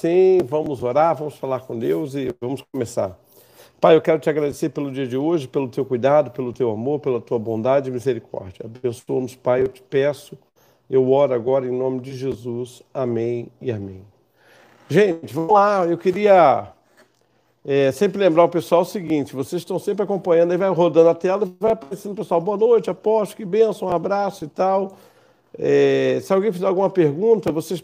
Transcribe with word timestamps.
assim, 0.00 0.38
vamos 0.44 0.82
orar, 0.82 1.14
vamos 1.14 1.36
falar 1.36 1.60
com 1.60 1.78
Deus 1.78 2.14
e 2.14 2.34
vamos 2.40 2.64
começar. 2.72 3.18
Pai, 3.78 3.96
eu 3.96 4.00
quero 4.00 4.18
te 4.18 4.30
agradecer 4.30 4.70
pelo 4.70 4.90
dia 4.90 5.06
de 5.06 5.16
hoje, 5.16 5.46
pelo 5.46 5.68
teu 5.68 5.84
cuidado, 5.84 6.30
pelo 6.30 6.52
teu 6.52 6.70
amor, 6.70 7.00
pela 7.00 7.20
tua 7.20 7.38
bondade 7.38 7.90
e 7.90 7.92
misericórdia. 7.92 8.64
Abençoa-nos, 8.64 9.34
Pai, 9.34 9.62
eu 9.62 9.68
te 9.68 9.82
peço. 9.82 10.36
Eu 10.88 11.10
oro 11.10 11.34
agora 11.34 11.66
em 11.66 11.70
nome 11.70 12.00
de 12.00 12.16
Jesus. 12.16 12.82
Amém 12.92 13.48
e 13.60 13.70
amém. 13.70 14.02
Gente, 14.88 15.32
vamos 15.32 15.52
lá. 15.52 15.86
Eu 15.86 15.96
queria 15.96 16.72
é, 17.64 17.92
sempre 17.92 18.18
lembrar 18.18 18.44
o 18.44 18.48
pessoal 18.48 18.82
o 18.82 18.86
seguinte: 18.86 19.34
vocês 19.34 19.62
estão 19.62 19.78
sempre 19.78 20.02
acompanhando, 20.02 20.52
aí 20.52 20.58
vai 20.58 20.68
rodando 20.70 21.10
a 21.10 21.14
tela, 21.14 21.48
vai 21.60 21.72
aparecendo 21.72 22.12
o 22.12 22.16
pessoal, 22.16 22.40
boa 22.40 22.56
noite, 22.56 22.90
aposto, 22.90 23.36
que 23.36 23.44
benção, 23.44 23.88
um 23.88 23.92
abraço 23.92 24.44
e 24.44 24.48
tal. 24.48 24.96
É, 25.58 26.20
se 26.22 26.32
alguém 26.32 26.52
fizer 26.52 26.66
alguma 26.66 26.88
pergunta, 26.88 27.50
vocês 27.50 27.82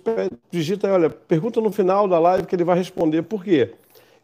digitam, 0.51 0.93
olha, 0.93 1.11
pergunta 1.11 1.61
no 1.61 1.73
final 1.73 2.07
da 2.07 2.19
live 2.19 2.47
que 2.47 2.55
ele 2.55 2.65
vai 2.65 2.77
responder. 2.77 3.23
Por 3.23 3.43
quê? 3.45 3.75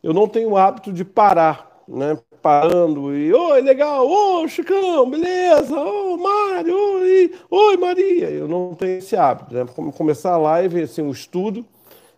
Eu 0.02 0.12
não 0.12 0.28
tenho 0.28 0.50
o 0.50 0.56
hábito 0.56 0.92
de 0.92 1.04
parar, 1.04 1.82
né? 1.88 2.18
Parando 2.40 3.14
e, 3.16 3.32
oi, 3.32 3.60
legal, 3.60 4.04
ô, 4.04 4.48
Chicão, 4.48 5.08
beleza, 5.08 5.78
ô, 5.78 6.16
Mário, 6.16 6.76
oi, 6.76 7.32
oi, 7.48 7.76
Maria. 7.76 8.30
Eu 8.30 8.48
não 8.48 8.74
tenho 8.74 8.98
esse 8.98 9.14
hábito, 9.14 9.54
né? 9.54 9.64
Começar 9.96 10.32
a 10.32 10.38
live, 10.38 10.82
assim, 10.82 11.02
o 11.02 11.06
um 11.06 11.10
estudo, 11.12 11.64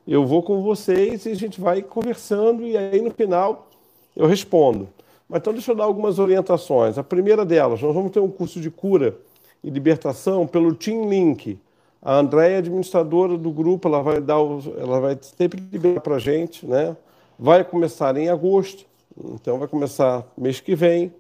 eu 0.09 0.25
vou 0.25 0.43
com 0.43 0.63
vocês 0.63 1.27
e 1.27 1.31
a 1.31 1.37
gente 1.37 1.61
vai 1.61 1.83
conversando 1.83 2.63
e 2.63 2.75
aí 2.75 3.03
no 3.03 3.11
final 3.11 3.69
eu 4.17 4.27
respondo. 4.27 4.89
Mas 5.29 5.41
então 5.41 5.53
deixa 5.53 5.73
eu 5.73 5.77
dar 5.77 5.85
algumas 5.85 6.19
orientações. 6.19 6.97
A 6.97 7.03
primeira 7.03 7.45
delas, 7.45 7.83
nós 7.83 7.95
vamos 7.95 8.11
ter 8.11 8.21
um 8.21 8.31
curso 8.31 8.61
de 8.61 8.71
cura 8.71 9.19
e 9.65 9.71
libertação 9.71 10.47
pelo 10.47 10.75
Team 10.75 11.09
Link. 11.09 11.59
A 12.01 12.17
Andréia, 12.17 12.59
administradora 12.59 13.39
do 13.39 13.51
grupo, 13.51 13.89
ela 13.89 14.03
vai 14.03 14.21
dar, 14.21 14.37
ela 14.79 15.01
vai 15.01 15.19
sempre 15.21 15.59
liberar 15.73 16.03
para 16.03 16.17
a 16.17 16.19
gente, 16.19 16.67
né? 16.67 16.95
Vai 17.39 17.65
começar 17.65 18.15
em 18.19 18.29
agosto, 18.29 18.85
então 19.33 19.59
vai 19.59 19.67
começar 19.67 20.23
mês 20.37 20.61
que 20.61 20.75
vem. 20.75 21.13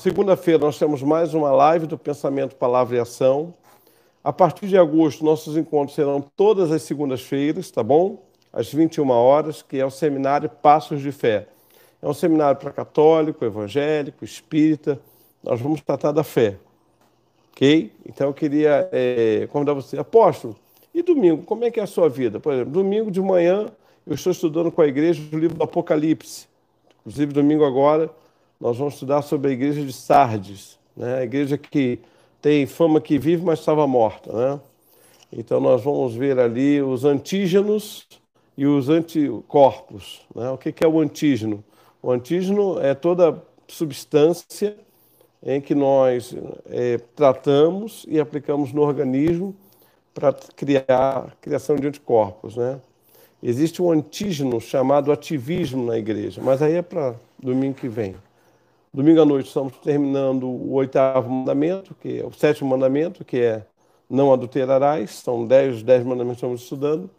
Segunda-feira 0.00 0.64
nós 0.64 0.78
temos 0.78 1.02
mais 1.02 1.34
uma 1.34 1.52
live 1.52 1.86
do 1.86 1.98
Pensamento, 1.98 2.56
Palavra 2.56 2.96
e 2.96 2.98
Ação. 2.98 3.52
A 4.24 4.32
partir 4.32 4.66
de 4.66 4.78
agosto, 4.78 5.24
nossos 5.24 5.56
encontros 5.56 5.94
serão 5.94 6.24
todas 6.34 6.72
as 6.72 6.82
segundas-feiras, 6.82 7.70
tá 7.70 7.82
bom? 7.82 8.22
Às 8.50 8.72
21 8.72 9.08
horas, 9.10 9.60
que 9.60 9.78
é 9.78 9.84
o 9.84 9.90
seminário 9.90 10.48
Passos 10.48 11.02
de 11.02 11.12
Fé. 11.12 11.46
É 12.00 12.08
um 12.08 12.14
seminário 12.14 12.58
para 12.58 12.70
católico, 12.70 13.44
evangélico, 13.44 14.24
espírita. 14.24 14.98
Nós 15.44 15.60
vamos 15.60 15.82
tratar 15.82 16.12
da 16.12 16.24
fé. 16.24 16.56
Ok? 17.58 17.90
Então 18.06 18.28
eu 18.28 18.34
queria 18.34 18.88
é, 18.92 19.48
convidar 19.50 19.74
você. 19.74 19.98
Apóstolo, 19.98 20.54
e 20.94 21.02
domingo, 21.02 21.42
como 21.42 21.64
é 21.64 21.72
que 21.72 21.80
é 21.80 21.82
a 21.82 21.88
sua 21.88 22.08
vida? 22.08 22.38
Por 22.38 22.52
exemplo, 22.52 22.72
domingo 22.72 23.10
de 23.10 23.20
manhã 23.20 23.66
eu 24.06 24.14
estou 24.14 24.30
estudando 24.30 24.70
com 24.70 24.80
a 24.80 24.86
igreja 24.86 25.20
o 25.32 25.36
livro 25.36 25.58
do 25.58 25.64
Apocalipse. 25.64 26.46
Inclusive, 27.00 27.32
domingo 27.32 27.64
agora, 27.64 28.08
nós 28.60 28.78
vamos 28.78 28.94
estudar 28.94 29.22
sobre 29.22 29.50
a 29.50 29.52
igreja 29.52 29.84
de 29.84 29.92
Sardes, 29.92 30.78
né? 30.96 31.18
a 31.18 31.24
igreja 31.24 31.58
que 31.58 31.98
tem 32.40 32.64
fama 32.64 33.00
que 33.00 33.18
vive, 33.18 33.44
mas 33.44 33.58
estava 33.58 33.88
morta. 33.88 34.32
Né? 34.32 34.60
Então, 35.32 35.60
nós 35.60 35.82
vamos 35.82 36.14
ver 36.14 36.38
ali 36.38 36.80
os 36.80 37.04
antígenos 37.04 38.06
e 38.56 38.66
os 38.66 38.88
anticorpos. 38.88 40.20
Né? 40.32 40.48
O 40.50 40.56
que 40.56 40.72
é 40.84 40.86
o 40.86 41.00
antígeno? 41.00 41.64
O 42.00 42.12
antígeno 42.12 42.78
é 42.78 42.94
toda 42.94 43.42
substância 43.66 44.76
em 45.42 45.60
que 45.60 45.74
nós 45.74 46.34
é, 46.66 46.98
tratamos 47.14 48.04
e 48.08 48.18
aplicamos 48.18 48.72
no 48.72 48.82
organismo 48.82 49.54
para 50.12 50.32
criar 50.56 51.36
criação 51.40 51.76
de 51.76 51.86
anticorpos. 51.86 52.56
Né? 52.56 52.80
Existe 53.42 53.80
um 53.80 53.90
antígeno 53.90 54.60
chamado 54.60 55.12
ativismo 55.12 55.86
na 55.86 55.96
igreja, 55.96 56.40
mas 56.42 56.60
aí 56.60 56.74
é 56.74 56.82
para 56.82 57.14
domingo 57.38 57.74
que 57.74 57.88
vem. 57.88 58.16
Domingo 58.92 59.20
à 59.20 59.24
noite 59.24 59.46
estamos 59.46 59.74
terminando 59.78 60.48
o 60.48 60.72
oitavo 60.72 61.30
mandamento, 61.30 61.94
que 62.00 62.20
é 62.20 62.26
o 62.26 62.32
sétimo 62.32 62.70
mandamento, 62.70 63.24
que 63.24 63.38
é 63.38 63.62
não 64.08 64.32
adulterarás. 64.32 65.10
São 65.10 65.46
dez, 65.46 65.82
dez 65.82 66.02
mandamentos 66.02 66.40
que 66.40 66.46
estamos 66.46 66.62
estudando. 66.62 67.10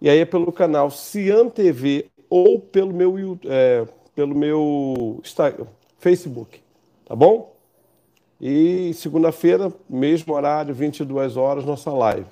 E 0.00 0.08
aí 0.08 0.20
é 0.20 0.24
pelo 0.24 0.50
canal 0.52 0.90
Cian 0.90 1.48
TV 1.48 2.06
ou 2.30 2.60
pelo 2.60 2.94
meu, 2.94 3.38
é, 3.44 3.84
pelo 4.14 4.34
meu 4.34 5.20
Facebook. 5.98 6.60
Tá 7.04 7.16
bom? 7.16 7.49
E 8.40 8.94
segunda-feira, 8.94 9.70
mesmo 9.88 10.34
horário, 10.34 10.74
22 10.74 11.36
horas, 11.36 11.64
nossa 11.64 11.90
live. 11.90 12.26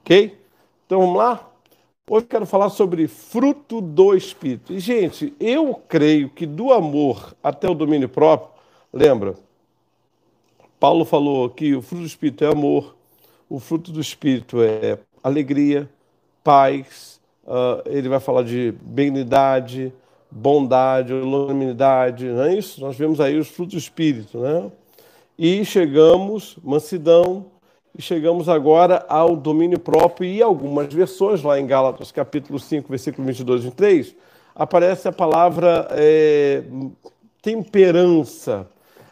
Ok? 0.00 0.38
Então 0.84 1.00
vamos 1.00 1.16
lá? 1.16 1.48
Hoje 2.10 2.26
quero 2.26 2.46
falar 2.46 2.70
sobre 2.70 3.06
fruto 3.06 3.80
do 3.80 4.14
Espírito. 4.14 4.72
E, 4.72 4.78
gente, 4.78 5.34
eu 5.40 5.74
creio 5.88 6.28
que 6.28 6.44
do 6.44 6.72
amor 6.72 7.34
até 7.42 7.68
o 7.68 7.74
domínio 7.74 8.08
próprio, 8.08 8.50
lembra? 8.92 9.34
Paulo 10.78 11.04
falou 11.04 11.50
que 11.50 11.74
o 11.74 11.82
fruto 11.82 12.02
do 12.02 12.06
Espírito 12.06 12.44
é 12.44 12.52
amor, 12.52 12.94
o 13.48 13.58
fruto 13.58 13.90
do 13.90 14.00
Espírito 14.00 14.62
é 14.62 14.98
alegria, 15.22 15.88
paz, 16.44 17.20
uh, 17.44 17.82
ele 17.86 18.08
vai 18.08 18.20
falar 18.20 18.42
de 18.42 18.72
benignidade, 18.80 19.92
bondade, 20.30 21.12
longanimidade, 21.12 22.26
não 22.26 22.44
é 22.44 22.54
isso? 22.54 22.80
Nós 22.80 22.96
vemos 22.96 23.20
aí 23.20 23.38
os 23.38 23.48
frutos 23.48 23.74
do 23.74 23.78
Espírito, 23.78 24.38
né? 24.38 24.70
E 25.38 25.64
chegamos, 25.64 26.58
mansidão, 26.64 27.46
e 27.96 28.02
chegamos 28.02 28.48
agora 28.48 29.06
ao 29.08 29.36
domínio 29.36 29.78
próprio 29.78 30.28
e 30.28 30.42
algumas 30.42 30.92
versões, 30.92 31.44
lá 31.44 31.60
em 31.60 31.64
Gálatas 31.64 32.10
capítulo 32.10 32.58
5, 32.58 32.88
versículo 32.88 33.24
22 33.24 33.66
e 33.66 33.70
3, 33.70 34.16
aparece 34.52 35.06
a 35.06 35.12
palavra 35.12 35.86
é, 35.92 36.64
temperança. 37.40 38.66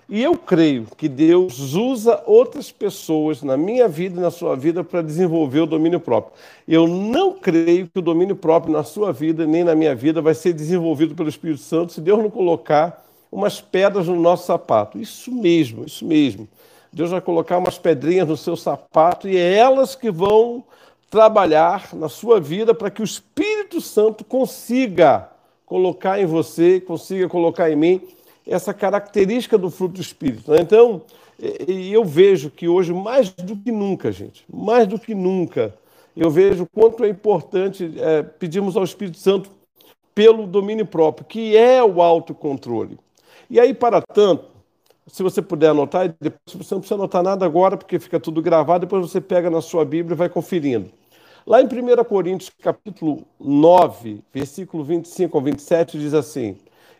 E 0.09 0.21
eu 0.21 0.37
creio 0.37 0.89
que 0.97 1.09
Deus 1.09 1.75
usa 1.75 2.21
outras 2.27 2.73
pessoas 2.73 3.45
na 3.45 3.57
minha 3.57 3.87
vida 3.87 4.19
e 4.19 4.23
na 4.23 4.33
sua 4.33 4.57
vida 4.57 4.83
para 4.83 5.03
desenvolver 5.03 5.61
o 5.61 5.67
domínio 5.67 6.01
próprio. 6.01 6.33
Eu 6.67 6.89
não 6.89 7.35
creio 7.35 7.87
que 7.87 8.01
o 8.01 8.03
domínio 8.03 8.35
próprio 8.35 8.73
na 8.73 8.83
sua 8.83 9.13
vida 9.13 9.47
nem 9.47 9.63
na 9.63 9.77
minha 9.77 9.95
vida 9.95 10.21
vai 10.21 10.35
ser 10.35 10.53
desenvolvido 10.53 11.15
pelo 11.15 11.29
Espírito 11.29 11.61
Santo 11.61 11.93
se 11.93 12.01
Deus 12.01 12.19
não 12.19 12.31
colocar 12.31 13.06
umas 13.31 13.61
pedras 13.61 14.09
no 14.09 14.17
nosso 14.17 14.47
sapato. 14.47 14.99
Isso 14.99 15.33
mesmo, 15.33 15.85
isso 15.85 16.05
mesmo. 16.05 16.49
Deus 16.93 17.11
vai 17.11 17.21
colocar 17.21 17.59
umas 17.59 17.79
pedrinhas 17.79 18.29
no 18.29 18.37
seu 18.37 18.57
sapato 18.57 19.29
e 19.29 19.37
é 19.37 19.55
elas 19.55 19.95
que 19.95 20.11
vão 20.11 20.65
trabalhar 21.11 21.95
na 21.95 22.09
sua 22.09 22.41
vida 22.41 22.75
para 22.75 22.91
que 22.91 23.03
o 23.03 23.05
Espírito 23.05 23.81
Santo 23.81 24.25
consiga 24.25 25.31
colocar 25.65 26.21
em 26.21 26.27
você, 26.27 26.81
consiga 26.81 27.29
colocar 27.29 27.71
em 27.71 27.77
mim 27.77 28.01
essa 28.47 28.73
característica 28.73 29.59
do 29.59 29.71
fruto 29.71 29.95
do 29.95 30.01
Espírito. 30.01 30.53
Né? 30.53 30.59
Então, 30.61 31.03
eu 31.69 32.05
vejo 32.05 32.51
que 32.51 32.69
hoje, 32.69 32.93
mais 32.93 33.31
do 33.31 33.57
que 33.57 33.71
nunca, 33.71 34.11
gente, 34.11 34.45
mais 34.49 34.87
do 34.87 34.99
que 34.99 35.15
nunca, 35.15 35.75
eu 36.17 36.31
vejo 36.31 36.67
quanto 36.73 37.05
é 37.05 37.09
importante 37.09 37.93
é, 37.99 38.23
pedirmos 38.23 38.77
ao 38.77 38.85
Espírito 38.85 39.19
Santo 39.19 39.51
pelo 40.15 40.47
domínio 40.47 40.87
próprio, 40.87 41.27
que 41.27 41.55
é 41.55 41.85
o 41.85 42.01
autocontrole. 42.01 42.99
E 43.49 43.61
aí, 43.61 43.73
para 43.73 44.03
tanto, 44.03 44.45
se 45.07 45.23
você 45.23 45.41
puder 45.41 45.69
anotar, 45.69 46.15
depois 46.21 46.41
você 46.67 46.75
não 46.75 46.81
precisa 46.81 46.97
anotar 46.97 47.23
nada 47.23 47.47
agora, 47.47 47.77
porque 47.77 47.99
fica 47.99 48.19
tudo 48.19 48.43
gravado, 48.43 48.87
depois 48.87 49.09
você 49.09 49.21
pega 49.21 49.49
na 49.49 49.61
sua 49.61 49.84
Bíblia 49.84 50.15
e 50.15 50.19
vai 50.19 50.29
conferindo. 50.29 50.91
Lá 51.47 51.62
em 51.62 51.67
1 51.67 52.05
Coríntios, 52.05 52.51
capítulo 52.61 53.23
9, 53.39 54.21
versículo 54.34 54.83
25 54.83 55.39
ao 55.39 55.45
27, 55.45 55.97
diz 55.97 56.12
assim: 56.12 56.57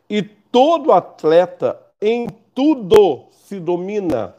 E 0.09 0.23
todo 0.23 0.93
atleta 0.93 1.77
em 2.01 2.29
tudo 2.55 3.25
se 3.31 3.59
domina. 3.59 4.35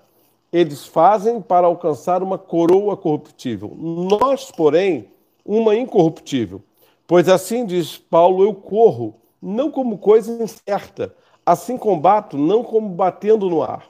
Eles 0.52 0.86
fazem 0.86 1.42
para 1.42 1.68
alcançar 1.68 2.24
uma 2.24 2.38
coroa 2.38 2.96
corruptível. 2.96 3.76
Nós, 3.78 4.50
porém, 4.50 5.10
uma 5.46 5.76
incorruptível. 5.76 6.62
Pois 7.06 7.28
assim 7.28 7.66
diz 7.66 7.98
Paulo: 7.98 8.46
Eu 8.46 8.54
corro, 8.54 9.14
não 9.42 9.70
como 9.70 9.98
coisa 9.98 10.32
incerta 10.42 11.14
Assim 11.48 11.78
combato, 11.78 12.38
não 12.38 12.62
como 12.62 12.90
batendo 12.90 13.50
no 13.50 13.64
ar. 13.64 13.86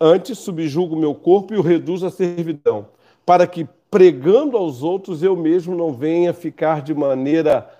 Antes 0.00 0.40
subjugo 0.40 0.96
meu 0.96 1.14
corpo 1.14 1.54
e 1.54 1.56
o 1.56 1.62
reduzo 1.62 2.04
à 2.04 2.10
servidão, 2.10 2.88
para 3.24 3.46
que, 3.46 3.64
pregando 3.88 4.56
aos 4.56 4.82
outros, 4.82 5.22
eu 5.22 5.36
mesmo 5.36 5.76
não 5.76 5.92
venha 5.92 6.34
ficar 6.34 6.82
de 6.82 6.92
maneira 6.92 7.70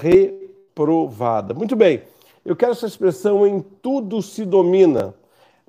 reprovada. 0.00 1.52
Muito 1.52 1.74
bem, 1.74 2.02
eu 2.44 2.54
quero 2.54 2.70
essa 2.70 2.86
expressão 2.86 3.44
em 3.44 3.58
tudo 3.82 4.22
se 4.22 4.44
domina. 4.44 5.16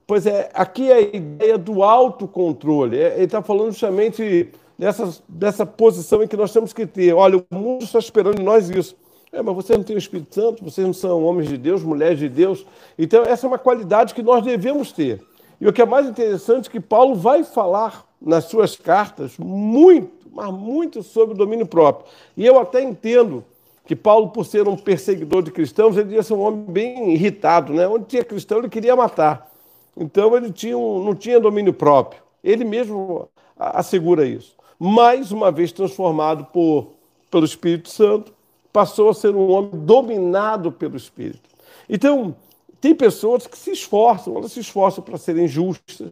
Pois 0.06 0.28
é, 0.28 0.52
aqui 0.54 0.92
é 0.92 0.94
a 0.94 1.02
ideia 1.02 1.58
do 1.58 1.82
autocontrole. 1.82 3.00
É, 3.00 3.16
ele 3.16 3.24
está 3.24 3.42
falando 3.42 3.72
justamente 3.72 4.52
dessa, 4.78 5.12
dessa 5.28 5.66
posição 5.66 6.22
em 6.22 6.28
que 6.28 6.38
nós 6.38 6.54
temos 6.54 6.72
que 6.72 6.86
ter. 6.86 7.14
Olha, 7.14 7.40
o 7.40 7.46
mundo 7.56 7.84
está 7.84 7.98
esperando 7.98 8.36
de 8.38 8.44
nós 8.44 8.70
isso. 8.70 8.96
É, 9.32 9.42
mas 9.42 9.56
vocês 9.56 9.78
não 9.78 9.84
têm 9.84 9.96
o 9.96 10.00
Espírito 10.00 10.36
Santo, 10.36 10.64
vocês 10.64 10.86
não 10.86 10.94
são 10.94 11.24
homens 11.24 11.48
de 11.48 11.58
Deus, 11.58 11.84
mulheres 11.84 12.20
de 12.20 12.28
Deus. 12.28 12.66
Então, 13.00 13.24
essa 13.24 13.46
é 13.46 13.48
uma 13.48 13.58
qualidade 13.58 14.14
que 14.14 14.22
nós 14.22 14.44
devemos 14.44 14.92
ter. 14.92 15.22
E 15.60 15.68
o 15.68 15.72
que 15.72 15.82
é 15.82 15.86
mais 15.86 16.08
interessante 16.08 16.68
é 16.68 16.72
que 16.72 16.80
Paulo 16.80 17.16
vai 17.16 17.44
falar 17.44 18.06
nas 18.22 18.46
suas 18.46 18.76
cartas 18.76 19.38
muito, 19.38 20.28
mas 20.34 20.52
muito 20.52 21.02
sobre 21.02 21.34
o 21.34 21.38
domínio 21.38 21.66
próprio. 21.66 22.12
E 22.36 22.46
eu 22.46 22.60
até 22.60 22.82
entendo 22.82 23.44
que 23.86 23.96
Paulo, 23.96 24.30
por 24.30 24.46
ser 24.46 24.68
um 24.68 24.76
perseguidor 24.76 25.42
de 25.44 25.52
cristãos, 25.52 25.96
ele 25.96 26.06
devia 26.06 26.24
ser 26.24 26.34
um 26.34 26.42
homem 26.42 26.66
bem 26.68 27.14
irritado, 27.14 27.74
né? 27.74 27.88
Onde 27.88 28.06
tinha 28.06 28.24
cristão, 28.24 28.60
ele 28.60 28.70
queria 28.70 28.96
matar. 28.96 29.52
Então 29.96 30.36
ele 30.36 30.52
tinha 30.52 30.78
um, 30.78 31.04
não 31.04 31.16
tinha 31.16 31.40
domínio 31.40 31.74
próprio. 31.74 32.22
Ele 32.44 32.64
mesmo 32.64 33.28
assegura 33.58 34.26
isso. 34.26 34.56
Mais 34.80 35.32
uma 35.32 35.52
vez 35.52 35.72
transformado 35.72 36.46
por, 36.46 36.94
pelo 37.30 37.46
Espírito 37.46 37.90
Santo, 37.90 38.34
passou 38.72 39.10
a 39.10 39.14
ser 39.14 39.36
um 39.36 39.50
homem 39.52 39.72
dominado 39.74 40.72
pelo 40.72 40.96
Espírito. 40.96 41.50
Então, 41.90 42.36
tem 42.80 42.96
pessoas 42.96 43.46
que 43.46 43.58
se 43.58 43.72
esforçam, 43.72 44.36
elas 44.36 44.52
se 44.52 44.60
esforçam 44.60 45.04
para 45.04 45.18
serem 45.18 45.48
justas, 45.48 46.12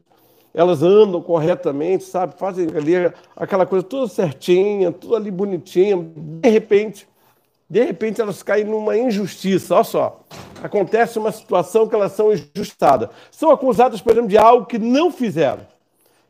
elas 0.54 0.84
andam 0.84 1.22
corretamente, 1.22 2.04
sabe? 2.04 2.36
Fazem 2.38 2.68
ali 2.76 2.94
aquela 3.36 3.66
coisa 3.66 3.84
toda 3.84 4.08
certinha, 4.08 4.92
tudo 4.92 5.16
ali 5.16 5.32
bonitinha. 5.32 5.98
De 5.98 6.50
repente, 6.50 7.08
de 7.70 7.84
repente 7.84 8.20
elas 8.20 8.42
caem 8.42 8.66
numa 8.66 8.98
injustiça. 8.98 9.76
Olha 9.76 9.84
só, 9.84 10.20
acontece 10.62 11.20
uma 11.20 11.32
situação 11.32 11.88
que 11.88 11.96
elas 11.96 12.14
são 12.14 12.32
injustadas. 12.34 13.10
São 13.32 13.52
acusadas, 13.52 14.02
por 14.02 14.12
exemplo, 14.12 14.30
de 14.30 14.38
algo 14.38 14.66
que 14.66 14.80
não 14.80 15.12
fizeram. 15.12 15.66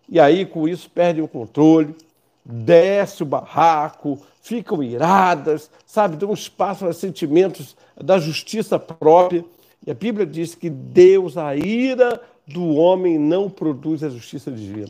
E 0.07 0.19
aí, 0.19 0.45
com 0.45 0.67
isso, 0.67 0.89
perdem 0.89 1.23
o 1.23 1.27
controle, 1.27 1.95
desce 2.45 3.23
o 3.23 3.25
barraco, 3.25 4.19
ficam 4.41 4.81
iradas, 4.81 5.69
sabe? 5.85 6.17
Dão 6.17 6.33
espaço 6.33 6.85
a 6.85 6.93
sentimentos 6.93 7.75
da 7.95 8.17
justiça 8.17 8.79
própria. 8.79 9.45
E 9.85 9.91
a 9.91 9.93
Bíblia 9.93 10.25
diz 10.25 10.55
que 10.55 10.69
Deus, 10.69 11.37
a 11.37 11.55
ira 11.55 12.21
do 12.47 12.75
homem, 12.75 13.17
não 13.17 13.49
produz 13.49 14.03
a 14.03 14.09
justiça 14.09 14.51
divina. 14.51 14.89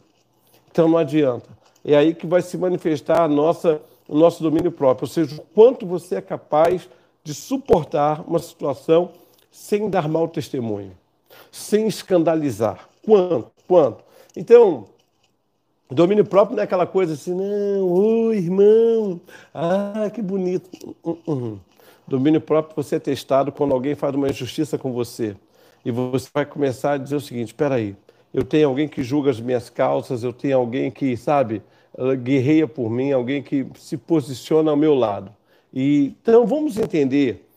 Então 0.72 0.88
não 0.88 0.98
adianta. 0.98 1.50
É 1.84 1.96
aí 1.96 2.14
que 2.14 2.28
vai 2.28 2.42
se 2.42 2.58
manifestar 2.58 3.22
a 3.22 3.28
nossa 3.28 3.82
o 4.10 4.18
nosso 4.18 4.42
domínio 4.42 4.72
próprio, 4.72 5.08
ou 5.08 5.14
seja, 5.14 5.36
o 5.40 5.46
quanto 5.54 5.86
você 5.86 6.16
é 6.16 6.22
capaz 6.22 6.90
de 7.24 7.32
suportar 7.32 8.28
uma 8.28 8.40
situação 8.40 9.12
sem 9.52 9.88
dar 9.88 10.10
mau 10.10 10.28
testemunho, 10.28 10.98
sem 11.52 11.88
escandalizar. 11.88 12.90
Quanto? 13.06 13.52
Quanto? 13.68 14.04
Então, 14.36 14.86
domínio 15.96 16.24
próprio 16.26 16.56
não 16.56 16.62
é 16.62 16.66
aquela 16.66 16.86
coisa 16.86 17.14
assim, 17.14 17.34
não, 17.34 17.88
oi, 17.88 18.38
irmão, 18.38 19.20
ah, 19.54 20.10
que 20.14 20.22
bonito. 20.22 20.70
Uh, 21.04 21.18
uh, 21.26 21.34
uh. 21.34 21.60
Domínio 22.08 22.42
próprio 22.42 22.76
você 22.76 22.96
é 22.96 23.00
testado 23.00 23.52
quando 23.52 23.74
alguém 23.74 23.94
faz 23.94 24.16
uma 24.16 24.30
injustiça 24.30 24.78
com 24.78 24.92
você. 24.92 25.36
E 25.86 25.92
você 25.92 26.28
vai 26.34 26.46
começar 26.46 26.94
a 26.94 26.98
dizer 26.98 27.16
o 27.16 27.22
seguinte: 27.22 27.48
espera 27.48 27.76
aí, 27.76 27.96
eu 28.34 28.44
tenho 28.44 28.68
alguém 28.68 28.88
que 28.88 29.04
julga 29.04 29.30
as 29.30 29.40
minhas 29.40 29.70
calças, 29.70 30.24
eu 30.24 30.34
tenho 30.34 30.58
alguém 30.58 30.90
que, 30.90 31.16
sabe, 31.16 31.62
guerreia 32.22 32.68
por 32.68 32.90
mim, 32.90 33.12
alguém 33.12 33.42
que 33.42 33.66
se 33.78 33.98
posiciona 33.98 34.72
ao 34.72 34.78
meu 34.78 34.94
lado. 34.94 35.32
E, 35.74 36.16
então 36.22 36.46
vamos 36.46 36.78
entender, 36.78 37.48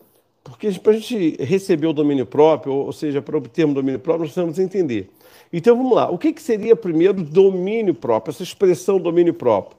porque 0.43 0.71
para 0.79 0.93
a 0.93 0.95
gente 0.95 1.35
receber 1.43 1.87
o 1.87 1.93
domínio 1.93 2.25
próprio, 2.25 2.73
ou 2.73 2.93
seja, 2.93 3.21
para 3.21 3.37
obtermos 3.37 3.75
domínio 3.75 3.99
próprio, 3.99 4.25
nós 4.25 4.33
precisamos 4.33 4.59
entender. 4.59 5.09
Então 5.55 5.77
vamos 5.77 5.93
lá, 5.93 6.09
o 6.09 6.17
que, 6.17 6.33
que 6.33 6.41
seria 6.41 6.75
primeiro 6.75 7.21
domínio 7.21 7.93
próprio, 7.93 8.31
essa 8.31 8.41
expressão 8.41 8.99
domínio 8.99 9.35
próprio? 9.35 9.77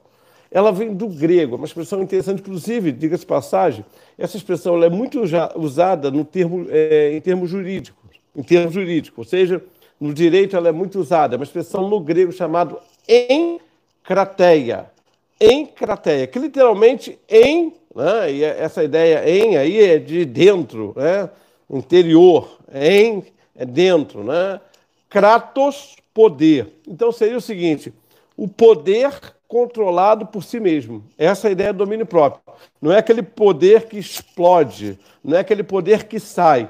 Ela 0.49 0.71
vem 0.71 0.93
do 0.93 1.09
grego, 1.09 1.57
uma 1.57 1.65
expressão 1.65 2.01
interessante, 2.01 2.39
inclusive, 2.39 2.93
diga-se 2.93 3.25
passagem, 3.25 3.83
essa 4.17 4.37
expressão 4.37 4.81
é 4.81 4.89
muito 4.89 5.21
usada 5.57 6.09
no 6.09 6.23
termo, 6.23 6.65
é, 6.69 7.11
em 7.13 7.19
termos 7.19 7.49
jurídicos, 7.49 8.09
em 8.33 8.41
termos 8.41 8.73
jurídicos, 8.73 9.17
ou 9.17 9.25
seja, 9.25 9.61
no 9.99 10.13
direito 10.13 10.55
ela 10.55 10.69
é 10.69 10.71
muito 10.71 10.97
usada, 10.97 11.35
é 11.35 11.37
uma 11.37 11.43
expressão 11.43 11.89
no 11.89 11.99
grego 11.99 12.31
chamado 12.31 12.79
em 13.05 13.59
crateia. 14.01 14.85
Em 15.41 15.65
crateia, 15.65 16.25
que 16.25 16.39
literalmente 16.39 17.19
em, 17.27 17.73
né, 17.93 18.31
e 18.31 18.45
é, 18.45 18.61
essa 18.61 18.81
ideia 18.81 19.29
em 19.29 19.57
aí 19.57 19.81
é 19.81 19.99
de 19.99 20.23
dentro, 20.23 20.93
né, 20.95 21.29
interior, 21.69 22.59
em 22.73 23.25
é 23.57 23.65
dentro, 23.65 24.23
né? 24.23 24.59
Kratos, 25.09 25.95
poder. 26.13 26.73
Então 26.87 27.11
seria 27.11 27.37
o 27.37 27.41
seguinte: 27.41 27.93
o 28.35 28.47
poder 28.47 29.35
controlado 29.47 30.25
por 30.25 30.43
si 30.43 30.59
mesmo. 30.59 31.03
Essa 31.17 31.47
é 31.47 31.49
a 31.49 31.51
ideia 31.51 31.73
do 31.73 31.79
domínio 31.79 32.05
próprio. 32.05 32.41
Não 32.81 32.91
é 32.91 32.97
aquele 32.97 33.21
poder 33.21 33.87
que 33.87 33.97
explode, 33.97 34.99
não 35.23 35.37
é 35.37 35.41
aquele 35.41 35.63
poder 35.63 36.05
que 36.05 36.19
sai. 36.19 36.69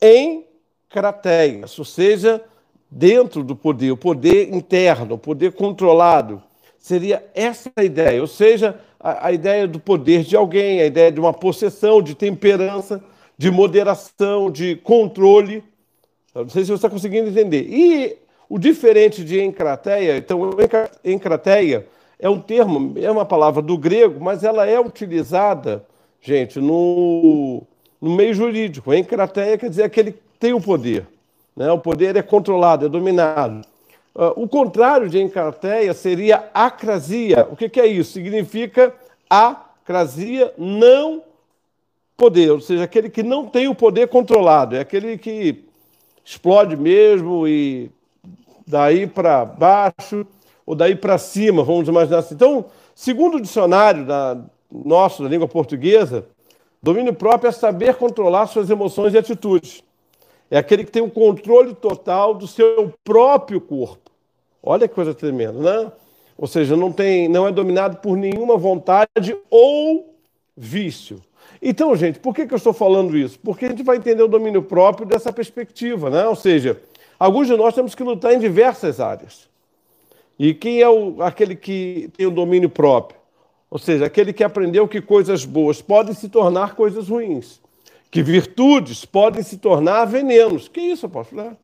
Em 0.00 0.44
crateia, 0.88 1.64
ou 1.76 1.84
seja, 1.84 2.42
dentro 2.90 3.42
do 3.42 3.54
poder, 3.54 3.90
o 3.90 3.96
poder 3.96 4.54
interno, 4.54 5.16
o 5.16 5.18
poder 5.18 5.52
controlado. 5.52 6.42
Seria 6.78 7.24
essa 7.34 7.70
a 7.76 7.82
ideia, 7.82 8.20
ou 8.20 8.26
seja, 8.26 8.80
a, 8.98 9.26
a 9.26 9.32
ideia 9.32 9.66
do 9.66 9.80
poder 9.80 10.22
de 10.22 10.36
alguém, 10.36 10.80
a 10.80 10.86
ideia 10.86 11.10
de 11.10 11.20
uma 11.20 11.32
possessão, 11.32 12.00
de 12.00 12.14
temperança, 12.14 13.02
de 13.36 13.50
moderação, 13.50 14.50
de 14.50 14.76
controle. 14.76 15.62
Não 16.42 16.48
sei 16.48 16.62
se 16.62 16.68
você 16.68 16.74
está 16.74 16.90
conseguindo 16.90 17.28
entender. 17.28 17.66
E 17.68 18.16
o 18.48 18.58
diferente 18.58 19.24
de 19.24 19.40
encrateia, 19.40 20.16
então, 20.16 20.50
encrateia 21.04 21.86
é 22.18 22.28
um 22.28 22.40
termo, 22.40 22.94
é 22.98 23.10
uma 23.10 23.24
palavra 23.24 23.62
do 23.62 23.76
grego, 23.76 24.22
mas 24.22 24.42
ela 24.42 24.66
é 24.66 24.80
utilizada, 24.80 25.84
gente, 26.20 26.58
no, 26.58 27.62
no 28.00 28.16
meio 28.16 28.34
jurídico. 28.34 28.92
Encrateia 28.94 29.58
quer 29.58 29.68
dizer 29.68 29.84
aquele 29.84 30.12
que 30.12 30.20
tem 30.40 30.52
o 30.52 30.60
poder. 30.60 31.06
Né? 31.56 31.70
O 31.70 31.78
poder 31.78 32.16
é 32.16 32.22
controlado, 32.22 32.86
é 32.86 32.88
dominado. 32.88 33.66
Uh, 34.14 34.42
o 34.42 34.48
contrário 34.48 35.08
de 35.08 35.20
encrateia 35.20 35.92
seria 35.94 36.48
acrasia. 36.52 37.46
O 37.50 37.56
que, 37.56 37.68
que 37.68 37.80
é 37.80 37.86
isso? 37.86 38.12
Significa 38.12 38.92
acrasia, 39.28 40.52
não 40.56 41.22
poder, 42.16 42.50
ou 42.50 42.60
seja, 42.60 42.82
aquele 42.82 43.08
que 43.08 43.22
não 43.22 43.46
tem 43.46 43.68
o 43.68 43.74
poder 43.74 44.08
controlado, 44.08 44.74
é 44.74 44.80
aquele 44.80 45.16
que 45.16 45.67
explode 46.28 46.76
mesmo 46.76 47.48
e 47.48 47.90
daí 48.66 49.06
para 49.06 49.46
baixo 49.46 50.26
ou 50.66 50.74
daí 50.74 50.94
para 50.94 51.16
cima, 51.16 51.64
vamos 51.64 51.88
imaginar 51.88 52.18
assim. 52.18 52.34
Então, 52.34 52.66
segundo 52.94 53.38
o 53.38 53.40
dicionário 53.40 54.04
da, 54.04 54.38
nosso 54.70 55.22
da 55.22 55.28
língua 55.30 55.48
portuguesa, 55.48 56.26
domínio 56.82 57.14
próprio 57.14 57.48
é 57.48 57.52
saber 57.52 57.94
controlar 57.94 58.46
suas 58.46 58.68
emoções 58.68 59.14
e 59.14 59.18
atitudes. 59.18 59.82
É 60.50 60.58
aquele 60.58 60.84
que 60.84 60.90
tem 60.90 61.00
o 61.00 61.10
controle 61.10 61.74
total 61.74 62.34
do 62.34 62.46
seu 62.46 62.92
próprio 63.02 63.58
corpo. 63.58 64.10
Olha 64.62 64.86
que 64.86 64.94
coisa 64.94 65.14
tremenda, 65.14 65.52
né? 65.82 65.92
Ou 66.36 66.46
seja, 66.46 66.76
não, 66.76 66.92
tem, 66.92 67.26
não 67.26 67.48
é 67.48 67.52
dominado 67.52 67.96
por 68.02 68.18
nenhuma 68.18 68.58
vontade 68.58 69.34
ou 69.50 70.14
vício. 70.54 71.22
Então, 71.60 71.94
gente, 71.96 72.18
por 72.18 72.34
que, 72.34 72.46
que 72.46 72.54
eu 72.54 72.56
estou 72.56 72.72
falando 72.72 73.16
isso? 73.16 73.38
Porque 73.40 73.66
a 73.66 73.68
gente 73.70 73.82
vai 73.82 73.96
entender 73.96 74.22
o 74.22 74.28
domínio 74.28 74.62
próprio 74.62 75.06
dessa 75.06 75.32
perspectiva, 75.32 76.08
né? 76.08 76.26
Ou 76.26 76.36
seja, 76.36 76.80
alguns 77.18 77.46
de 77.46 77.56
nós 77.56 77.74
temos 77.74 77.94
que 77.94 78.02
lutar 78.02 78.32
em 78.32 78.38
diversas 78.38 79.00
áreas. 79.00 79.48
E 80.38 80.54
quem 80.54 80.80
é 80.80 80.88
o, 80.88 81.20
aquele 81.22 81.56
que 81.56 82.10
tem 82.16 82.26
o 82.26 82.30
domínio 82.30 82.70
próprio? 82.70 83.18
Ou 83.70 83.78
seja, 83.78 84.06
aquele 84.06 84.32
que 84.32 84.44
aprendeu 84.44 84.86
que 84.86 85.00
coisas 85.00 85.44
boas 85.44 85.82
podem 85.82 86.14
se 86.14 86.28
tornar 86.28 86.74
coisas 86.74 87.08
ruins, 87.08 87.60
que 88.10 88.22
virtudes 88.22 89.04
podem 89.04 89.42
se 89.42 89.58
tornar 89.58 90.04
venenos. 90.04 90.68
Que 90.68 90.80
isso, 90.80 91.06
apóstolo? 91.06 91.56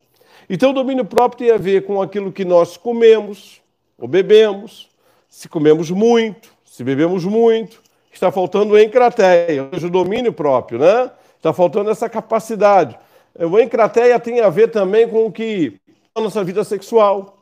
Então, 0.50 0.70
o 0.70 0.74
domínio 0.74 1.04
próprio 1.04 1.46
tem 1.46 1.50
a 1.54 1.58
ver 1.58 1.86
com 1.86 2.02
aquilo 2.02 2.32
que 2.32 2.44
nós 2.44 2.76
comemos 2.76 3.62
ou 3.96 4.08
bebemos, 4.08 4.88
se 5.28 5.48
comemos 5.48 5.90
muito, 5.90 6.50
se 6.64 6.84
bebemos 6.84 7.24
muito, 7.24 7.80
está 8.16 8.30
faltando 8.30 8.78
encrateia, 8.78 9.64
ou 9.64 9.70
seja, 9.70 9.86
o 9.86 9.90
domínio 9.90 10.32
próprio, 10.32 10.78
né? 10.78 11.10
Está 11.36 11.52
faltando 11.52 11.90
essa 11.90 12.08
capacidade. 12.08 12.98
O 13.38 13.58
encrateia 13.58 14.18
tem 14.18 14.40
a 14.40 14.48
ver 14.48 14.68
também 14.68 15.08
com 15.08 15.26
o 15.26 15.32
que 15.32 15.78
a 16.14 16.20
nossa 16.20 16.42
vida 16.42 16.64
sexual. 16.64 17.38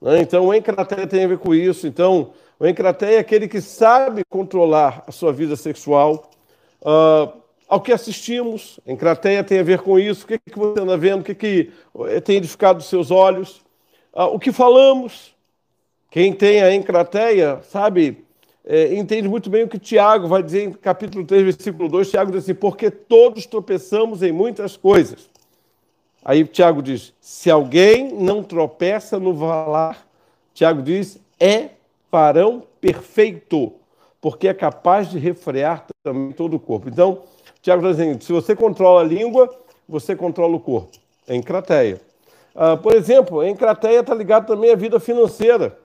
Né? 0.00 0.20
Então, 0.20 0.46
o 0.46 0.54
encrateia 0.54 1.06
tem 1.06 1.24
a 1.24 1.28
ver 1.28 1.38
com 1.38 1.54
isso. 1.54 1.86
Então, 1.86 2.32
o 2.58 2.66
encrateia 2.66 3.16
é 3.16 3.18
aquele 3.20 3.48
que 3.48 3.60
sabe 3.60 4.22
controlar 4.28 5.04
a 5.06 5.12
sua 5.12 5.32
vida 5.32 5.56
sexual. 5.56 6.30
Uh, 6.82 7.44
ao 7.68 7.80
que 7.80 7.92
assistimos. 7.92 8.78
Encrateia 8.86 9.42
tem 9.42 9.58
a 9.58 9.62
ver 9.62 9.80
com 9.80 9.98
isso. 9.98 10.24
O 10.24 10.28
que, 10.28 10.38
que 10.38 10.58
você 10.58 10.80
anda 10.80 10.96
vendo? 10.96 11.20
O 11.20 11.24
que, 11.24 11.34
que 11.34 11.72
eh, 12.06 12.20
tem 12.20 12.36
edificado 12.36 12.78
os 12.78 12.86
seus 12.86 13.10
olhos? 13.10 13.62
Ah, 14.12 14.26
o 14.26 14.38
que 14.38 14.52
falamos? 14.52 15.34
Quem 16.10 16.32
tem 16.32 16.62
a 16.62 16.72
encrateia, 16.72 17.60
sabe, 17.64 18.24
é, 18.66 18.94
entende 18.94 19.28
muito 19.28 19.50
bem 19.50 19.64
o 19.64 19.68
que 19.68 19.78
Tiago 19.78 20.26
vai 20.26 20.42
dizer 20.42 20.64
em 20.64 20.72
capítulo 20.72 21.24
3, 21.24 21.42
versículo 21.42 21.88
2. 21.88 22.10
Tiago 22.10 22.30
diz 22.30 22.44
assim: 22.44 22.54
Porque 22.54 22.90
todos 22.90 23.44
tropeçamos 23.44 24.22
em 24.22 24.32
muitas 24.32 24.76
coisas. 24.76 25.28
Aí 26.24 26.44
Tiago 26.46 26.82
diz: 26.82 27.12
Se 27.20 27.50
alguém 27.50 28.10
não 28.12 28.42
tropeça 28.42 29.18
no 29.18 29.34
valar, 29.34 30.06
Tiago 30.54 30.80
diz: 30.80 31.20
é 31.38 31.70
varão 32.10 32.62
perfeito, 32.80 33.72
porque 34.20 34.48
é 34.48 34.54
capaz 34.54 35.10
de 35.10 35.18
refrear 35.18 35.84
também 36.02 36.32
todo 36.32 36.54
o 36.54 36.60
corpo. 36.60 36.88
Então, 36.88 37.22
Tiago 37.60 37.86
está 37.86 38.02
dizendo: 38.02 38.24
se 38.24 38.32
você 38.32 38.56
controla 38.56 39.02
a 39.02 39.04
língua, 39.04 39.54
você 39.86 40.16
controla 40.16 40.56
o 40.56 40.60
corpo. 40.60 40.96
É 41.28 41.34
encrateia. 41.34 42.00
Ah, 42.54 42.78
por 42.78 42.94
exemplo, 42.94 43.44
encrateia 43.44 44.00
está 44.00 44.14
ligado 44.14 44.46
também 44.46 44.70
à 44.70 44.76
vida 44.76 44.98
financeira. 44.98 45.83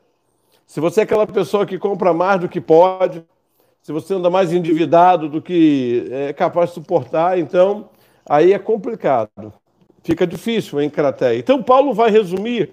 Se 0.69 0.79
você 0.79 0.99
é 0.99 1.03
aquela 1.03 1.25
pessoa 1.25 1.65
que 1.65 1.79
compra 1.79 2.13
mais 2.13 2.41
do 2.41 2.47
que 2.47 2.61
pode, 2.61 3.23
se 3.81 3.91
você 3.91 4.13
anda 4.13 4.29
mais 4.29 4.53
endividado 4.53 5.27
do 5.27 5.41
que 5.41 6.07
é 6.11 6.31
capaz 6.31 6.69
de 6.69 6.75
suportar, 6.75 7.39
então 7.39 7.89
aí 8.23 8.53
é 8.53 8.59
complicado. 8.59 9.51
Fica 10.03 10.27
difícil 10.27 10.77
a 10.77 10.85
encrateia. 10.85 11.39
Então, 11.39 11.63
Paulo 11.63 11.91
vai 11.91 12.11
resumir 12.11 12.69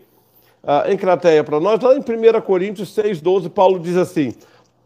a 0.62 0.92
encrateia 0.92 1.42
para 1.42 1.58
nós. 1.58 1.80
Lá 1.80 1.94
em 1.94 2.00
1 2.00 2.40
Coríntios 2.42 2.90
6, 2.90 3.22
12, 3.22 3.48
Paulo 3.48 3.80
diz 3.80 3.96
assim: 3.96 4.34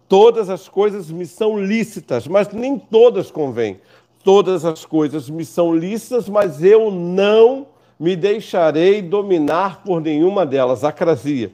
Todas 0.09 0.49
as 0.49 0.69
coisas 0.69 1.11
me 1.11 1.27
são 1.27 1.59
lícitas, 1.59 2.29
mas 2.29 2.53
nem 2.53 2.79
todas 2.79 3.29
convêm. 3.29 3.81
Todas 4.23 4.65
as 4.65 4.85
coisas 4.85 5.29
me 5.29 5.45
são 5.45 5.75
lícitas, 5.75 6.29
mas 6.29 6.63
eu 6.63 6.93
não 6.93 7.67
me 7.99 8.15
deixarei 8.15 9.03
dominar 9.03 9.83
por 9.83 10.01
nenhuma 10.01 10.47
delas. 10.47 10.85
Acrasia. 10.85 11.51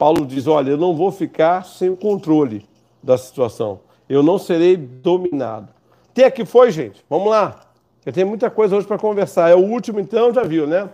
Paulo 0.00 0.26
diz: 0.26 0.48
Olha, 0.48 0.70
eu 0.70 0.76
não 0.76 0.96
vou 0.96 1.12
ficar 1.12 1.64
sem 1.64 1.88
o 1.90 1.96
controle 1.96 2.66
da 3.00 3.16
situação 3.16 3.80
eu 4.10 4.24
não 4.24 4.38
serei 4.38 4.76
dominado. 4.76 5.68
Até 6.10 6.28
que 6.32 6.44
foi, 6.44 6.72
gente? 6.72 7.00
Vamos 7.08 7.30
lá. 7.30 7.60
Eu 8.04 8.12
tenho 8.12 8.26
muita 8.26 8.50
coisa 8.50 8.76
hoje 8.76 8.84
para 8.84 8.98
conversar. 8.98 9.48
É 9.48 9.54
o 9.54 9.60
último, 9.60 10.00
então, 10.00 10.34
já 10.34 10.42
viu, 10.42 10.66
né? 10.66 10.90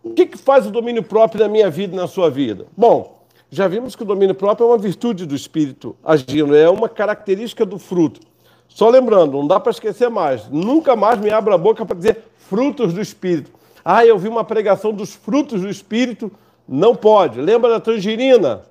O 0.00 0.10
que, 0.10 0.24
que 0.24 0.38
faz 0.38 0.64
o 0.64 0.70
domínio 0.70 1.02
próprio 1.02 1.42
na 1.42 1.48
minha 1.48 1.68
vida 1.68 1.94
e 1.94 1.96
na 1.96 2.06
sua 2.06 2.30
vida? 2.30 2.66
Bom, 2.76 3.24
já 3.50 3.66
vimos 3.66 3.96
que 3.96 4.04
o 4.04 4.06
domínio 4.06 4.36
próprio 4.36 4.66
é 4.66 4.68
uma 4.68 4.78
virtude 4.78 5.26
do 5.26 5.34
espírito 5.34 5.96
agindo, 6.04 6.54
é 6.54 6.70
uma 6.70 6.88
característica 6.88 7.66
do 7.66 7.76
fruto. 7.76 8.20
Só 8.68 8.88
lembrando, 8.88 9.32
não 9.32 9.48
dá 9.48 9.58
para 9.58 9.72
esquecer 9.72 10.08
mais. 10.08 10.48
Nunca 10.48 10.94
mais 10.94 11.18
me 11.18 11.30
abra 11.30 11.56
a 11.56 11.58
boca 11.58 11.84
para 11.84 11.96
dizer 11.96 12.22
frutos 12.36 12.94
do 12.94 13.00
espírito. 13.00 13.50
Ah, 13.84 14.06
eu 14.06 14.16
vi 14.16 14.28
uma 14.28 14.44
pregação 14.44 14.92
dos 14.92 15.12
frutos 15.12 15.62
do 15.62 15.68
espírito. 15.68 16.30
Não 16.66 16.94
pode. 16.94 17.40
Lembra 17.40 17.70
da 17.70 17.80
tangerina? 17.80 18.62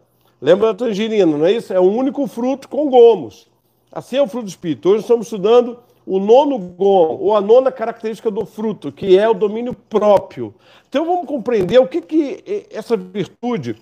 Lembra 0.41 0.73
da 0.73 0.85
tangerina, 0.85 1.38
não 1.38 1.45
é 1.45 1.51
isso? 1.51 1.73
É 1.73 1.79
o 1.79 1.83
único 1.83 2.27
fruto 2.27 2.67
com 2.67 2.89
gomos. 2.89 3.47
Assim 3.91 4.17
é 4.17 4.21
o 4.21 4.27
fruto 4.27 4.45
do 4.45 4.50
Espírito. 4.50 4.89
Hoje 4.89 5.01
estamos 5.01 5.27
estudando 5.27 5.77
o 6.05 6.19
nono 6.19 6.57
gom, 6.57 7.17
ou 7.21 7.35
a 7.35 7.41
nona 7.41 7.71
característica 7.71 8.29
do 8.29 8.45
fruto, 8.45 8.91
que 8.91 9.17
é 9.17 9.29
o 9.29 9.33
domínio 9.33 9.73
próprio. 9.73 10.53
Então 10.89 11.05
vamos 11.05 11.25
compreender 11.25 11.79
o 11.79 11.88
que, 11.88 12.01
que 12.01 12.65
essa 12.69 12.97
virtude, 12.97 13.77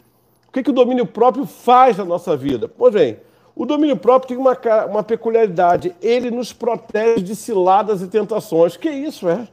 o 0.47 0.51
que, 0.51 0.61
que 0.61 0.69
o 0.69 0.73
domínio 0.73 1.05
próprio 1.05 1.45
faz 1.45 1.97
na 1.97 2.05
nossa 2.05 2.37
vida. 2.37 2.67
Pois 2.67 2.93
bem, 2.93 3.17
o 3.55 3.65
domínio 3.65 3.97
próprio 3.97 4.29
tem 4.29 4.37
uma, 4.37 4.57
uma 4.85 5.03
peculiaridade, 5.03 5.95
ele 6.01 6.29
nos 6.29 6.53
protege 6.53 7.23
de 7.23 7.35
ciladas 7.35 8.01
e 8.01 8.07
tentações. 8.07 8.77
Que 8.77 8.89
isso 8.89 9.27
é? 9.27 9.47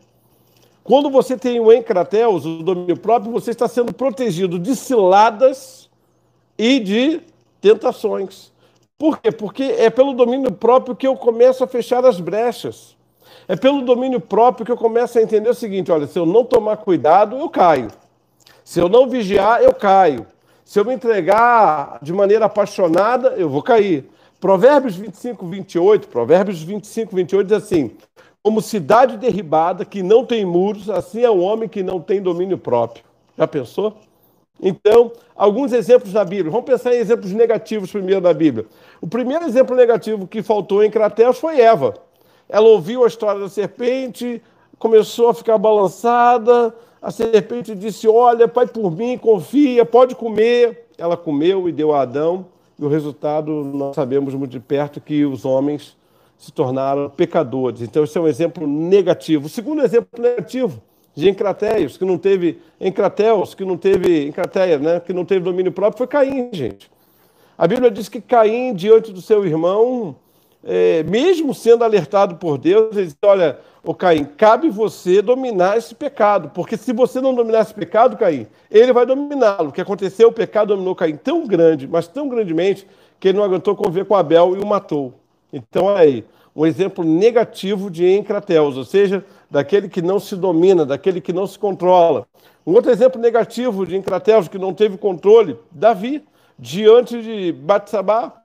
Quando 0.88 1.10
você 1.10 1.36
tem 1.36 1.60
o 1.60 1.70
encrateus, 1.70 2.46
o 2.46 2.62
domínio 2.62 2.96
próprio, 2.96 3.30
você 3.30 3.50
está 3.50 3.68
sendo 3.68 3.92
protegido 3.92 4.58
de 4.58 4.74
ciladas 4.74 5.90
e 6.56 6.80
de 6.80 7.20
tentações. 7.60 8.50
Por 8.96 9.18
quê? 9.18 9.30
Porque 9.30 9.64
é 9.64 9.90
pelo 9.90 10.14
domínio 10.14 10.50
próprio 10.50 10.96
que 10.96 11.06
eu 11.06 11.14
começo 11.14 11.62
a 11.62 11.66
fechar 11.66 12.06
as 12.06 12.18
brechas. 12.18 12.96
É 13.46 13.54
pelo 13.54 13.82
domínio 13.82 14.18
próprio 14.18 14.64
que 14.64 14.72
eu 14.72 14.78
começo 14.78 15.18
a 15.18 15.22
entender 15.22 15.50
o 15.50 15.54
seguinte: 15.54 15.92
olha, 15.92 16.06
se 16.06 16.18
eu 16.18 16.24
não 16.24 16.42
tomar 16.42 16.78
cuidado, 16.78 17.36
eu 17.36 17.50
caio. 17.50 17.88
Se 18.64 18.80
eu 18.80 18.88
não 18.88 19.06
vigiar, 19.06 19.62
eu 19.62 19.74
caio. 19.74 20.26
Se 20.64 20.80
eu 20.80 20.86
me 20.86 20.94
entregar 20.94 21.98
de 22.00 22.14
maneira 22.14 22.46
apaixonada, 22.46 23.34
eu 23.36 23.50
vou 23.50 23.62
cair. 23.62 24.08
Provérbios 24.40 24.96
25, 24.96 25.46
28, 25.46 26.08
Provérbios 26.08 26.62
25, 26.62 27.14
28 27.14 27.46
diz 27.46 27.56
assim: 27.58 27.90
Como 28.42 28.62
cidade 28.62 29.16
derribada 29.16 29.84
que 29.84 30.02
não 30.02 30.24
tem 30.24 30.44
muros, 30.44 30.88
assim 30.88 31.22
é 31.22 31.30
o 31.30 31.38
homem 31.38 31.68
que 31.68 31.82
não 31.82 32.00
tem 32.00 32.22
domínio 32.22 32.56
próprio. 32.56 33.04
Já 33.36 33.46
pensou? 33.46 33.96
Então, 34.60 35.12
alguns 35.36 35.72
exemplos 35.72 36.12
na 36.12 36.24
Bíblia. 36.24 36.50
Vamos 36.50 36.66
pensar 36.66 36.94
em 36.94 36.98
exemplos 36.98 37.32
negativos 37.32 37.90
primeiro 37.90 38.20
na 38.20 38.32
Bíblia. 38.32 38.66
O 39.00 39.06
primeiro 39.06 39.44
exemplo 39.44 39.76
negativo 39.76 40.26
que 40.26 40.42
faltou 40.42 40.82
em 40.82 40.90
Crateus 40.90 41.38
foi 41.38 41.60
Eva. 41.60 41.94
Ela 42.48 42.68
ouviu 42.68 43.04
a 43.04 43.06
história 43.06 43.40
da 43.40 43.48
serpente, 43.48 44.42
começou 44.78 45.28
a 45.28 45.34
ficar 45.34 45.58
balançada. 45.58 46.74
A 47.00 47.10
serpente 47.10 47.74
disse: 47.74 48.08
Olha, 48.08 48.48
pai 48.48 48.66
por 48.66 48.90
mim, 48.90 49.16
confia, 49.16 49.84
pode 49.84 50.14
comer. 50.14 50.86
Ela 50.96 51.16
comeu 51.16 51.68
e 51.68 51.72
deu 51.72 51.94
a 51.94 52.02
Adão. 52.02 52.46
E 52.78 52.84
o 52.84 52.88
resultado, 52.88 53.52
nós 53.64 53.94
sabemos 53.94 54.34
muito 54.34 54.52
de 54.52 54.60
perto 54.60 55.00
que 55.00 55.24
os 55.24 55.44
homens 55.44 55.96
se 56.38 56.52
tornaram 56.52 57.10
pecadores. 57.10 57.82
Então, 57.82 58.04
esse 58.04 58.16
é 58.16 58.20
um 58.20 58.28
exemplo 58.28 58.66
negativo. 58.66 59.46
O 59.46 59.50
segundo 59.50 59.82
exemplo 59.82 60.22
negativo 60.22 60.80
de 61.14 61.28
Encrateus, 61.28 61.96
que 61.96 62.04
não 62.04 62.16
teve 62.16 62.60
Encrateus, 62.80 63.54
que 63.54 63.64
não 63.64 63.76
teve 63.76 64.28
Encrateia, 64.28 64.78
né, 64.78 65.00
que 65.00 65.12
não 65.12 65.24
teve 65.24 65.40
domínio 65.40 65.72
próprio, 65.72 65.98
foi 65.98 66.06
Caim, 66.06 66.48
gente. 66.52 66.88
A 67.58 67.66
Bíblia 67.66 67.90
diz 67.90 68.08
que 68.08 68.20
Caim, 68.20 68.72
diante 68.72 69.12
do 69.12 69.20
seu 69.20 69.44
irmão, 69.44 70.14
é, 70.62 71.02
mesmo 71.02 71.52
sendo 71.52 71.82
alertado 71.82 72.36
por 72.36 72.56
Deus, 72.56 72.96
ele 72.96 73.06
diz: 73.06 73.16
Olha, 73.20 73.58
o 73.82 73.92
Caim, 73.92 74.24
cabe 74.24 74.70
você 74.70 75.20
dominar 75.20 75.76
esse 75.76 75.92
pecado, 75.92 76.50
porque 76.54 76.76
se 76.76 76.92
você 76.92 77.20
não 77.20 77.34
dominar 77.34 77.62
esse 77.62 77.74
pecado, 77.74 78.16
Caim, 78.16 78.46
ele 78.70 78.92
vai 78.92 79.04
dominá-lo. 79.04 79.70
O 79.70 79.72
que 79.72 79.80
aconteceu? 79.80 80.28
O 80.28 80.32
pecado 80.32 80.68
dominou 80.68 80.94
Caim 80.94 81.16
tão 81.16 81.48
grande, 81.48 81.88
mas 81.88 82.06
tão 82.06 82.28
grandemente, 82.28 82.86
que 83.18 83.26
ele 83.26 83.38
não 83.38 83.44
aguentou 83.44 83.74
conviver 83.74 84.04
com 84.04 84.14
Abel 84.14 84.56
e 84.56 84.60
o 84.60 84.66
matou. 84.66 85.12
Então, 85.52 85.88
aí, 85.88 86.24
um 86.54 86.66
exemplo 86.66 87.04
negativo 87.04 87.90
de 87.90 88.06
encrateus, 88.06 88.76
ou 88.76 88.84
seja, 88.84 89.24
daquele 89.50 89.88
que 89.88 90.02
não 90.02 90.18
se 90.18 90.36
domina, 90.36 90.84
daquele 90.84 91.20
que 91.20 91.32
não 91.32 91.46
se 91.46 91.58
controla. 91.58 92.26
Um 92.66 92.72
outro 92.72 92.90
exemplo 92.90 93.20
negativo 93.20 93.86
de 93.86 93.96
encrateus 93.96 94.48
que 94.48 94.58
não 94.58 94.74
teve 94.74 94.98
controle, 94.98 95.56
Davi, 95.70 96.22
diante 96.58 97.22
de 97.22 97.52
Batsabá, 97.52 98.42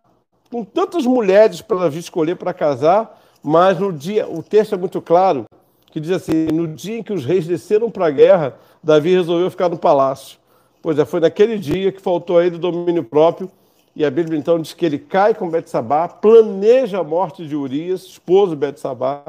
com 0.52 0.64
tantas 0.64 1.06
mulheres 1.06 1.62
para 1.62 1.80
Davi 1.80 2.00
escolher 2.00 2.36
para 2.36 2.54
casar, 2.54 3.20
mas 3.42 3.80
no 3.80 3.92
dia, 3.92 4.30
o 4.30 4.44
texto 4.44 4.76
é 4.76 4.78
muito 4.78 5.02
claro, 5.02 5.46
que 5.92 6.00
diz 6.00 6.12
assim, 6.12 6.46
no 6.54 6.68
dia 6.68 7.00
em 7.00 7.04
que 7.04 7.12
os 7.12 7.26
reis 7.26 7.46
desceram 7.46 7.90
para 7.90 8.06
a 8.06 8.12
guerra, 8.12 8.56
Davi 8.82 9.12
resolveu 9.14 9.50
ficar 9.50 9.70
no 9.70 9.78
palácio. 9.78 10.38
Pois 10.82 10.98
é, 11.00 11.06
foi 11.06 11.20
naquele 11.20 11.58
dia 11.58 11.92
que 11.92 12.02
faltou 12.02 12.38
a 12.38 12.46
ele 12.46 12.58
domínio 12.58 13.04
próprio 13.04 13.50
e 13.96 14.04
a 14.04 14.10
Bíblia 14.10 14.40
então 14.40 14.60
diz 14.60 14.74
que 14.74 14.86
ele 14.86 14.98
cai 14.98 15.36
com 15.36 15.50
Betsabá, 15.50 16.08
planeja 16.08 17.00
a 17.00 17.04
morte 17.04 17.46
de 17.48 17.56
Urias, 17.56 18.04
esposo 18.04 18.52
de 18.52 18.58
Betsabá, 18.58 19.24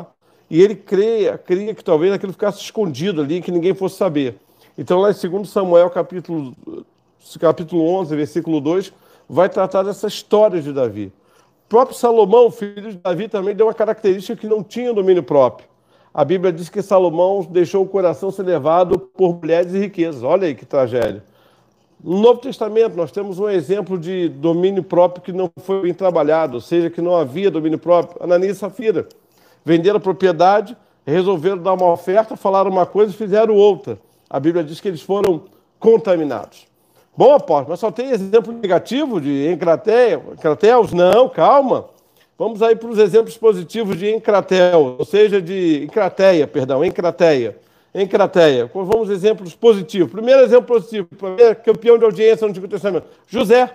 e 0.51 0.63
ele 0.63 0.75
crê, 0.75 1.37
cria 1.45 1.75
que 1.75 1.85
talvez 1.85 2.13
aquilo 2.13 2.33
ficasse 2.33 2.61
escondido 2.61 3.21
ali, 3.21 3.43
que 3.43 3.51
ninguém 3.51 3.75
fosse 3.75 3.97
saber. 3.97 4.37
Então 4.77 5.01
lá 5.01 5.11
em 5.11 5.29
2 5.29 5.49
Samuel, 5.49 5.91
capítulo, 5.91 6.55
capítulo 7.39 7.87
11, 7.89 8.17
versículo 8.17 8.61
2, 8.61 8.93
vai 9.29 9.49
tratar 9.49 9.83
dessa 9.83 10.07
história 10.07 10.61
de 10.61 10.73
Davi. 10.73 11.13
O 11.67 11.69
próprio 11.69 11.97
Salomão, 11.97 12.51
filho 12.51 12.91
de 12.91 12.99
Davi, 12.99 13.29
também 13.29 13.55
deu 13.55 13.67
uma 13.67 13.75
característica 13.75 14.39
que 14.39 14.47
não 14.47 14.63
tinha 14.63 14.93
domínio 14.93 15.23
próprio. 15.23 15.69
A 16.13 16.25
Bíblia 16.25 16.53
diz 16.53 16.69
que 16.69 16.81
Salomão 16.81 17.45
deixou 17.51 17.83
o 17.83 17.89
coração 17.89 18.31
ser 18.31 18.45
levado 18.45 18.99
por 18.99 19.35
mulheres 19.41 19.75
e 19.75 19.79
riquezas. 19.79 20.23
Olha 20.23 20.47
aí 20.47 20.55
que 20.55 20.65
tragédia. 20.65 21.25
No 22.03 22.21
Novo 22.21 22.41
Testamento, 22.41 22.97
nós 22.97 23.11
temos 23.11 23.39
um 23.39 23.49
exemplo 23.49 23.99
de 23.99 24.29
domínio 24.29 24.83
próprio 24.83 25.23
que 25.23 25.33
não 25.33 25.51
foi 25.59 25.83
bem 25.83 25.95
trabalhado, 25.95 26.55
ou 26.55 26.61
seja, 26.61 26.91
que 26.91 27.01
não 27.01 27.17
havia 27.17 27.51
domínio 27.51 27.79
próprio. 27.79 28.23
Ananias 28.23 28.57
e 28.57 28.61
Safira 28.61 29.09
venderam 29.65 29.97
a 29.97 30.01
propriedade, 30.01 30.77
resolveram 31.07 31.59
dar 31.59 31.73
uma 31.73 31.93
oferta, 31.93 32.37
falaram 32.37 32.71
uma 32.71 32.85
coisa 32.85 33.13
e 33.13 33.17
fizeram 33.17 33.55
outra. 33.55 33.99
A 34.29 34.39
Bíblia 34.39 34.65
diz 34.65 34.81
que 34.81 34.89
eles 34.89 35.01
foram 35.03 35.43
contaminados. 35.79 36.67
Bom, 37.17 37.33
apóstolo, 37.33 37.71
mas 37.71 37.81
só 37.81 37.91
tem 37.91 38.11
exemplo 38.11 38.53
negativo 38.53 39.21
de 39.21 39.49
encrateus? 39.49 40.93
Não, 40.93 41.29
calma. 41.29 41.87
Vamos 42.37 42.61
aí 42.61 42.75
para 42.75 42.89
os 42.89 42.99
exemplos 42.99 43.37
positivos 43.37 43.97
de 43.97 44.13
encratel, 44.13 44.97
ou 44.99 45.05
seja, 45.05 45.41
de 45.41 45.85
encrateia, 45.85 46.49
perdão, 46.49 46.85
encrateia. 46.85 47.57
Em 47.95 48.07
Crateia. 48.09 48.69
Vamos 48.75 49.09
exemplos 49.09 49.55
positivos. 49.55 50.11
Primeiro 50.11 50.41
exemplo 50.43 50.67
positivo, 50.67 51.07
primeiro 51.17 51.55
campeão 51.57 51.97
de 51.97 52.05
audiência 52.05 52.45
no 52.45 52.51
Antigo 52.51 52.67
Testamento, 52.67 53.07
José. 53.29 53.71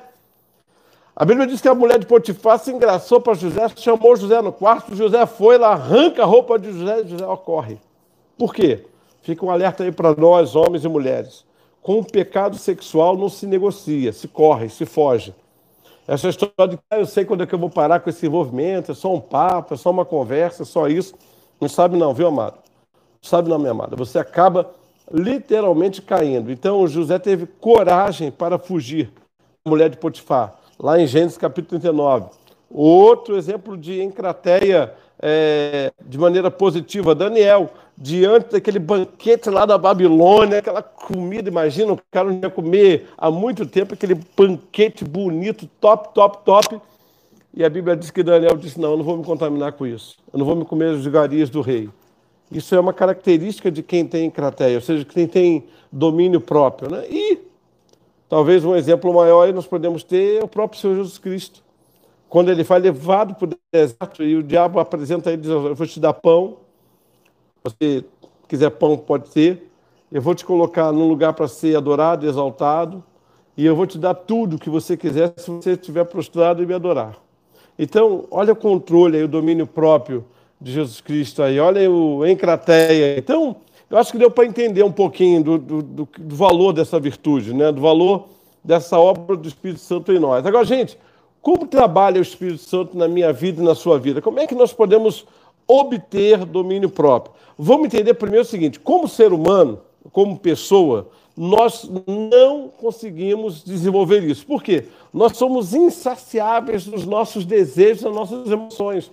A 1.16 1.26
Bíblia 1.26 1.48
diz 1.48 1.62
que 1.62 1.68
a 1.68 1.76
mulher 1.76 2.00
de 2.00 2.06
Potifar 2.06 2.60
se 2.60 2.72
engraçou 2.72 3.20
para 3.20 3.34
José, 3.34 3.68
chamou 3.76 4.16
José 4.16 4.42
no 4.42 4.54
quarto, 4.54 4.96
José 4.96 5.26
foi 5.26 5.58
lá, 5.58 5.74
arranca 5.74 6.24
a 6.24 6.26
roupa 6.26 6.58
de 6.58 6.72
José 6.72 7.04
José 7.06 7.26
ocorre. 7.26 7.78
Por 8.38 8.54
quê? 8.54 8.86
Fica 9.22 9.46
um 9.46 9.52
alerta 9.52 9.84
aí 9.84 9.92
para 9.92 10.16
nós, 10.16 10.56
homens 10.56 10.86
e 10.86 10.88
mulheres. 10.88 11.46
Com 11.82 12.00
o 12.00 12.06
pecado 12.06 12.58
sexual 12.58 13.18
não 13.18 13.28
se 13.28 13.46
negocia, 13.46 14.14
se 14.14 14.28
corre, 14.28 14.70
se 14.70 14.86
foge. 14.86 15.34
Essa 16.08 16.30
história 16.30 16.68
de 16.70 16.80
ah, 16.90 17.00
eu 17.00 17.06
sei 17.06 17.26
quando 17.26 17.44
é 17.44 17.46
que 17.46 17.54
eu 17.54 17.60
vou 17.60 17.70
parar 17.70 18.00
com 18.00 18.10
esse 18.10 18.26
envolvimento, 18.26 18.92
é 18.92 18.96
só 18.96 19.14
um 19.14 19.20
papo, 19.20 19.74
é 19.74 19.78
só 19.78 19.92
uma 19.92 20.06
conversa, 20.06 20.64
é 20.64 20.66
só 20.66 20.88
isso. 20.88 21.14
Não 21.60 21.68
sabe 21.68 21.98
não, 21.98 22.14
viu, 22.14 22.28
amado? 22.28 22.58
Sabe, 23.22 23.50
não, 23.50 23.60
minha 23.60 23.72
amada? 23.72 23.96
Você 23.96 24.18
acaba 24.18 24.70
literalmente 25.12 26.02
caindo. 26.02 26.52
Então, 26.52 26.88
José 26.88 27.20
teve 27.20 27.46
coragem 27.46 28.32
para 28.32 28.58
fugir 28.58 29.12
da 29.66 29.70
mulher 29.70 29.90
de 29.90 29.98
Potifar, 29.98 30.56
lá 30.80 31.00
em 31.00 31.08
Gênesis 31.08 31.38
capítulo 31.38 31.80
39. 31.80 32.30
Outro 32.70 33.36
exemplo 33.36 33.76
de 33.76 34.02
encrateia 34.02 34.94
é, 35.22 35.92
de 36.06 36.18
maneira 36.18 36.50
positiva, 36.50 37.14
Daniel, 37.14 37.72
diante 37.98 38.52
daquele 38.52 38.80
banquete 38.80 39.50
lá 39.50 39.66
da 39.66 39.78
Babilônia, 39.78 40.60
aquela 40.60 40.82
comida, 40.82 41.50
imagina, 41.50 41.94
o 41.94 42.00
cara 42.10 42.30
não 42.30 42.40
ia 42.40 42.50
comer 42.50 43.10
há 43.18 43.30
muito 43.30 43.66
tempo, 43.66 43.94
aquele 43.94 44.16
banquete 44.16 45.04
bonito, 45.04 45.68
top, 45.82 46.14
top, 46.14 46.46
top. 46.46 46.80
E 47.54 47.66
a 47.66 47.70
Bíblia 47.70 47.96
diz 47.96 48.12
que 48.12 48.24
Daniel 48.24 48.56
disse: 48.56 48.80
Não, 48.80 48.92
eu 48.92 48.98
não 48.98 49.04
vou 49.04 49.18
me 49.18 49.24
contaminar 49.24 49.74
com 49.74 49.86
isso. 49.86 50.16
Eu 50.32 50.40
não 50.40 50.46
vou 50.46 50.56
me 50.56 50.64
comer 50.64 50.96
as 50.96 51.04
vigarias 51.04 51.50
do 51.50 51.62
rei. 51.62 51.90
Isso 52.52 52.74
é 52.74 52.80
uma 52.80 52.94
característica 52.94 53.72
de 53.72 53.84
quem 53.84 54.06
tem 54.06 54.30
crateia, 54.30 54.76
ou 54.76 54.82
seja, 54.82 55.06
quem 55.06 55.28
tem 55.28 55.66
domínio 55.92 56.42
próprio. 56.42 56.90
Né? 56.90 57.06
E 57.10 57.40
talvez 58.28 58.66
um 58.66 58.76
exemplo 58.76 59.14
maior 59.14 59.44
aí 59.44 59.54
nós 59.54 59.68
podemos 59.68 60.04
ter 60.04 60.42
é 60.42 60.44
o 60.44 60.48
próprio 60.48 60.82
Senhor 60.82 60.96
Jesus 60.96 61.18
Cristo. 61.18 61.64
Quando 62.28 62.50
ele 62.50 62.64
foi 62.64 62.80
levado 62.80 63.36
para 63.36 63.46
o 63.46 63.58
deserto 63.72 64.24
e 64.24 64.36
o 64.36 64.44
diabo 64.44 64.80
apresenta 64.80 65.30
ele 65.32 65.42
diz: 65.42 65.50
Eu 65.50 65.76
vou 65.76 65.88
te 65.88 66.00
dar 66.00 66.14
pão. 66.14 66.58
Se 67.56 67.64
você 67.64 68.06
quiser 68.48 68.70
pão, 68.72 68.98
pode 68.98 69.30
ter. 69.32 69.70
Eu 70.12 70.22
vou 70.22 70.34
te 70.34 70.46
colocar 70.46 70.92
num 70.92 71.08
lugar 71.08 71.34
para 71.34 71.48
ser 71.48 71.76
adorado, 71.76 72.28
exaltado. 72.28 73.04
E 73.58 73.66
eu 73.66 73.76
vou 73.76 73.86
te 73.86 73.98
dar 73.98 74.14
tudo 74.14 74.58
que 74.58 74.70
você 74.70 74.96
quiser 74.96 75.34
se 75.38 75.50
você 75.50 75.72
estiver 75.72 76.06
prostrado 76.06 76.64
e 76.64 76.66
me 76.66 76.74
adorar. 76.74 77.18
Então, 77.78 78.26
olha 78.32 78.54
o 78.54 78.56
controle 78.56 79.18
aí, 79.18 79.24
o 79.24 79.28
domínio 79.28 79.68
próprio 79.68 80.26
de 80.60 80.72
Jesus 80.72 81.02
Cristo 81.02 81.42
aí. 81.42 81.60
Olha 81.60 81.90
o 81.90 82.26
encrateia. 82.26 83.18
Então, 83.18 83.56
eu 83.90 83.98
acho 83.98 84.12
que 84.12 84.18
deu 84.18 84.30
para 84.30 84.46
entender 84.46 84.84
um 84.84 84.92
pouquinho 84.92 85.44
do, 85.44 85.58
do, 85.58 85.82
do, 85.82 86.36
valor 86.36 86.74
dessa 86.74 87.00
virtude, 87.00 87.54
né? 87.54 87.72
do 87.72 87.82
valor 87.82 88.28
dessa 88.64 89.00
obra 89.00 89.36
do 89.36 89.48
Espírito 89.48 89.80
Santo 89.80 90.12
em 90.12 90.20
nós. 90.20 90.46
Agora, 90.46 90.66
gente, 90.66 90.98
como 91.42 91.66
trabalha 91.66 92.20
o 92.20 92.22
Espírito 92.22 92.62
Santo 92.62 92.98
na 92.98 93.08
minha 93.08 93.32
vida 93.32 93.62
e 93.62 93.66
na 93.66 93.74
sua 93.74 93.98
vida? 93.98 94.22
Como 94.22 94.40
é 94.40 94.46
que 94.46 94.54
nós 94.56 94.74
podemos 94.74 95.26
obter 95.68 96.46
domínio 96.46 96.90
próprio? 96.90 97.34
Vamos 97.58 97.86
entender 97.86 98.14
primeiro 98.14 98.46
o 98.46 98.48
seguinte: 98.48 98.80
como 98.80 99.08
ser 99.08 99.32
humano, 99.32 99.80
como 100.12 100.38
pessoa, 100.38 101.10
nós 101.36 101.90
não 102.06 102.68
conseguimos 102.68 103.64
desenvolver 103.64 104.24
isso. 104.24 104.46
Por 104.46 104.62
quê? 104.62 104.86
Nós 105.14 105.38
somos 105.38 105.74
insaciáveis 105.74 106.86
nos 106.86 107.06
nossos 107.06 107.46
desejos, 107.46 108.04
nas 108.04 108.14
nossas 108.14 108.52
emoções. 108.52 109.10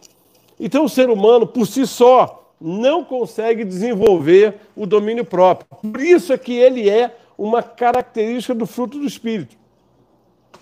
Então, 0.59 0.85
o 0.85 0.89
ser 0.89 1.11
humano, 1.11 1.47
por 1.47 1.67
si 1.67 1.87
só, 1.87 2.53
não 2.61 3.05
consegue 3.05 3.65
desenvolver 3.65 4.55
o 4.75 4.87
domínio 4.87 5.25
próprio. 5.25 5.69
Por 5.81 6.01
isso 6.01 6.33
é 6.33 6.39
que 6.39 6.55
ele 6.55 6.89
é 6.89 7.15
uma 7.37 7.63
característica 7.63 8.55
do 8.55 8.67
fruto 8.67 8.99
do 8.99 9.07
Espírito. 9.07 9.57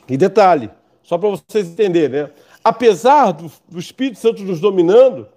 E 0.09 0.17
detalhe, 0.17 0.71
só 1.03 1.17
para 1.17 1.31
vocês 1.31 1.69
entenderem, 1.69 2.25
né? 2.25 2.31
apesar 2.63 3.33
do, 3.33 3.51
do, 3.69 3.79
Espírito 3.79 4.19
Santo 4.19 4.43
nos 4.43 4.61
dominando, 4.61 5.29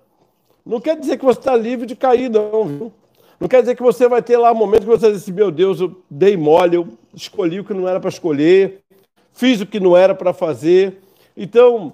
não 0.65 0.81
quer 0.81 0.99
dizer 0.99 1.17
que 1.17 1.25
você 1.25 1.39
está 1.39 1.55
livre 1.55 1.85
de 1.85 1.95
cair, 1.95 2.29
não, 2.29 2.65
viu? 2.65 2.93
Não 3.39 3.47
quer 3.47 3.61
dizer 3.61 3.75
que 3.75 3.83
você 3.83 4.07
vai 4.07 4.21
ter 4.21 4.37
lá 4.37 4.51
um 4.51 4.55
momento 4.55 4.81
que 4.81 4.87
você 4.87 5.11
diz 5.11 5.21
assim, 5.21 5.31
meu 5.31 5.51
Deus, 5.51 5.79
eu 5.79 6.01
dei 6.09 6.35
mole, 6.35 6.75
eu 6.75 6.87
escolhi 7.13 7.59
o 7.59 7.63
que 7.63 7.73
não 7.73 7.87
era 7.87 7.99
para 7.99 8.09
escolher, 8.09 8.81
fiz 9.31 9.61
o 9.61 9.65
que 9.65 9.79
não 9.79 9.95
era 9.95 10.15
para 10.15 10.33
fazer. 10.33 10.99
Então, 11.35 11.93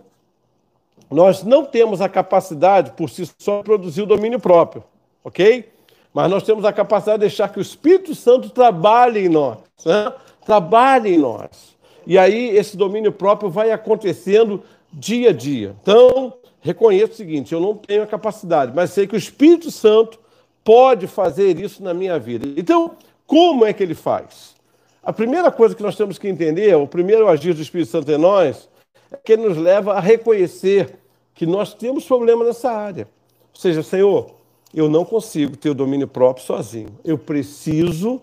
nós 1.14 1.44
não 1.44 1.64
temos 1.64 2.02
a 2.02 2.10
capacidade 2.10 2.92
por 2.92 3.10
si 3.10 3.30
só 3.38 3.60
de 3.60 3.64
produzir 3.64 4.02
o 4.02 4.06
domínio 4.06 4.40
próprio, 4.40 4.84
ok? 5.24 5.72
Mas 6.14 6.30
nós 6.30 6.44
temos 6.44 6.66
a 6.66 6.74
capacidade 6.74 7.20
de 7.20 7.28
deixar 7.28 7.50
que 7.50 7.60
o 7.60 7.62
Espírito 7.62 8.14
Santo 8.14 8.50
trabalhe 8.50 9.26
em 9.26 9.30
nós, 9.30 9.58
né? 9.86 10.14
trabalhe 10.46 11.16
em 11.16 11.18
nós. 11.18 11.76
E 12.06 12.18
aí 12.18 12.56
esse 12.56 12.76
domínio 12.76 13.12
próprio 13.12 13.50
vai 13.50 13.72
acontecendo 13.72 14.64
dia 14.92 15.30
a 15.30 15.34
dia. 15.34 15.76
Então, 15.82 16.34
reconheço 16.62 17.14
o 17.14 17.16
seguinte: 17.16 17.54
eu 17.54 17.60
não 17.60 17.76
tenho 17.76 18.04
a 18.04 18.08
capacidade, 18.08 18.72
mas 18.76 18.92
sei 18.92 19.08
que 19.08 19.16
o 19.16 19.18
Espírito 19.18 19.72
Santo 19.72 20.20
pode 20.64 21.08
fazer 21.08 21.60
isso 21.60 21.84
na 21.84 21.94
minha 21.94 22.20
vida. 22.20 22.48
Então, 22.58 22.96
como 23.26 23.66
é 23.66 23.74
que 23.74 23.84
ele 23.84 23.96
faz? 23.96 24.56
A 25.04 25.12
primeira 25.12 25.52
coisa 25.52 25.76
que 25.76 25.84
nós 25.84 25.96
temos 25.96 26.18
que 26.18 26.28
entender, 26.28 26.76
o 26.76 26.88
primeiro 26.88 27.28
agir 27.28 27.54
do 27.54 27.62
Espírito 27.62 27.92
Santo 27.92 28.12
em 28.12 28.18
nós, 28.18 28.70
é 29.12 29.18
que 29.18 29.34
ele 29.34 29.48
nos 29.48 29.58
leva 29.58 29.94
a 29.94 30.00
reconhecer 30.00 31.03
que 31.34 31.46
nós 31.46 31.74
temos 31.74 32.06
problema 32.06 32.46
nessa 32.46 32.72
área. 32.72 33.08
Ou 33.54 33.60
seja, 33.60 33.84
Senhor, 33.84 34.32
eu 34.74 34.90
não 34.90 35.06
consigo 35.06 35.56
ter 35.56 35.70
o 35.70 35.76
domínio 35.76 36.08
próprio 36.08 36.46
sozinho. 36.46 36.98
Eu 37.04 37.18
preciso 37.18 38.22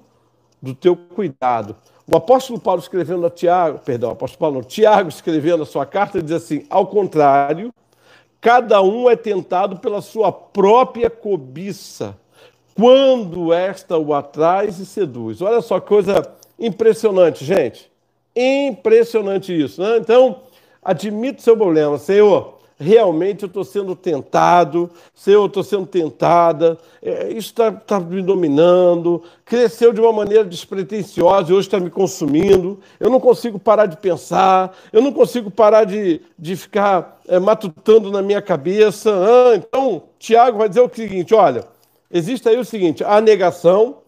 do 0.60 0.74
teu 0.74 0.96
cuidado. 0.96 1.76
O 2.06 2.16
apóstolo 2.16 2.58
Paulo 2.58 2.80
escrevendo 2.80 3.24
a 3.24 3.30
Tiago, 3.30 3.78
perdão, 3.78 4.10
o 4.10 4.12
apóstolo 4.12 4.40
Paulo 4.40 4.54
não, 4.56 4.62
Tiago 4.62 5.08
escrevendo 5.08 5.62
a 5.62 5.66
sua 5.66 5.86
carta 5.86 6.22
diz 6.22 6.32
assim: 6.32 6.66
ao 6.68 6.86
contrário, 6.86 7.72
cada 8.40 8.82
um 8.82 9.08
é 9.08 9.14
tentado 9.14 9.78
pela 9.78 10.02
sua 10.02 10.32
própria 10.32 11.08
cobiça, 11.08 12.18
quando 12.74 13.52
esta 13.52 13.96
o 13.96 14.12
atrai 14.12 14.66
e 14.66 14.72
seduz. 14.72 15.40
Olha 15.40 15.60
só, 15.60 15.80
coisa 15.80 16.34
impressionante, 16.58 17.44
gente. 17.44 17.90
Impressionante 18.34 19.56
isso, 19.56 19.80
né? 19.80 19.98
Então, 19.98 20.42
admite 20.82 21.42
seu 21.42 21.56
problema, 21.56 21.96
Senhor 21.96 22.59
realmente 22.80 23.42
eu 23.42 23.46
estou 23.46 23.62
sendo 23.62 23.94
tentado, 23.94 24.90
Senhor, 25.14 25.42
eu 25.42 25.46
estou 25.46 25.62
sendo 25.62 25.84
tentada, 25.84 26.78
é, 27.02 27.28
isso 27.28 27.50
está 27.50 27.70
tá 27.70 28.00
me 28.00 28.22
dominando, 28.22 29.22
cresceu 29.44 29.92
de 29.92 30.00
uma 30.00 30.12
maneira 30.12 30.42
despretensiosa 30.44 31.50
e 31.50 31.54
hoje 31.54 31.68
está 31.68 31.78
me 31.78 31.90
consumindo, 31.90 32.80
eu 32.98 33.10
não 33.10 33.20
consigo 33.20 33.58
parar 33.58 33.84
de 33.84 33.98
pensar, 33.98 34.74
eu 34.90 35.02
não 35.02 35.12
consigo 35.12 35.50
parar 35.50 35.84
de, 35.84 36.22
de 36.38 36.56
ficar 36.56 37.20
é, 37.28 37.38
matutando 37.38 38.10
na 38.10 38.22
minha 38.22 38.40
cabeça. 38.40 39.12
Ah, 39.12 39.56
então, 39.56 40.04
Tiago 40.18 40.56
vai 40.56 40.68
dizer 40.68 40.80
o 40.80 40.90
seguinte: 40.92 41.34
olha, 41.34 41.66
existe 42.10 42.48
aí 42.48 42.56
o 42.56 42.64
seguinte, 42.64 43.04
a 43.04 43.20
negação, 43.20 43.98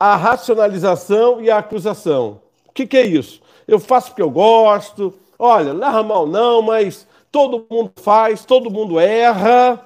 a 0.00 0.16
racionalização 0.16 1.40
e 1.40 1.48
a 1.48 1.58
acusação. 1.58 2.40
O 2.66 2.72
que, 2.72 2.88
que 2.88 2.96
é 2.96 3.06
isso? 3.06 3.40
Eu 3.68 3.78
faço 3.78 4.08
porque 4.08 4.22
eu 4.22 4.30
gosto, 4.30 5.14
olha, 5.38 5.72
não 5.72 5.98
é 5.98 6.02
mal 6.02 6.26
não, 6.26 6.60
mas 6.60 7.06
todo 7.36 7.66
mundo 7.70 7.92
faz, 7.96 8.46
todo 8.46 8.70
mundo 8.70 8.98
erra. 8.98 9.84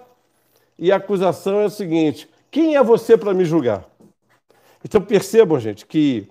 E 0.78 0.92
a 0.92 0.96
acusação 0.96 1.62
é 1.62 1.64
o 1.64 1.70
seguinte: 1.70 2.30
quem 2.48 2.76
é 2.76 2.82
você 2.82 3.16
para 3.16 3.34
me 3.34 3.44
julgar? 3.44 3.84
Então 4.84 5.00
percebam, 5.00 5.58
gente, 5.58 5.84
que 5.84 6.28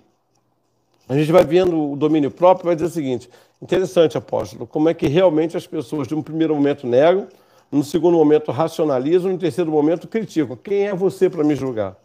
a 1.06 1.14
gente 1.14 1.30
vai 1.30 1.44
vendo 1.44 1.92
o 1.92 1.94
domínio 1.94 2.30
próprio 2.30 2.68
vai 2.68 2.74
dizer 2.74 2.86
o 2.86 2.90
seguinte: 2.90 3.28
interessante, 3.60 4.16
apóstolo, 4.16 4.66
como 4.66 4.88
é 4.88 4.94
que 4.94 5.08
realmente 5.08 5.58
as 5.58 5.66
pessoas, 5.66 6.08
de 6.08 6.14
um 6.14 6.22
primeiro 6.22 6.54
momento, 6.54 6.86
negam, 6.86 7.28
no 7.70 7.84
segundo 7.84 8.16
momento, 8.16 8.50
racionalizam, 8.50 9.30
no 9.30 9.38
terceiro 9.38 9.70
momento, 9.70 10.08
criticam. 10.08 10.56
Quem 10.56 10.88
é 10.88 10.94
você 10.94 11.28
para 11.28 11.44
me 11.44 11.54
julgar? 11.54 11.96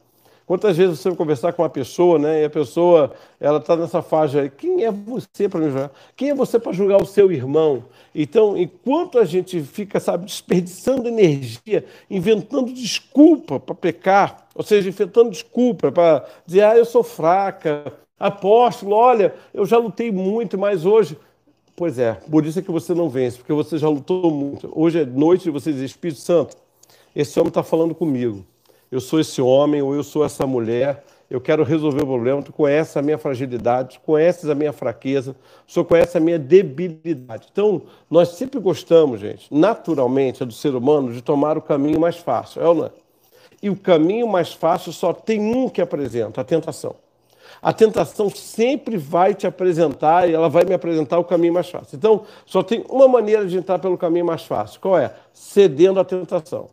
Quantas 0.46 0.78
vezes 0.78 1.00
você 1.00 1.10
vai 1.10 1.18
conversar 1.18 1.54
com 1.54 1.64
uma 1.64 1.70
pessoa, 1.70 2.20
né? 2.20 2.44
E 2.44 2.46
a 2.46 2.50
pessoa, 2.50 3.12
ela 3.40 3.58
está 3.58 3.76
nessa 3.76 4.04
faixa 4.04 4.42
aí. 4.42 4.50
Quem 4.50 4.86
é 4.86 4.92
você 4.92 5.50
para 5.50 5.60
me 5.60 5.72
julgar? 5.72 5.92
Quem 6.16 6.30
é 6.30 6.36
você 6.36 6.60
para 6.60 6.72
julgar 6.72 7.02
o 7.02 7.06
seu 7.06 7.32
irmão? 7.32 7.84
Então, 8.14 8.56
enquanto 8.56 9.18
a 9.18 9.26
gente 9.26 9.60
fica, 9.62 10.00
sabe, 10.00 10.26
desperdiçando 10.26 11.08
energia, 11.08 11.84
inventando 12.10 12.72
desculpa 12.72 13.60
para 13.60 13.74
pecar, 13.74 14.48
ou 14.54 14.64
seja, 14.64 14.88
inventando 14.88 15.32
desculpa 15.32 15.92
para 15.92 16.24
dizer, 16.46 16.62
ah, 16.62 16.78
eu 16.78 16.86
sou 16.86 17.04
fraca, 17.04 17.92
apóstolo, 18.20 18.96
olha, 18.96 19.34
eu 19.52 19.66
já 19.66 19.80
lutei 19.80 20.12
muito, 20.12 20.60
mas 20.60 20.86
hoje. 20.86 21.18
Pois 21.76 21.98
é, 21.98 22.14
por 22.14 22.46
isso 22.46 22.60
é 22.60 22.62
que 22.62 22.72
você 22.72 22.94
não 22.94 23.10
vence, 23.10 23.38
porque 23.38 23.52
você 23.52 23.80
já 23.80 23.90
lutou 23.90 24.30
muito. 24.30 24.72
Hoje 24.74 25.02
é 25.02 25.06
noite 25.06 25.46
de 25.46 25.50
você 25.50 25.74
dizer, 25.74 25.86
Espírito 25.86 26.22
Santo, 26.22 26.56
esse 27.16 27.38
homem 27.40 27.50
está 27.50 27.64
falando 27.64 27.96
comigo 27.96 28.46
eu 28.92 29.00
sou 29.00 29.20
esse 29.20 29.42
homem 29.42 29.82
ou 29.82 29.96
eu 29.96 30.04
sou 30.04 30.24
essa 30.24 30.46
mulher, 30.46 31.04
eu 31.30 31.42
quero 31.42 31.64
resolver 31.64 32.04
o 32.04 32.06
problema, 32.06 32.42
tu 32.42 32.54
conheces 32.54 32.96
a 32.96 33.02
minha 33.02 33.18
fragilidade, 33.18 33.98
tu 33.98 34.02
conheces 34.02 34.48
a 34.50 34.56
minha 34.56 34.72
fraqueza, 34.72 35.36
o 35.68 35.72
senhor 35.72 35.86
conhece 35.86 36.18
a 36.18 36.22
minha 36.22 36.38
debilidade. 36.38 37.48
Então, 37.52 37.82
nós 38.10 38.30
sempre 38.30 38.60
gostamos, 38.60 39.20
gente, 39.20 39.52
naturalmente, 39.52 40.46
do 40.46 40.54
ser 40.54 40.76
humano, 40.76 41.12
de 41.12 41.22
tomar 41.22 41.58
o 41.58 41.62
caminho 41.62 42.00
mais 42.00 42.18
fácil, 42.18 42.62
é 42.62 42.68
ou 42.68 42.76
não 42.76 42.86
é? 42.86 42.92
E 43.62 43.70
o 43.70 43.76
caminho 43.76 44.28
mais 44.28 44.54
fácil 44.54 44.94
só 44.94 45.12
tem 45.12 45.40
um 45.42 45.68
que 45.68 45.82
apresenta, 45.82 46.42
a 46.42 46.44
tentação. 46.44 46.96
A 47.62 47.74
tentação 47.74 48.30
sempre 48.30 48.98
vai 48.98 49.34
te 49.34 49.48
apresentar 49.48 50.30
e 50.30 50.34
ela 50.34 50.48
vai 50.50 50.66
me 50.66 50.74
apresentar 50.74 51.18
o 51.18 51.24
caminho 51.24 51.54
mais 51.54 51.70
fácil. 51.70 51.96
Então, 51.96 52.24
só 52.46 52.62
tem 52.62 52.86
uma 52.88 53.08
maneira 53.08 53.46
de 53.48 53.58
entrar 53.58 53.80
pelo 53.80 53.98
caminho 53.98 54.26
mais 54.26 54.44
fácil. 54.44 54.80
Qual 54.80 54.98
é? 54.98 55.12
Cedendo 55.34 56.00
à 56.00 56.06
tentação. 56.06 56.70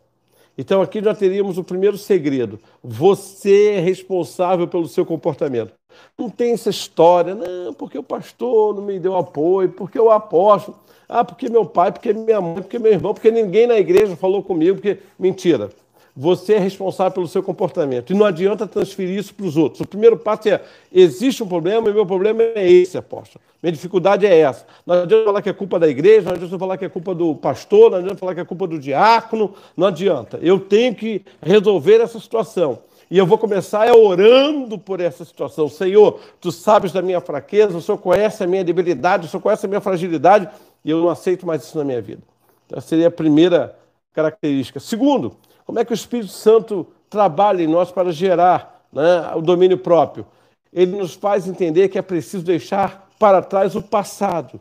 Então 0.57 0.81
aqui 0.81 1.03
já 1.03 1.13
teríamos 1.15 1.57
o 1.57 1.63
primeiro 1.63 1.97
segredo. 1.97 2.59
Você 2.83 3.73
é 3.75 3.79
responsável 3.79 4.67
pelo 4.67 4.87
seu 4.87 5.05
comportamento. 5.05 5.73
Não 6.17 6.29
tem 6.29 6.53
essa 6.53 6.69
história, 6.69 7.35
não, 7.35 7.73
porque 7.73 7.97
o 7.97 8.03
pastor 8.03 8.75
não 8.75 8.83
me 8.83 8.99
deu 8.99 9.15
apoio, 9.15 9.69
porque 9.69 9.99
o 9.99 10.11
apóstolo, 10.11 10.77
ah, 11.09 11.23
porque 11.23 11.49
meu 11.49 11.65
pai, 11.65 11.91
porque 11.91 12.13
minha 12.13 12.41
mãe, 12.41 12.61
porque 12.61 12.79
meu 12.79 12.91
irmão, 12.91 13.13
porque 13.13 13.31
ninguém 13.31 13.67
na 13.67 13.77
igreja 13.77 14.15
falou 14.15 14.43
comigo, 14.43 14.75
porque 14.75 14.99
mentira. 15.17 15.69
Você 16.15 16.53
é 16.53 16.59
responsável 16.59 17.11
pelo 17.11 17.27
seu 17.27 17.41
comportamento. 17.41 18.11
E 18.11 18.15
não 18.15 18.25
adianta 18.25 18.67
transferir 18.67 19.17
isso 19.17 19.33
para 19.33 19.47
os 19.47 19.57
outros. 19.57 19.81
O 19.81 19.87
primeiro 19.87 20.15
passo 20.15 20.47
é: 20.47 20.61
existe 20.91 21.41
um 21.41 21.47
problema 21.47 21.89
e 21.89 21.93
meu 21.93 22.05
problema 22.05 22.43
é 22.43 22.71
esse, 22.71 22.97
apóstolo. 22.97 23.43
Minha 23.61 23.71
dificuldade 23.71 24.25
é 24.25 24.37
essa. 24.37 24.65
Não 24.85 25.03
adianta 25.03 25.25
falar 25.25 25.41
que 25.41 25.49
é 25.49 25.53
culpa 25.53 25.79
da 25.79 25.87
igreja, 25.87 26.27
não 26.27 26.35
adianta 26.35 26.59
falar 26.59 26.77
que 26.77 26.85
é 26.85 26.89
culpa 26.89 27.15
do 27.15 27.33
pastor, 27.33 27.89
não 27.89 27.97
adianta 27.97 28.17
falar 28.17 28.35
que 28.35 28.41
é 28.41 28.45
culpa 28.45 28.67
do 28.67 28.77
diácono, 28.77 29.55
não 29.75 29.87
adianta. 29.87 30.37
Eu 30.41 30.59
tenho 30.59 30.93
que 30.93 31.23
resolver 31.41 31.99
essa 31.99 32.19
situação. 32.19 32.79
E 33.09 33.17
eu 33.17 33.25
vou 33.25 33.37
começar 33.37 33.91
orando 33.95 34.77
por 34.77 34.99
essa 34.99 35.25
situação. 35.25 35.67
Senhor, 35.67 36.19
tu 36.39 36.51
sabes 36.51 36.91
da 36.91 37.01
minha 37.01 37.21
fraqueza, 37.21 37.77
o 37.77 37.81
Senhor 37.81 37.97
conhece 37.97 38.43
a 38.43 38.47
minha 38.47 38.63
debilidade, 38.63 39.25
o 39.25 39.29
Senhor 39.29 39.41
conhece 39.41 39.65
a 39.65 39.69
minha 39.69 39.81
fragilidade, 39.81 40.47
e 40.83 40.89
eu 40.89 40.99
não 40.99 41.09
aceito 41.09 41.45
mais 41.45 41.63
isso 41.63 41.77
na 41.77 41.83
minha 41.83 42.01
vida. 42.01 42.21
Então, 42.65 42.81
seria 42.81 43.07
a 43.07 43.11
primeira 43.11 43.77
característica. 44.13 44.79
Segundo, 44.79 45.35
como 45.65 45.79
é 45.79 45.85
que 45.85 45.91
o 45.91 45.95
Espírito 45.95 46.31
Santo 46.31 46.87
trabalha 47.09 47.63
em 47.63 47.67
nós 47.67 47.91
para 47.91 48.11
gerar 48.11 48.85
né, 48.91 49.31
o 49.35 49.41
domínio 49.41 49.77
próprio? 49.77 50.25
Ele 50.71 50.97
nos 50.97 51.13
faz 51.13 51.47
entender 51.47 51.89
que 51.89 51.97
é 51.97 52.01
preciso 52.01 52.43
deixar 52.43 53.07
para 53.19 53.41
trás 53.41 53.75
o 53.75 53.81
passado. 53.81 54.59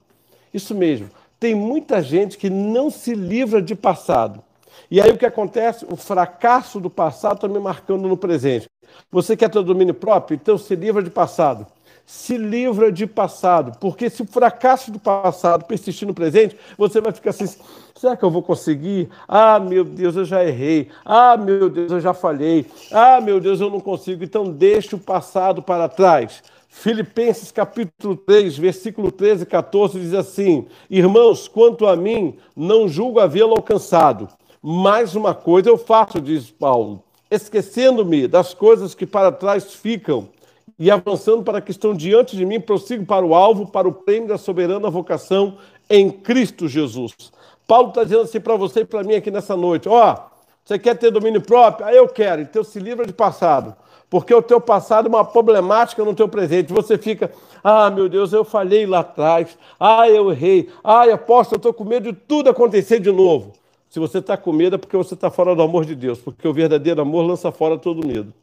Isso 0.53 0.75
mesmo. 0.75 1.09
Tem 1.41 1.55
muita 1.55 2.03
gente 2.03 2.39
que 2.39 2.51
não 2.51 2.91
se 2.91 3.15
livra 3.15 3.61
de 3.61 3.75
passado. 3.75 4.43
E 4.91 5.01
aí 5.01 5.11
o 5.11 5.19
que 5.19 5.27
acontece? 5.27 5.87
O 5.91 5.97
fracasso 5.97 6.79
do 6.79 6.91
passado 6.91 7.37
está 7.37 7.49
me 7.49 7.59
marcando 7.59 8.07
no 8.07 8.17
presente. 8.17 8.69
Você 9.11 9.37
quer 9.37 9.49
ter 9.49 9.63
domínio 9.63 9.95
próprio? 9.95 10.35
Então 10.35 10.59
se 10.59 10.77
livra 10.77 11.03
de 11.03 11.11
passado 11.11 11.67
se 12.07 12.37
livra 12.37 12.91
de 12.91 13.07
passado, 13.07 13.79
porque 13.81 14.11
se 14.11 14.23
o 14.23 14.27
fracasso 14.27 14.91
do 14.91 14.99
passado 14.99 15.65
persistir 15.65 16.07
no 16.07 16.15
presente, 16.15 16.57
você 16.77 17.01
vai 17.01 17.13
ficar 17.13 17.31
assim: 17.31 17.47
será 17.95 18.17
que 18.17 18.25
eu 18.25 18.31
vou 18.31 18.43
conseguir? 18.43 19.09
Ah, 19.27 19.59
meu 19.59 19.85
Deus, 19.85 20.17
eu 20.17 20.25
já 20.25 20.45
errei. 20.45 20.89
Ah, 21.05 21.37
meu 21.37 21.71
Deus, 21.71 21.93
eu 21.93 22.01
já 22.01 22.13
falhei. 22.13 22.67
Ah, 22.91 23.21
meu 23.21 23.41
Deus, 23.41 23.61
eu 23.61 23.71
não 23.71 23.81
consigo. 23.81 24.25
Então, 24.25 24.45
deixe 24.45 24.95
o 24.95 24.99
passado 24.99 25.63
para 25.63 25.89
trás. 25.89 26.43
Filipenses 26.69 27.53
capítulo 27.53 28.17
3, 28.17 28.57
versículo 28.57 29.13
13 29.13 29.43
e 29.43 29.47
14 29.47 30.01
diz 30.01 30.15
assim: 30.15 30.67
Irmãos, 30.89 31.47
quanto 31.47 31.87
a 31.87 31.95
mim, 31.95 32.37
não 32.57 32.89
julgo 32.89 33.21
havê-lo 33.21 33.53
alcançado. 33.53 34.29
Mais 34.61 35.15
uma 35.15 35.35
coisa 35.35 35.69
eu 35.69 35.77
faço, 35.77 36.21
diz 36.21 36.51
Paulo, 36.51 37.03
esquecendo-me 37.31 38.27
das 38.27 38.55
coisas 38.55 38.95
que 38.95 39.07
para 39.07 39.31
trás 39.31 39.75
ficam 39.75 40.29
e 40.79 40.91
avançando 40.91 41.43
para 41.43 41.61
que 41.61 41.71
estão 41.71 41.95
diante 41.95 42.37
de 42.37 42.45
mim, 42.45 42.61
prossigo 42.61 43.05
para 43.05 43.25
o 43.25 43.35
alvo, 43.35 43.67
para 43.67 43.89
o 43.89 43.93
prêmio 43.93 44.29
da 44.29 44.39
soberana 44.39 44.91
vocação 44.91 45.59
em 45.89 46.11
Cristo 46.11 46.69
Jesus. 46.69 47.15
Paulo 47.67 47.89
está 47.89 48.05
dizendo 48.05 48.23
assim 48.23 48.41
para 48.41 48.57
você 48.57 48.81
e 48.81 48.85
para 48.85 49.03
mim 49.03 49.15
aqui 49.15 49.31
nessa 49.31 49.57
noite: 49.57 49.89
ó, 49.89 50.13
oh, 50.13 50.33
você 50.65 50.79
quer 50.79 50.97
ter 50.97 51.11
domínio 51.11 51.41
próprio? 51.41 51.87
Ah, 51.87 51.93
eu 51.93 52.09
quero. 52.09 52.43
Então 52.43 52.63
se 52.63 52.79
livra 52.79 53.07
de 53.07 53.13
passado. 53.13 53.75
Porque 54.09 54.35
o 54.35 54.43
teu 54.43 54.61
passado 54.61 55.07
é 55.07 55.09
uma 55.09 55.25
problemática 55.25 56.05
no 56.05 56.15
teu 56.15 56.29
presente. 56.29 56.71
Você 56.71 56.99
fica, 56.99 57.33
ah, 57.65 57.91
meu 57.91 58.11
Deus, 58.11 58.33
eu 58.33 58.45
falhei 58.45 58.85
lá 58.85 59.01
atrás. 59.01 59.57
Ah, 59.81 60.07
eu 60.07 60.31
errei. 60.31 60.69
Ah, 60.85 61.05
aposto, 61.05 61.53
eu 61.53 61.57
estou 61.57 61.73
com 61.73 61.83
medo 61.83 62.13
de 62.13 62.19
tudo 62.19 62.51
acontecer 62.51 63.01
de 63.01 63.11
novo. 63.11 63.55
Se 63.89 63.99
você 63.99 64.19
está 64.19 64.37
com 64.37 64.53
medo 64.53 64.77
é 64.77 64.79
porque 64.79 64.97
você 64.97 65.15
está 65.15 65.31
fora 65.31 65.55
do 65.57 65.63
amor 65.63 65.87
de 65.87 65.95
Deus. 65.95 66.19
Porque 66.19 66.47
o 66.47 66.53
verdadeiro 66.53 67.01
amor 67.01 67.23
lança 67.23 67.51
fora 67.51 67.79
todo 67.79 68.07
medo. 68.07 68.35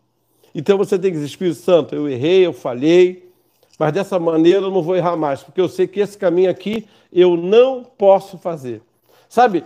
Então 0.53 0.77
você 0.77 0.97
tem 0.97 1.11
que 1.11 1.17
dizer, 1.17 1.27
Espírito 1.27 1.59
Santo, 1.59 1.95
eu 1.95 2.07
errei, 2.09 2.45
eu 2.45 2.53
falhei, 2.53 3.29
mas 3.77 3.93
dessa 3.93 4.19
maneira 4.19 4.61
eu 4.61 4.71
não 4.71 4.81
vou 4.81 4.95
errar 4.95 5.15
mais, 5.15 5.41
porque 5.41 5.61
eu 5.61 5.69
sei 5.69 5.87
que 5.87 5.99
esse 5.99 6.17
caminho 6.17 6.49
aqui 6.49 6.85
eu 7.11 7.37
não 7.37 7.83
posso 7.83 8.37
fazer. 8.37 8.81
Sabe, 9.27 9.63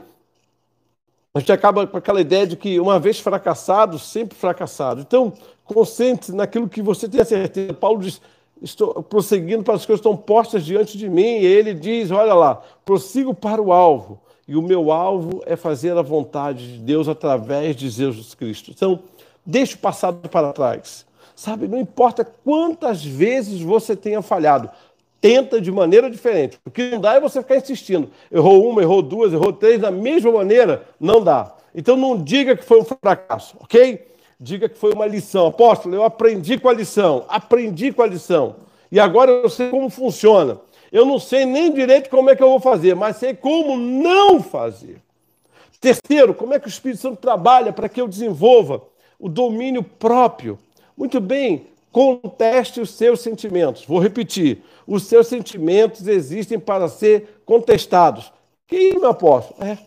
a 1.33 1.39
gente 1.39 1.51
acaba 1.51 1.87
com 1.87 1.97
aquela 1.97 2.21
ideia 2.21 2.45
de 2.45 2.55
que 2.55 2.79
uma 2.79 2.99
vez 2.99 3.19
fracassado, 3.19 3.97
sempre 3.97 4.37
fracassado. 4.37 5.01
Então, 5.01 5.33
concentre 5.65 6.31
naquilo 6.31 6.69
que 6.69 6.81
você 6.81 7.09
tem 7.09 7.21
a 7.21 7.25
certeza. 7.25 7.73
Paulo 7.73 8.01
diz, 8.01 8.21
estou 8.61 9.01
prosseguindo 9.01 9.63
para 9.63 9.73
as 9.73 9.85
coisas 9.85 10.01
que 10.01 10.07
estão 10.07 10.15
postas 10.15 10.63
diante 10.63 10.97
de 10.97 11.09
mim, 11.09 11.39
e 11.39 11.45
ele 11.45 11.73
diz, 11.73 12.11
olha 12.11 12.33
lá, 12.33 12.61
prossigo 12.85 13.33
para 13.33 13.61
o 13.61 13.73
alvo, 13.73 14.21
e 14.47 14.55
o 14.55 14.61
meu 14.61 14.91
alvo 14.91 15.41
é 15.45 15.55
fazer 15.55 15.97
a 15.97 16.01
vontade 16.01 16.73
de 16.73 16.79
Deus 16.79 17.07
através 17.07 17.75
de 17.75 17.89
Jesus 17.89 18.35
Cristo. 18.35 18.69
Então, 18.69 18.99
Deixe 19.45 19.75
o 19.75 19.79
passado 19.79 20.29
para 20.29 20.53
trás. 20.53 21.05
Sabe, 21.35 21.67
não 21.67 21.79
importa 21.79 22.23
quantas 22.23 23.03
vezes 23.03 23.59
você 23.61 23.95
tenha 23.95 24.21
falhado, 24.21 24.69
tenta 25.19 25.59
de 25.59 25.71
maneira 25.71 26.09
diferente. 26.09 26.59
O 26.65 26.69
que 26.69 26.91
não 26.91 27.01
dá 27.01 27.13
é 27.13 27.19
você 27.19 27.41
ficar 27.41 27.57
insistindo. 27.57 28.09
Errou 28.31 28.69
uma, 28.69 28.81
errou 28.81 29.01
duas, 29.01 29.33
errou 29.33 29.51
três, 29.51 29.81
da 29.81 29.89
mesma 29.89 30.31
maneira, 30.31 30.83
não 30.99 31.23
dá. 31.23 31.55
Então 31.73 31.97
não 31.97 32.21
diga 32.21 32.55
que 32.55 32.63
foi 32.63 32.79
um 32.79 32.83
fracasso, 32.83 33.57
ok? 33.59 34.05
Diga 34.39 34.69
que 34.69 34.77
foi 34.77 34.93
uma 34.93 35.07
lição. 35.07 35.47
Apóstolo, 35.47 35.95
eu 35.95 36.03
aprendi 36.03 36.59
com 36.59 36.69
a 36.69 36.73
lição, 36.73 37.25
aprendi 37.27 37.91
com 37.91 38.03
a 38.03 38.07
lição. 38.07 38.57
E 38.91 38.99
agora 38.99 39.31
eu 39.31 39.49
sei 39.49 39.69
como 39.69 39.89
funciona. 39.89 40.59
Eu 40.91 41.05
não 41.05 41.17
sei 41.17 41.45
nem 41.45 41.73
direito 41.73 42.09
como 42.09 42.29
é 42.29 42.35
que 42.35 42.43
eu 42.43 42.49
vou 42.49 42.59
fazer, 42.59 42.95
mas 42.95 43.17
sei 43.17 43.33
como 43.33 43.75
não 43.75 44.39
fazer. 44.39 45.01
Terceiro, 45.81 46.33
como 46.33 46.53
é 46.53 46.59
que 46.59 46.67
o 46.67 46.69
Espírito 46.69 47.01
Santo 47.01 47.17
trabalha 47.17 47.73
para 47.73 47.89
que 47.89 47.99
eu 47.99 48.07
desenvolva 48.07 48.81
o 49.23 49.29
domínio 49.29 49.81
próprio. 49.81 50.59
Muito 50.97 51.21
bem, 51.21 51.67
conteste 51.93 52.81
os 52.81 52.89
seus 52.89 53.21
sentimentos. 53.21 53.85
Vou 53.85 53.97
repetir: 53.97 54.61
os 54.85 55.03
seus 55.03 55.27
sentimentos 55.27 56.09
existem 56.09 56.59
para 56.59 56.89
ser 56.89 57.41
contestados. 57.45 58.33
Que 58.67 58.99
meu 58.99 59.11
apóstolo? 59.11 59.63
É, 59.63 59.77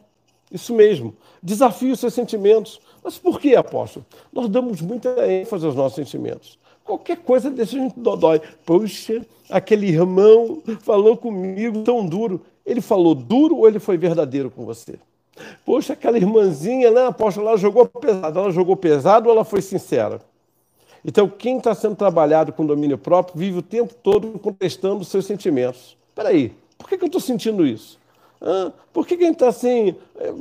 isso 0.51 0.75
mesmo. 0.75 1.15
Desafie 1.43 1.93
os 1.93 2.01
seus 2.01 2.15
sentimentos. 2.15 2.81
Mas 3.05 3.19
por 3.19 3.39
que, 3.39 3.55
apóstolo? 3.55 4.07
Nós 4.33 4.49
damos 4.49 4.81
muita 4.81 5.31
ênfase 5.31 5.67
aos 5.67 5.75
nossos 5.75 5.97
sentimentos. 5.97 6.59
Qualquer 6.83 7.19
coisa 7.19 7.51
deixa 7.51 7.77
a 7.77 7.81
gente 7.81 8.01
dói. 8.01 8.41
Poxa, 8.65 9.25
aquele 9.51 9.89
irmão 9.89 10.63
falou 10.81 11.15
comigo 11.15 11.83
tão 11.83 12.07
duro. 12.07 12.41
Ele 12.65 12.81
falou 12.81 13.15
duro 13.15 13.59
ou 13.59 13.69
ele 13.69 13.79
foi 13.79 13.99
verdadeiro 13.99 14.51
com 14.51 14.65
você? 14.65 14.99
Poxa, 15.65 15.93
aquela 15.93 16.17
irmãzinha, 16.17 16.91
né, 16.91 17.07
apóstolo, 17.07 17.49
ela 17.49 17.57
jogou 17.57 17.87
pesado. 17.87 18.39
Ela 18.39 18.51
jogou 18.51 18.77
pesado 18.77 19.29
ou 19.29 19.35
ela 19.35 19.45
foi 19.45 19.61
sincera? 19.61 20.21
Então, 21.05 21.29
quem 21.29 21.59
está 21.59 21.75
sendo 21.75 21.95
trabalhado 21.95 22.53
com 22.53 22.67
domínio 22.67 22.99
próprio 22.99 23.39
vive 23.39 23.59
o 23.59 23.63
tempo 23.63 23.95
todo 23.95 24.39
contestando 24.39 25.03
os 25.03 25.09
seus 25.09 25.25
sentimentos. 25.25 25.97
Espera 26.09 26.31
aí, 26.31 26.53
por 26.77 26.89
que, 26.89 26.99
que 26.99 27.05
eu 27.05 27.07
estou 27.07 27.21
sentindo 27.21 27.67
isso? 27.67 27.99
Ah, 28.41 28.73
por 28.93 29.07
que, 29.07 29.17
que 29.17 29.23
a 29.23 29.27
gente 29.27 29.37
está 29.37 29.49
assim? 29.49 29.95
É, 30.19 30.35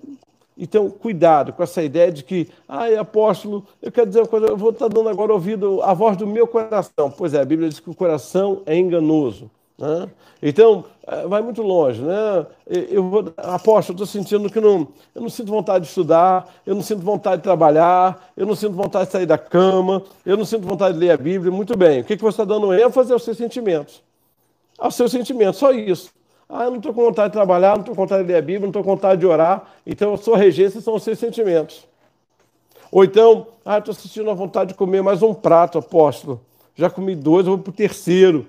então, 0.58 0.90
cuidado 0.90 1.52
com 1.54 1.62
essa 1.62 1.84
ideia 1.84 2.12
de 2.12 2.24
que, 2.24 2.50
ai, 2.68 2.96
apóstolo, 2.96 3.66
eu 3.82 3.92
quero 3.92 4.08
dizer 4.08 4.22
uma 4.22 4.28
coisa, 4.28 4.48
eu 4.48 4.58
vou 4.58 4.70
estar 4.70 4.88
tá 4.88 4.94
dando 4.94 5.10
agora 5.10 5.34
ouvido 5.34 5.82
a 5.82 5.94
voz 5.94 6.16
do 6.16 6.26
meu 6.26 6.48
coração. 6.48 7.12
Pois 7.16 7.34
é, 7.34 7.42
a 7.42 7.46
Bíblia 7.46 7.70
diz 7.70 7.80
que 7.80 7.90
o 7.90 7.96
coração 7.96 8.62
é 8.66 8.76
enganoso. 8.76 9.52
Né? 9.78 10.10
Então, 10.42 10.86
é, 11.06 11.28
vai 11.28 11.42
muito 11.42 11.62
longe. 11.62 12.02
Né? 12.02 12.46
Eu 12.68 13.10
vou, 13.10 13.34
aposto, 13.38 13.90
eu 13.90 13.94
estou 13.94 14.08
sentindo 14.08 14.50
que 14.50 14.60
não, 14.60 14.88
eu 15.14 15.22
não 15.22 15.30
sinto 15.30 15.52
vontade 15.52 15.84
de 15.84 15.90
estudar, 15.90 16.48
eu 16.66 16.76
não 16.76 16.82
sinto 16.82 17.02
vontade 17.02 17.38
de 17.38 17.44
trabalhar, 17.44 18.32
eu 18.36 18.46
não 18.46 18.56
sinto 18.56 18.74
vontade 18.74 19.08
de 19.08 19.12
sair 19.12 19.26
da 19.26 19.38
cama, 19.38 20.04
eu 20.26 20.38
não 20.38 20.46
sinto 20.46 20.68
vontade 20.68 20.94
de 20.94 21.00
ler 21.00 21.12
a 21.12 21.18
Bíblia. 21.18 21.52
Muito 21.52 21.78
bem. 21.78 22.02
O 22.02 22.04
que, 22.04 22.16
que 22.16 22.24
você 22.24 22.42
está 22.42 22.46
dando 22.46 22.74
ênfase 22.74 23.12
aos 23.12 23.24
seus 23.24 23.38
sentimentos? 23.38 24.02
Aos 24.78 24.96
seus 24.96 25.12
sentimentos, 25.12 25.60
só 25.60 25.72
isso. 25.72 26.14
Ah, 26.48 26.66
eu 26.66 26.70
não 26.70 26.78
estou 26.78 26.94
com 26.94 27.04
vontade 27.04 27.30
de 27.30 27.34
trabalhar, 27.34 27.74
não 27.74 27.80
estou 27.80 27.96
com 27.96 28.02
vontade 28.04 28.24
de 28.24 28.32
ler 28.32 28.38
a 28.38 28.42
Bíblia, 28.42 28.62
não 28.62 28.68
estou 28.68 28.84
com 28.84 28.92
vontade 28.92 29.20
de 29.20 29.26
orar, 29.26 29.64
então 29.86 30.14
a 30.14 30.18
sua 30.18 30.38
regência 30.38 30.80
são 30.80 30.94
os 30.94 31.04
seus 31.04 31.18
sentimentos. 31.18 31.88
Ou 32.92 33.04
então, 33.04 33.48
ah, 33.66 33.80
estou 33.80 33.94
sentindo 33.94 34.30
a 34.30 34.34
vontade 34.34 34.70
de 34.70 34.74
comer 34.76 35.02
mais 35.02 35.24
um 35.24 35.34
prato, 35.34 35.80
apóstolo. 35.80 36.40
Já 36.76 36.90
comi 36.90 37.16
dois, 37.16 37.48
vou 37.48 37.58
para 37.58 37.72
o 37.72 37.74
terceiro 37.74 38.46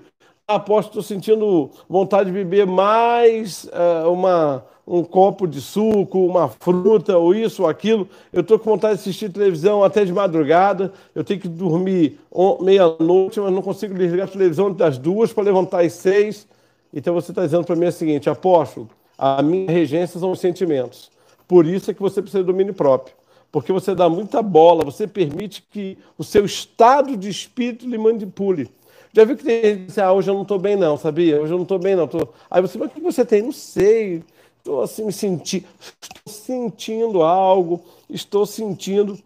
aposto, 0.47 0.87
estou 0.87 1.03
sentindo 1.03 1.69
vontade 1.89 2.31
de 2.31 2.37
beber 2.37 2.65
mais 2.65 3.65
uh, 3.65 4.09
uma, 4.09 4.63
um 4.87 5.03
copo 5.03 5.45
de 5.45 5.59
suco, 5.59 6.25
uma 6.25 6.47
fruta, 6.47 7.17
ou 7.17 7.35
isso 7.35 7.63
ou 7.63 7.67
aquilo. 7.67 8.07
Eu 8.31 8.39
estou 8.39 8.57
com 8.57 8.69
vontade 8.69 8.93
de 8.93 9.01
assistir 9.01 9.29
televisão 9.29 9.83
até 9.83 10.05
de 10.05 10.13
madrugada. 10.13 10.93
Eu 11.13 11.21
tenho 11.25 11.41
que 11.41 11.49
dormir 11.49 12.17
meia-noite, 12.61 13.41
mas 13.41 13.51
não 13.51 13.61
consigo 13.61 13.93
desligar 13.93 14.25
a 14.25 14.31
televisão 14.31 14.71
das 14.71 14.97
duas 14.97 15.33
para 15.33 15.43
levantar 15.43 15.83
às 15.83 15.91
seis. 15.91 16.47
Então 16.93 17.13
você 17.13 17.33
está 17.33 17.43
dizendo 17.43 17.65
para 17.65 17.75
mim 17.75 17.87
o 17.87 17.91
seguinte, 17.91 18.29
apóstolo, 18.29 18.89
a 19.17 19.41
minha 19.41 19.69
regência 19.69 20.17
são 20.17 20.31
os 20.31 20.39
sentimentos. 20.39 21.11
Por 21.45 21.65
isso 21.65 21.91
é 21.91 21.93
que 21.93 22.01
você 22.01 22.21
precisa 22.21 22.41
de 22.41 22.47
domínio 22.47 22.73
próprio. 22.73 23.13
Porque 23.51 23.73
você 23.73 23.93
dá 23.93 24.07
muita 24.07 24.41
bola, 24.41 24.85
você 24.85 25.07
permite 25.07 25.61
que 25.69 25.97
o 26.17 26.23
seu 26.23 26.45
estado 26.45 27.17
de 27.17 27.27
espírito 27.27 27.85
lhe 27.85 27.97
manipule. 27.97 28.69
Já 29.13 29.23
viu 29.25 29.35
que 29.37 29.43
tem 29.43 29.61
gente 29.63 29.79
que 29.79 29.85
diz, 29.87 29.97
ah, 29.97 30.11
hoje 30.11 30.29
eu 30.29 30.33
não 30.33 30.43
estou 30.43 30.59
bem 30.59 30.75
não, 30.75 30.97
sabia? 30.97 31.41
Hoje 31.41 31.53
eu 31.53 31.57
não 31.57 31.63
estou 31.63 31.79
bem 31.79 31.95
não. 31.95 32.07
Tô... 32.07 32.27
Aí 32.49 32.61
você, 32.61 32.77
mas 32.77 32.89
o 32.89 32.93
que 32.93 33.01
você 33.01 33.25
tem? 33.25 33.41
Não 33.41 33.51
sei. 33.51 34.23
Estou 34.57 34.81
assim 34.81 35.05
me 35.05 35.13
sentindo, 35.13 35.65
estou 36.01 36.33
sentindo 36.33 37.23
algo, 37.23 37.81
estou 38.09 38.45
sentindo. 38.45 39.17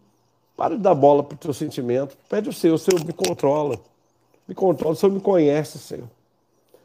Para 0.56 0.76
de 0.76 0.82
dar 0.84 0.94
bola 0.94 1.24
para 1.24 1.34
o 1.34 1.38
teu 1.38 1.54
sentimento. 1.54 2.16
Pede 2.30 2.48
o 2.48 2.54
seu, 2.54 2.76
o 2.76 2.78
Senhor 2.78 3.04
me 3.04 3.12
controla. 3.12 3.80
Me 4.48 4.54
controla, 4.54 4.94
o 4.94 4.96
Senhor 4.96 5.12
me 5.12 5.20
conhece, 5.20 5.80
Senhor. 5.80 6.08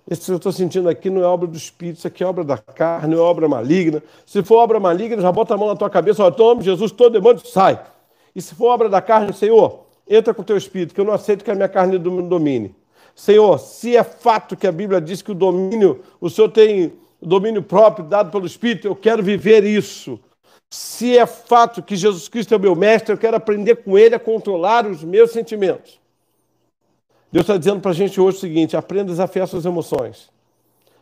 Esse 0.09 0.25
que 0.25 0.31
eu 0.31 0.37
estou 0.37 0.53
sentindo 0.53 0.89
aqui 0.89 1.11
não 1.11 1.21
é 1.21 1.27
obra 1.27 1.47
do 1.47 1.57
Espírito, 1.57 1.99
isso 1.99 2.07
aqui 2.07 2.23
é 2.23 2.27
obra 2.27 2.45
da 2.45 2.57
carne, 2.57 3.15
é 3.15 3.19
obra 3.19 3.47
maligna. 3.49 4.03
Se 4.25 4.43
for 4.43 4.59
obra 4.59 4.81
maligna, 4.81 5.21
já 5.21 5.31
bota 5.31 5.53
a 5.53 5.57
mão 5.59 5.69
na 5.69 5.77
tua 5.77 5.91
cabeça, 5.91 6.25
ó, 6.25 6.31
tome, 6.31 6.63
Jesus, 6.63 6.93
todo 6.93 7.13
demônio 7.13 7.45
sai. 7.45 7.85
E 8.35 8.41
se 8.41 8.55
for 8.55 8.69
obra 8.69 8.89
da 8.89 9.03
carne, 9.03 9.33
Senhor, 9.35 9.81
entra 10.09 10.33
com 10.33 10.43
o 10.43 10.45
teu 10.45 10.57
espírito, 10.57 10.95
que 10.95 11.01
eu 11.01 11.05
não 11.05 11.13
aceito 11.13 11.45
que 11.45 11.51
a 11.51 11.55
minha 11.55 11.69
carne 11.69 11.99
domine. 11.99 12.75
Senhor, 13.17 13.59
se 13.59 13.97
é 13.97 14.05
fato 14.05 14.55
que 14.55 14.67
a 14.67 14.73
Bíblia 14.73 15.01
diz 15.01 15.23
que 15.23 15.33
o 15.33 15.35
domínio, 15.35 16.03
o 16.21 16.29
Senhor 16.29 16.51
tem 16.51 16.93
o 17.19 17.27
domínio 17.27 17.63
próprio 17.63 18.05
dado 18.05 18.31
pelo 18.31 18.47
Espírito, 18.47 18.87
eu 18.87 18.95
quero 18.95 19.23
viver 19.23 19.65
isso. 19.65 20.21
Se 20.71 21.17
é 21.17 21.25
fato 21.25 21.83
que 21.83 21.97
Jesus 21.97 22.29
Cristo 22.29 22.53
é 22.53 22.59
o 22.59 22.61
meu 22.61 22.77
mestre, 22.77 23.15
eu 23.15 23.19
quero 23.19 23.35
aprender 23.35 23.77
com 23.77 23.97
ele 23.97 24.15
a 24.15 24.21
controlar 24.21 24.87
os 24.87 25.03
meus 25.03 25.31
sentimentos. 25.31 25.99
Deus 27.33 27.45
está 27.45 27.57
dizendo 27.57 27.81
para 27.81 27.93
a 27.93 27.95
gente 27.95 28.21
hoje 28.21 28.37
o 28.37 28.41
seguinte: 28.41 28.77
aprenda 28.77 29.05
a 29.05 29.15
desafiar 29.15 29.49
suas 29.49 29.65
emoções. 29.65 30.29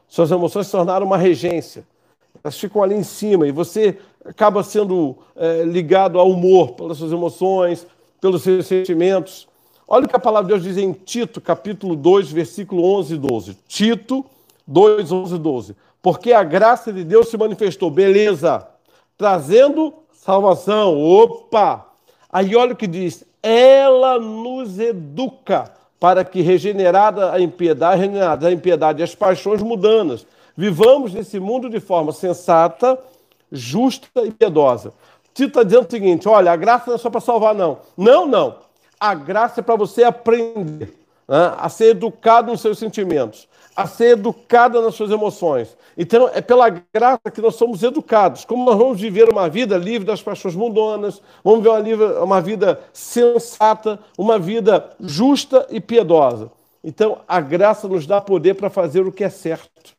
Suas 0.06 0.30
emoções 0.30 0.66
se 0.66 0.72
tornaram 0.72 1.04
uma 1.04 1.18
regência. 1.18 1.84
elas 2.44 2.56
ficam 2.56 2.80
ali 2.80 2.94
em 2.94 3.02
cima 3.02 3.48
e 3.48 3.50
você 3.50 3.98
acaba 4.24 4.62
sendo 4.62 5.18
é, 5.34 5.64
ligado 5.64 6.20
ao 6.20 6.30
humor, 6.30 6.74
pelas 6.74 6.98
suas 6.98 7.10
emoções, 7.10 7.84
pelos 8.20 8.42
seus 8.42 8.66
sentimentos. 8.66 9.48
Olha 9.86 10.06
o 10.06 10.08
que 10.08 10.16
a 10.16 10.20
palavra 10.20 10.46
de 10.46 10.54
Deus 10.54 10.62
diz 10.62 10.82
em 10.82 10.92
Tito, 10.92 11.40
capítulo 11.40 11.94
2, 11.94 12.32
versículo 12.32 12.84
11 12.84 13.14
e 13.14 13.18
12. 13.18 13.58
Tito 13.68 14.24
2, 14.66 15.12
11 15.12 15.34
e 15.34 15.38
12. 15.38 15.76
Porque 16.02 16.32
a 16.32 16.42
graça 16.42 16.92
de 16.92 17.04
Deus 17.04 17.28
se 17.28 17.36
manifestou, 17.36 17.90
beleza, 17.90 18.66
trazendo 19.16 19.92
salvação. 20.12 21.00
Opa! 21.00 21.86
Aí 22.32 22.56
olha 22.56 22.72
o 22.72 22.76
que 22.76 22.86
diz: 22.86 23.24
ela 23.42 24.18
nos 24.18 24.78
educa 24.78 25.70
para 26.00 26.24
que, 26.24 26.40
regenerada 26.40 27.32
a 27.32 27.40
impiedade, 27.40 28.00
regenerada 28.00 28.48
a 28.48 28.52
impiedade 28.52 29.00
e 29.00 29.04
as 29.04 29.14
paixões 29.14 29.62
mudanas, 29.62 30.26
vivamos 30.56 31.12
nesse 31.12 31.38
mundo 31.38 31.68
de 31.68 31.78
forma 31.78 32.10
sensata, 32.12 32.98
justa 33.52 34.22
e 34.24 34.30
piedosa. 34.30 34.92
Tito 35.34 35.48
está 35.48 35.62
dizendo 35.62 35.86
o 35.86 35.90
seguinte: 35.90 36.28
olha, 36.28 36.52
a 36.52 36.56
graça 36.56 36.84
não 36.86 36.94
é 36.94 36.98
só 36.98 37.10
para 37.10 37.20
salvar, 37.20 37.54
não. 37.54 37.78
Não, 37.96 38.26
não. 38.26 38.63
A 39.04 39.12
graça 39.12 39.60
é 39.60 39.62
para 39.62 39.76
você 39.76 40.02
aprender 40.02 40.94
né, 41.28 41.54
a 41.58 41.68
ser 41.68 41.90
educado 41.90 42.50
nos 42.50 42.62
seus 42.62 42.78
sentimentos, 42.78 43.46
a 43.76 43.86
ser 43.86 44.12
educado 44.12 44.80
nas 44.80 44.94
suas 44.94 45.10
emoções. 45.10 45.76
Então, 45.94 46.30
é 46.32 46.40
pela 46.40 46.70
graça 46.70 47.30
que 47.30 47.42
nós 47.42 47.54
somos 47.56 47.82
educados. 47.82 48.46
Como 48.46 48.64
nós 48.64 48.78
vamos 48.78 48.98
viver 48.98 49.28
uma 49.28 49.46
vida 49.46 49.76
livre 49.76 50.06
das 50.06 50.22
paixões 50.22 50.56
mundanas, 50.56 51.20
vamos 51.44 51.62
viver 51.84 52.02
uma, 52.02 52.20
uma 52.20 52.40
vida 52.40 52.80
sensata, 52.94 53.98
uma 54.16 54.38
vida 54.38 54.88
justa 54.98 55.66
e 55.68 55.82
piedosa. 55.82 56.50
Então, 56.82 57.18
a 57.28 57.42
graça 57.42 57.86
nos 57.86 58.06
dá 58.06 58.22
poder 58.22 58.54
para 58.54 58.70
fazer 58.70 59.02
o 59.02 59.12
que 59.12 59.22
é 59.22 59.28
certo. 59.28 59.92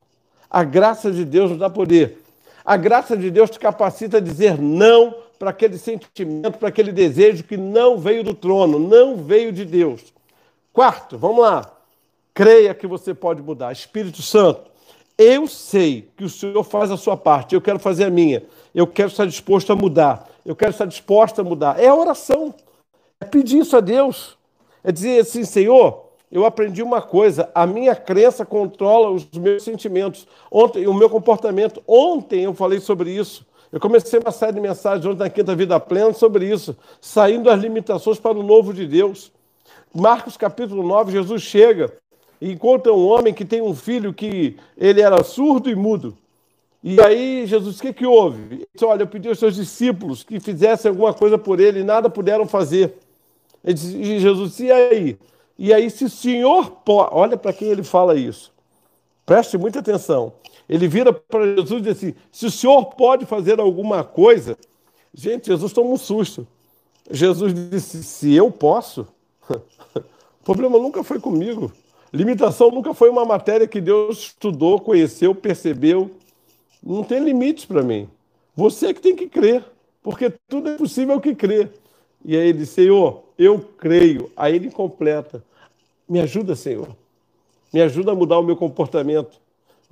A 0.49 0.63
graça 0.63 1.11
de 1.11 1.23
Deus 1.23 1.51
nos 1.51 1.59
dá 1.59 1.69
poder. 1.69 2.23
A 2.65 2.75
graça 2.75 3.15
de 3.15 3.29
Deus 3.29 3.51
te 3.51 3.59
capacita 3.59 4.17
a 4.17 4.19
dizer 4.19 4.59
não 4.59 5.24
para 5.45 5.51
aquele 5.51 5.77
sentimento, 5.77 6.57
para 6.57 6.69
aquele 6.69 6.91
desejo 6.91 7.43
que 7.43 7.55
não 7.55 7.99
veio 7.99 8.23
do 8.23 8.33
trono, 8.33 8.79
não 8.79 9.15
veio 9.15 9.51
de 9.51 9.63
Deus. 9.63 10.01
Quarto, 10.73 11.19
vamos 11.19 11.43
lá. 11.43 11.71
Creia 12.33 12.73
que 12.73 12.87
você 12.87 13.13
pode 13.13 13.43
mudar. 13.43 13.71
Espírito 13.71 14.23
Santo, 14.23 14.71
eu 15.15 15.45
sei 15.45 16.09
que 16.17 16.23
o 16.23 16.29
Senhor 16.29 16.63
faz 16.63 16.89
a 16.89 16.97
sua 16.97 17.15
parte, 17.15 17.53
eu 17.53 17.61
quero 17.61 17.77
fazer 17.77 18.05
a 18.05 18.09
minha. 18.09 18.43
Eu 18.73 18.87
quero 18.87 19.09
estar 19.09 19.27
disposto 19.27 19.71
a 19.71 19.75
mudar. 19.75 20.27
Eu 20.43 20.55
quero 20.55 20.71
estar 20.71 20.85
disposta 20.85 21.43
a 21.43 21.45
mudar. 21.45 21.79
É 21.79 21.89
a 21.89 21.95
oração. 21.95 22.51
É 23.21 23.25
pedir 23.25 23.59
isso 23.59 23.77
a 23.77 23.81
Deus. 23.81 24.35
É 24.83 24.91
dizer 24.91 25.21
assim, 25.21 25.45
Senhor, 25.45 26.05
eu 26.31 26.43
aprendi 26.43 26.81
uma 26.81 27.03
coisa: 27.03 27.51
a 27.53 27.67
minha 27.67 27.95
crença 27.95 28.43
controla 28.43 29.11
os 29.11 29.29
meus 29.29 29.61
sentimentos. 29.61 30.27
Ontem, 30.49 30.87
o 30.87 30.93
meu 30.93 31.07
comportamento. 31.07 31.83
Ontem 31.87 32.45
eu 32.45 32.53
falei 32.55 32.79
sobre 32.79 33.11
isso. 33.11 33.45
Eu 33.71 33.79
comecei 33.79 34.19
uma 34.19 34.31
série 34.31 34.53
de 34.53 34.61
mensagens 34.61 35.05
ontem 35.05 35.19
na 35.19 35.29
Quinta 35.29 35.55
Vida 35.55 35.79
Plena 35.79 36.13
sobre 36.13 36.49
isso, 36.49 36.75
saindo 37.01 37.45
das 37.45 37.59
limitações 37.59 38.19
para 38.19 38.37
o 38.37 38.43
novo 38.43 38.73
de 38.73 38.85
Deus. 38.87 39.31
Marcos 39.93 40.37
capítulo 40.37 40.85
9, 40.87 41.11
Jesus 41.11 41.41
chega 41.41 41.93
e 42.39 42.51
encontra 42.51 42.93
um 42.93 43.07
homem 43.07 43.33
que 43.33 43.45
tem 43.45 43.61
um 43.61 43.73
filho 43.73 44.13
que 44.13 44.57
ele 44.77 45.01
era 45.01 45.23
surdo 45.23 45.69
e 45.69 45.75
mudo. 45.75 46.17
E 46.83 47.01
aí, 47.01 47.47
Jesus, 47.47 47.79
o 47.79 47.81
que, 47.81 47.93
que 47.93 48.05
houve? 48.05 48.43
Ele 48.43 48.67
disse, 48.71 48.85
olha, 48.85 49.01
eu 49.01 49.07
pedi 49.07 49.27
aos 49.27 49.39
seus 49.39 49.55
discípulos 49.55 50.23
que 50.23 50.39
fizessem 50.39 50.89
alguma 50.89 51.13
coisa 51.13 51.37
por 51.37 51.59
ele 51.59 51.79
e 51.79 51.83
nada 51.83 52.09
puderam 52.09 52.47
fazer. 52.47 52.93
E 53.63 54.19
Jesus 54.19 54.51
disse, 54.51 54.65
e 54.65 54.71
aí? 54.71 55.17
E 55.57 55.73
aí, 55.73 55.89
se 55.89 56.05
o 56.05 56.09
Senhor 56.09 56.69
pode... 56.69 57.09
Olha 57.11 57.37
para 57.37 57.51
quem 57.51 57.69
ele 57.69 57.83
fala 57.83 58.15
isso. 58.15 58.53
Preste 59.25 59.57
muita 59.57 59.79
atenção. 59.79 60.33
Ele 60.69 60.87
vira 60.87 61.11
para 61.11 61.55
Jesus 61.55 61.79
e 61.79 61.83
diz 61.83 61.97
assim, 61.97 62.13
se 62.31 62.45
o 62.45 62.51
Senhor 62.51 62.85
pode 62.85 63.25
fazer 63.25 63.59
alguma 63.59 64.03
coisa... 64.03 64.57
Gente, 65.13 65.47
Jesus 65.47 65.71
toma 65.71 65.91
um 65.91 65.97
susto. 65.97 66.45
Jesus 67.09 67.53
disse, 67.53 68.03
se 68.03 68.33
eu 68.33 68.51
posso... 68.51 69.07
o 69.49 70.43
problema 70.43 70.77
nunca 70.77 71.03
foi 71.03 71.19
comigo. 71.19 71.71
Limitação 72.11 72.69
nunca 72.69 72.93
foi 72.93 73.09
uma 73.09 73.25
matéria 73.25 73.67
que 73.67 73.81
Deus 73.81 74.19
estudou, 74.19 74.79
conheceu, 74.79 75.33
percebeu. 75.33 76.11
Não 76.83 77.03
tem 77.03 77.23
limites 77.23 77.65
para 77.65 77.81
mim. 77.81 78.09
Você 78.55 78.93
que 78.93 79.01
tem 79.01 79.15
que 79.15 79.27
crer, 79.27 79.63
porque 80.01 80.31
tudo 80.47 80.69
é 80.69 80.77
possível 80.77 81.19
que 81.19 81.35
crer. 81.35 81.71
E 82.23 82.35
aí 82.35 82.47
ele 82.47 82.65
Senhor, 82.65 83.23
eu 83.37 83.59
creio. 83.59 84.31
Aí 84.35 84.55
ele 84.55 84.71
completa. 84.71 85.43
Me 86.07 86.19
ajuda, 86.19 86.55
Senhor. 86.55 86.87
Me 87.75 87.81
ajuda 87.81 88.13
a 88.13 88.15
mudar 88.15 88.39
o 88.39 88.43
meu 88.43 88.55
comportamento. 88.55 89.37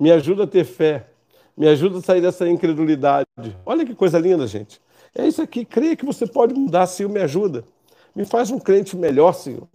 Me 0.00 0.10
ajuda 0.10 0.44
a 0.44 0.46
ter 0.46 0.64
fé. 0.64 1.06
Me 1.54 1.68
ajuda 1.68 1.98
a 1.98 2.00
sair 2.00 2.22
dessa 2.22 2.48
incredulidade. 2.48 3.26
Olha 3.66 3.84
que 3.84 3.94
coisa 3.94 4.18
linda, 4.18 4.46
gente. 4.46 4.80
É 5.14 5.28
isso 5.28 5.42
aqui. 5.42 5.64
Creia 5.64 5.94
que 5.94 6.04
você 6.04 6.26
pode 6.26 6.54
mudar, 6.54 6.86
Senhor, 6.86 7.10
me 7.10 7.20
ajuda. 7.20 7.62
Me 8.16 8.24
faz 8.24 8.50
um 8.50 8.58
crente 8.58 8.96
melhor, 8.96 9.34
Senhor 9.34 9.68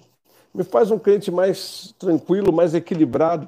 me 0.53 0.63
faz 0.63 0.91
um 0.91 0.97
crente 0.99 1.31
mais 1.31 1.93
tranquilo, 1.97 2.51
mais 2.51 2.73
equilibrado. 2.73 3.47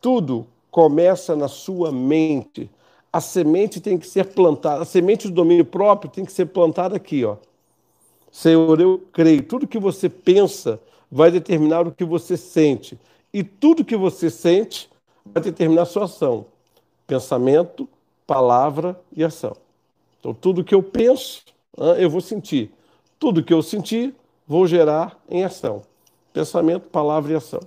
Tudo 0.00 0.46
começa 0.70 1.34
na 1.34 1.48
sua 1.48 1.90
mente. 1.90 2.70
A 3.12 3.20
semente 3.20 3.80
tem 3.80 3.98
que 3.98 4.06
ser 4.06 4.26
plantada, 4.26 4.82
a 4.82 4.84
semente 4.84 5.28
do 5.28 5.34
domínio 5.34 5.64
próprio 5.64 6.10
tem 6.10 6.24
que 6.24 6.32
ser 6.32 6.46
plantada 6.46 6.96
aqui, 6.96 7.24
ó. 7.24 7.36
Senhor, 8.30 8.78
eu 8.80 9.02
creio, 9.12 9.42
tudo 9.42 9.66
que 9.66 9.78
você 9.78 10.08
pensa 10.08 10.78
vai 11.10 11.30
determinar 11.30 11.86
o 11.86 11.92
que 11.92 12.04
você 12.04 12.36
sente. 12.36 12.98
E 13.32 13.42
tudo 13.42 13.84
que 13.84 13.96
você 13.96 14.30
sente 14.30 14.88
vai 15.24 15.42
determinar 15.42 15.82
a 15.82 15.86
sua 15.86 16.04
ação. 16.04 16.46
Pensamento, 17.06 17.88
palavra 18.26 18.98
e 19.14 19.24
ação. 19.24 19.56
Então, 20.18 20.34
tudo 20.34 20.64
que 20.64 20.74
eu 20.74 20.82
penso, 20.82 21.42
eu 21.98 22.10
vou 22.10 22.20
sentir. 22.20 22.70
Tudo 23.18 23.42
que 23.42 23.52
eu 23.52 23.62
sentir, 23.62 24.14
vou 24.46 24.66
gerar 24.66 25.18
em 25.28 25.44
ação. 25.44 25.82
Pensamento, 26.32 26.88
palavra 26.88 27.32
e 27.32 27.36
ação. 27.36 27.60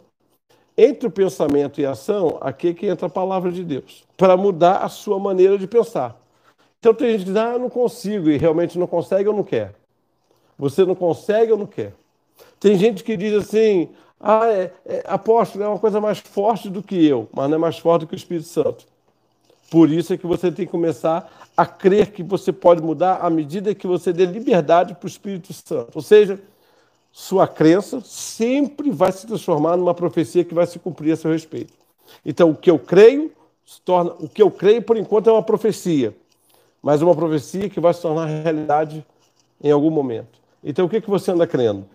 Entre 0.77 1.07
o 1.07 1.11
pensamento 1.11 1.81
e 1.81 1.85
a 1.85 1.91
ação, 1.91 2.37
aqui 2.41 2.69
é 2.69 2.73
que 2.73 2.87
entra 2.87 3.07
a 3.07 3.09
palavra 3.09 3.51
de 3.51 3.63
Deus, 3.63 4.03
para 4.17 4.37
mudar 4.37 4.77
a 4.77 4.89
sua 4.89 5.19
maneira 5.19 5.57
de 5.57 5.67
pensar. 5.67 6.19
Então 6.79 6.93
tem 6.93 7.11
gente 7.11 7.25
que 7.25 7.25
diz, 7.25 7.35
ah, 7.35 7.59
não 7.59 7.69
consigo, 7.69 8.29
e 8.29 8.37
realmente 8.37 8.79
não 8.79 8.87
consegue 8.87 9.29
ou 9.29 9.35
não 9.35 9.43
quer. 9.43 9.75
Você 10.57 10.85
não 10.85 10.95
consegue 10.95 11.51
ou 11.51 11.57
não 11.57 11.67
quer. 11.67 11.93
Tem 12.59 12.77
gente 12.77 13.03
que 13.03 13.17
diz 13.17 13.33
assim, 13.33 13.89
ah, 14.21 14.47
é, 14.47 14.71
é, 14.85 15.03
apóstolo 15.07 15.63
é 15.63 15.67
uma 15.67 15.79
coisa 15.79 15.99
mais 15.99 16.19
forte 16.19 16.69
do 16.69 16.83
que 16.83 17.05
eu, 17.05 17.27
mas 17.33 17.49
não 17.49 17.55
é 17.55 17.59
mais 17.59 17.79
forte 17.79 18.01
do 18.01 18.07
que 18.07 18.13
o 18.13 18.15
Espírito 18.15 18.47
Santo. 18.47 18.85
Por 19.69 19.89
isso 19.89 20.13
é 20.13 20.17
que 20.17 20.27
você 20.27 20.51
tem 20.51 20.65
que 20.65 20.71
começar 20.71 21.49
a 21.57 21.65
crer 21.65 22.11
que 22.11 22.21
você 22.21 22.51
pode 22.51 22.83
mudar 22.83 23.17
à 23.21 23.29
medida 23.29 23.73
que 23.73 23.87
você 23.87 24.13
dê 24.13 24.25
liberdade 24.25 24.93
para 24.93 25.05
o 25.05 25.09
Espírito 25.09 25.53
Santo. 25.53 25.91
Ou 25.95 26.01
seja, 26.01 26.39
sua 27.11 27.47
crença 27.47 28.01
sempre 28.01 28.91
vai 28.91 29.11
se 29.11 29.25
transformar 29.25 29.75
numa 29.75 29.93
profecia 29.93 30.43
que 30.43 30.53
vai 30.53 30.67
se 30.67 30.77
cumprir 30.77 31.13
a 31.13 31.15
seu 31.15 31.31
respeito. 31.31 31.73
Então, 32.25 32.51
o 32.51 32.55
que 32.55 32.69
eu 32.69 32.77
creio 32.77 33.31
se 33.65 33.81
torna, 33.81 34.11
o 34.19 34.29
que 34.29 34.41
eu 34.41 34.51
creio 34.51 34.81
por 34.81 34.97
enquanto 34.97 35.29
é 35.29 35.33
uma 35.33 35.43
profecia, 35.43 36.15
mas 36.81 37.01
uma 37.01 37.15
profecia 37.15 37.69
que 37.69 37.79
vai 37.79 37.93
se 37.93 38.01
tornar 38.01 38.25
realidade 38.25 39.05
em 39.63 39.71
algum 39.71 39.89
momento. 39.89 40.39
Então, 40.63 40.85
o 40.85 40.89
que 40.89 41.01
que 41.01 41.09
você 41.09 41.31
anda 41.31 41.47
crendo? 41.47 41.85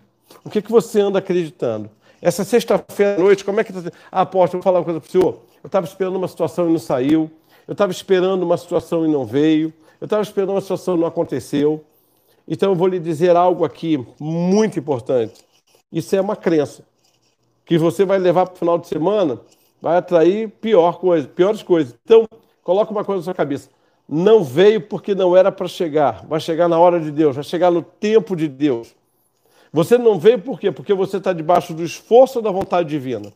O 0.43 0.49
que 0.49 0.61
que 0.61 0.71
você 0.71 0.99
anda 0.99 1.19
acreditando? 1.19 1.89
Essa 2.21 2.43
sexta-feira 2.43 3.15
à 3.15 3.19
noite, 3.19 3.45
como 3.45 3.59
é 3.59 3.63
que 3.63 3.71
está? 3.71 3.91
Ah, 4.11 4.21
apóstolo, 4.21 4.61
vou 4.61 4.63
falar 4.63 4.79
uma 4.79 4.85
coisa 4.85 4.99
para 4.99 5.07
o 5.07 5.11
senhor. 5.11 5.39
Eu 5.63 5.67
estava 5.67 5.85
esperando 5.85 6.15
uma 6.15 6.27
situação 6.27 6.67
e 6.67 6.71
não 6.71 6.79
saiu. 6.79 7.29
Eu 7.67 7.73
estava 7.73 7.91
esperando 7.91 8.43
uma 8.43 8.57
situação 8.57 9.05
e 9.05 9.07
não 9.07 9.25
veio. 9.25 9.73
Eu 9.99 10.05
estava 10.05 10.21
esperando 10.21 10.51
uma 10.51 10.61
situação 10.61 10.95
e 10.95 10.99
não 10.99 11.07
aconteceu. 11.07 11.83
Então 12.47 12.71
eu 12.71 12.75
vou 12.75 12.87
lhe 12.87 12.99
dizer 12.99 13.35
algo 13.35 13.65
aqui 13.65 14.03
muito 14.19 14.79
importante. 14.79 15.45
Isso 15.91 16.15
é 16.15 16.21
uma 16.21 16.35
crença 16.35 16.83
que 17.65 17.77
você 17.77 18.05
vai 18.05 18.17
levar 18.17 18.45
para 18.45 18.55
o 18.55 18.57
final 18.57 18.77
de 18.77 18.87
semana, 18.87 19.39
vai 19.81 19.97
atrair 19.97 20.49
pior 20.49 20.99
coisa, 20.99 21.27
piores 21.27 21.61
coisas. 21.61 21.93
Então, 22.03 22.25
coloca 22.63 22.91
uma 22.91 23.03
coisa 23.03 23.19
na 23.19 23.23
sua 23.25 23.33
cabeça. 23.33 23.69
Não 24.07 24.41
veio 24.41 24.81
porque 24.81 25.13
não 25.13 25.35
era 25.35 25.51
para 25.51 25.67
chegar, 25.67 26.25
vai 26.25 26.39
chegar 26.39 26.69
na 26.69 26.79
hora 26.79 26.99
de 26.99 27.11
Deus, 27.11 27.35
vai 27.35 27.43
chegar 27.43 27.69
no 27.69 27.81
tempo 27.81 28.35
de 28.37 28.47
Deus. 28.47 28.95
Você 29.77 29.95
não 29.95 30.17
veio 30.17 30.39
por 30.39 30.59
quê? 30.59 30.71
Porque 30.71 30.91
você 30.91 31.17
está 31.17 31.31
debaixo 31.31 31.71
do 31.71 31.83
esforço 31.83 32.41
da 32.41 32.49
vontade 32.49 32.89
divina. 32.89 33.31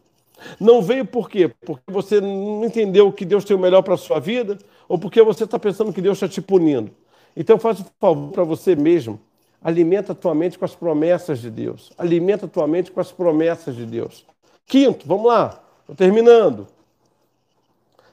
Não 0.60 0.82
veio 0.82 1.06
por 1.06 1.30
quê? 1.30 1.54
Porque 1.64 1.84
você 1.88 2.20
não 2.20 2.66
entendeu 2.66 3.12
que 3.12 3.24
Deus 3.24 3.46
tem 3.46 3.56
o 3.56 3.60
melhor 3.60 3.84
para 3.84 3.94
a 3.94 3.98
sua 3.98 4.20
vida, 4.20 4.58
ou 4.90 4.98
porque 4.98 5.22
você 5.22 5.44
está 5.44 5.60
pensando 5.60 5.94
que 5.94 6.02
Deus 6.02 6.18
está 6.18 6.28
te 6.28 6.42
punindo. 6.42 6.90
Então 7.38 7.60
faça 7.60 7.84
um 7.84 7.86
favor 8.00 8.32
para 8.32 8.44
você 8.44 8.76
mesmo. 8.76 9.22
Alimenta 9.62 10.14
a 10.14 10.16
tua 10.16 10.34
mente 10.34 10.58
com 10.58 10.66
as 10.66 10.74
promessas 10.74 11.38
de 11.38 11.52
Deus. 11.52 11.92
Alimenta 11.96 12.48
a 12.48 12.50
tua 12.50 12.66
mente 12.66 12.90
com 12.90 13.00
as 13.00 13.12
promessas 13.12 13.76
de 13.76 13.86
Deus. 13.86 14.26
Quinto, 14.66 15.08
vamos 15.08 15.28
lá, 15.28 15.62
estou 15.82 15.96
terminando. 15.96 16.66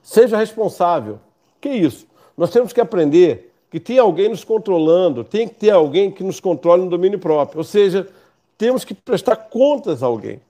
Seja 0.02 0.36
responsável. 0.36 1.18
Que 1.62 1.70
isso? 1.70 2.06
Nós 2.36 2.50
temos 2.50 2.74
que 2.74 2.80
aprender 2.82 3.47
que 3.70 3.78
tem 3.78 3.98
alguém 3.98 4.28
nos 4.28 4.44
controlando, 4.44 5.24
tem 5.24 5.46
que 5.46 5.54
ter 5.54 5.70
alguém 5.70 6.10
que 6.10 6.24
nos 6.24 6.40
controle 6.40 6.82
no 6.82 6.90
domínio 6.90 7.18
próprio. 7.18 7.58
Ou 7.58 7.64
seja, 7.64 8.08
temos 8.56 8.84
que 8.84 8.94
prestar 8.94 9.36
contas 9.36 10.02
a 10.02 10.06
alguém. 10.06 10.40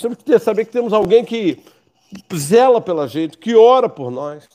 Temos 0.00 0.18
que 0.18 0.24
ter, 0.24 0.40
saber 0.40 0.64
que 0.64 0.72
temos 0.72 0.92
alguém 0.92 1.24
que 1.24 1.60
zela 2.34 2.80
pela 2.80 3.06
gente, 3.06 3.38
que 3.38 3.54
ora 3.54 3.88
por 3.88 4.10
nós, 4.10 4.48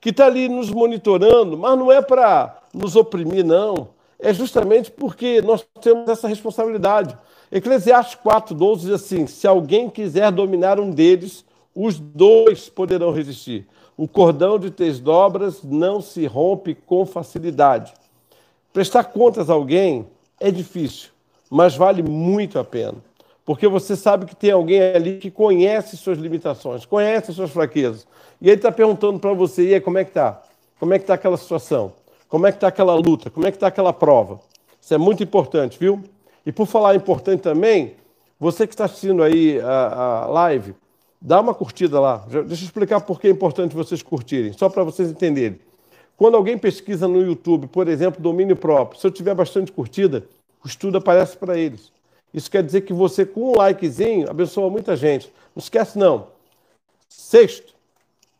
que 0.00 0.10
está 0.10 0.26
ali 0.26 0.48
nos 0.48 0.70
monitorando, 0.70 1.58
mas 1.58 1.78
não 1.78 1.90
é 1.90 2.00
para 2.00 2.62
nos 2.72 2.96
oprimir, 2.96 3.44
não. 3.44 3.88
É 4.18 4.32
justamente 4.32 4.90
porque 4.90 5.42
nós 5.42 5.64
temos 5.80 6.08
essa 6.08 6.26
responsabilidade. 6.26 7.16
Eclesiastes 7.50 8.18
4,12 8.24 8.80
diz 8.80 8.90
assim: 8.90 9.26
se 9.26 9.46
alguém 9.46 9.88
quiser 9.88 10.30
dominar 10.30 10.80
um 10.80 10.90
deles, 10.90 11.44
os 11.74 11.98
dois 11.98 12.68
poderão 12.68 13.12
resistir. 13.12 13.66
O 13.98 14.06
cordão 14.06 14.60
de 14.60 14.70
três 14.70 15.00
dobras 15.00 15.64
não 15.64 16.00
se 16.00 16.24
rompe 16.24 16.72
com 16.72 17.04
facilidade. 17.04 17.92
Prestar 18.72 19.02
contas 19.02 19.50
a 19.50 19.54
alguém 19.54 20.06
é 20.38 20.52
difícil, 20.52 21.10
mas 21.50 21.74
vale 21.74 22.00
muito 22.00 22.60
a 22.60 22.64
pena. 22.64 22.94
Porque 23.44 23.66
você 23.66 23.96
sabe 23.96 24.24
que 24.24 24.36
tem 24.36 24.52
alguém 24.52 24.80
ali 24.80 25.18
que 25.18 25.32
conhece 25.32 25.96
suas 25.96 26.16
limitações, 26.16 26.86
conhece 26.86 27.32
suas 27.32 27.50
fraquezas. 27.50 28.06
E 28.40 28.48
ele 28.48 28.58
está 28.58 28.70
perguntando 28.70 29.18
para 29.18 29.32
você, 29.32 29.70
e 29.70 29.74
aí, 29.74 29.80
como 29.80 29.98
é 29.98 30.04
que 30.04 30.10
está? 30.10 30.42
Como 30.78 30.94
é 30.94 30.98
que 30.98 31.02
está 31.02 31.14
aquela 31.14 31.36
situação? 31.36 31.92
Como 32.28 32.46
é 32.46 32.52
que 32.52 32.58
está 32.58 32.68
aquela 32.68 32.94
luta? 32.94 33.30
Como 33.30 33.48
é 33.48 33.50
que 33.50 33.56
está 33.56 33.66
aquela 33.66 33.92
prova? 33.92 34.38
Isso 34.80 34.94
é 34.94 34.98
muito 34.98 35.24
importante, 35.24 35.76
viu? 35.76 36.04
E 36.46 36.52
por 36.52 36.66
falar 36.66 36.94
importante 36.94 37.40
também, 37.40 37.94
você 38.38 38.64
que 38.64 38.74
está 38.74 38.84
assistindo 38.84 39.24
aí 39.24 39.58
a, 39.60 40.22
a 40.22 40.26
live, 40.26 40.76
dá 41.20 41.40
uma 41.40 41.54
curtida 41.54 42.00
lá. 42.00 42.24
Deixa 42.28 42.64
eu 42.64 42.66
explicar 42.66 43.00
por 43.00 43.20
que 43.20 43.26
é 43.26 43.30
importante 43.30 43.74
vocês 43.74 44.02
curtirem, 44.02 44.52
só 44.52 44.68
para 44.68 44.84
vocês 44.84 45.10
entenderem. 45.10 45.58
Quando 46.16 46.36
alguém 46.36 46.58
pesquisa 46.58 47.06
no 47.06 47.20
YouTube, 47.20 47.68
por 47.68 47.86
exemplo, 47.88 48.20
domínio 48.20 48.56
próprio, 48.56 49.00
se 49.00 49.06
eu 49.06 49.10
tiver 49.10 49.34
bastante 49.34 49.70
curtida, 49.70 50.24
o 50.64 50.66
estudo 50.66 50.98
aparece 50.98 51.36
para 51.36 51.56
eles. 51.56 51.92
Isso 52.34 52.50
quer 52.50 52.62
dizer 52.62 52.82
que 52.82 52.92
você, 52.92 53.24
com 53.24 53.52
um 53.52 53.56
likezinho, 53.56 54.28
abençoa 54.28 54.68
muita 54.68 54.96
gente. 54.96 55.32
Não 55.54 55.60
esquece, 55.60 55.98
não. 55.98 56.26
Sexto, 57.08 57.74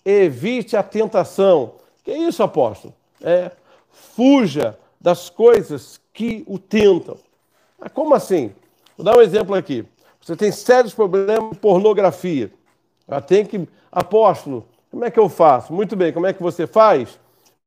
evite 0.05 0.77
a 0.77 0.83
tentação. 0.83 1.73
Que 2.05 2.11
é 2.11 2.19
isso, 2.19 2.43
apóstolo? 2.43 2.93
É, 3.23 3.53
fuja 3.91 4.79
das 5.01 5.31
coisas 5.31 6.01
que 6.13 6.43
o 6.47 6.59
tentam. 6.59 7.17
Mas 7.79 7.93
como 7.93 8.15
assim? 8.15 8.53
Vou 8.97 9.05
dar 9.05 9.17
um 9.17 9.23
exemplo 9.23 9.55
aqui. 9.55 9.87
Você 10.21 10.35
tem 10.35 10.51
sérios 10.51 10.93
problemas 10.93 11.49
com 11.51 11.55
pornografia. 11.55 12.51
Ah, 13.09 13.21
tem 13.21 13.45
que. 13.45 13.67
Apóstolo, 13.91 14.67
como 14.91 15.05
é 15.05 15.11
que 15.11 15.19
eu 15.19 15.29
faço? 15.29 15.73
Muito 15.73 15.97
bem, 15.97 16.13
como 16.13 16.27
é 16.27 16.33
que 16.33 16.43
você 16.43 16.67
faz? 16.67 17.19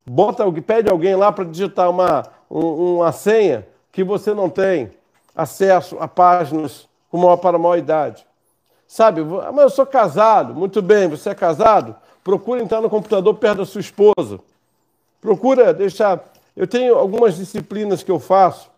Bota, 0.05 0.49
pede 0.61 0.89
alguém 0.89 1.15
lá 1.15 1.31
para 1.31 1.45
digitar 1.45 1.89
uma, 1.89 2.23
uma 2.49 3.11
senha 3.11 3.67
que 3.91 4.03
você 4.03 4.33
não 4.33 4.49
tem 4.49 4.91
acesso 5.35 5.97
a 5.99 6.07
páginas 6.07 6.87
uma, 7.11 7.37
para 7.37 7.57
maior 7.57 7.77
idade. 7.77 8.25
Sabe, 8.87 9.21
mas 9.23 9.63
eu 9.63 9.69
sou 9.69 9.85
casado. 9.85 10.53
Muito 10.53 10.81
bem, 10.81 11.07
você 11.07 11.29
é 11.29 11.35
casado? 11.35 11.95
Procura 12.23 12.61
entrar 12.61 12.81
no 12.81 12.89
computador 12.89 13.33
perto 13.35 13.59
da 13.59 13.65
sua 13.65 13.81
esposa. 13.81 14.39
Procura 15.19 15.73
deixar. 15.73 16.23
Eu 16.55 16.67
tenho 16.67 16.95
algumas 16.97 17.37
disciplinas 17.37 18.03
que 18.03 18.11
eu 18.11 18.19
faço. 18.19 18.69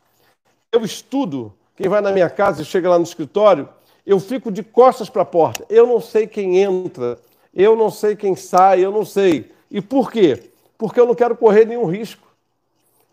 Eu 0.72 0.84
estudo. 0.84 1.54
Quem 1.76 1.90
vai 1.90 2.02
na 2.02 2.12
minha 2.12 2.30
casa 2.30 2.62
e 2.62 2.66
chega 2.66 2.90
lá 2.90 2.98
no 2.98 3.04
escritório, 3.04 3.68
eu 4.06 4.20
fico 4.20 4.52
de 4.52 4.64
costas 4.64 5.10
para 5.10 5.22
a 5.22 5.26
porta. 5.26 5.66
Eu 5.70 5.88
não 5.88 6.02
sei 6.02 6.28
quem 6.28 6.60
entra, 6.60 7.18
eu 7.54 7.76
não 7.76 7.90
sei 7.90 8.16
quem 8.16 8.36
sai, 8.36 8.84
eu 8.84 8.92
não 8.92 9.06
sei. 9.06 9.52
E 9.72 9.82
por 9.82 10.12
quê? 10.12 10.52
Porque 10.78 11.00
eu 11.00 11.06
não 11.06 11.16
quero 11.16 11.36
correr 11.36 11.66
nenhum 11.66 11.86
risco. 11.86 12.28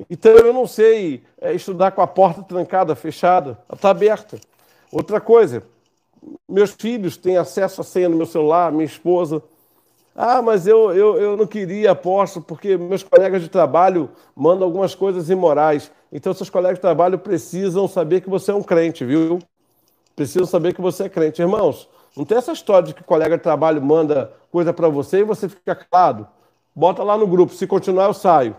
Então 0.09 0.33
eu 0.33 0.53
não 0.53 0.67
sei 0.67 1.23
é, 1.41 1.53
estudar 1.53 1.91
com 1.91 2.01
a 2.01 2.07
porta 2.07 2.43
trancada, 2.43 2.95
fechada, 2.95 3.59
está 3.73 3.91
aberta. 3.91 4.39
Outra 4.91 5.21
coisa, 5.21 5.63
meus 6.49 6.73
filhos 6.73 7.17
têm 7.17 7.37
acesso 7.37 7.81
à 7.81 7.85
senha 7.85 8.09
no 8.09 8.17
meu 8.17 8.27
celular, 8.27 8.73
minha 8.73 8.85
esposa. 8.85 9.43
Ah, 10.15 10.43
mas 10.43 10.67
eu, 10.67 10.93
eu, 10.93 11.17
eu 11.17 11.37
não 11.37 11.47
queria, 11.47 11.93
aposto, 11.93 12.41
porque 12.41 12.77
meus 12.77 13.03
colegas 13.03 13.43
de 13.43 13.49
trabalho 13.49 14.11
mandam 14.35 14.67
algumas 14.67 14.95
coisas 14.95 15.31
imorais. 15.31 15.91
Então, 16.13 16.35
seus 16.35 16.51
colegas 16.51 16.79
de 16.79 16.83
trabalho 16.83 17.19
precisam 17.19 17.87
saber 17.87 18.21
que 18.21 18.29
você 18.29 18.51
é 18.51 18.55
um 18.55 18.63
crente, 18.63 19.05
viu? 19.05 19.39
Precisam 20.21 20.45
saber 20.45 20.75
que 20.75 20.83
você 20.83 21.05
é 21.05 21.09
crente. 21.09 21.41
Irmãos, 21.41 21.89
não 22.15 22.27
tem 22.27 22.37
essa 22.37 22.53
história 22.53 22.89
de 22.89 22.93
que 22.93 23.01
o 23.01 23.05
colega 23.05 23.39
de 23.39 23.43
trabalho 23.43 23.81
manda 23.81 24.31
coisa 24.53 24.71
para 24.71 24.87
você 24.87 25.21
e 25.21 25.25
você 25.25 25.49
fica 25.49 25.75
calado. 25.75 26.29
Bota 26.77 27.03
lá 27.03 27.17
no 27.17 27.27
grupo, 27.27 27.55
se 27.55 27.67
continuar 27.67 28.05
eu 28.05 28.13
saio. 28.13 28.55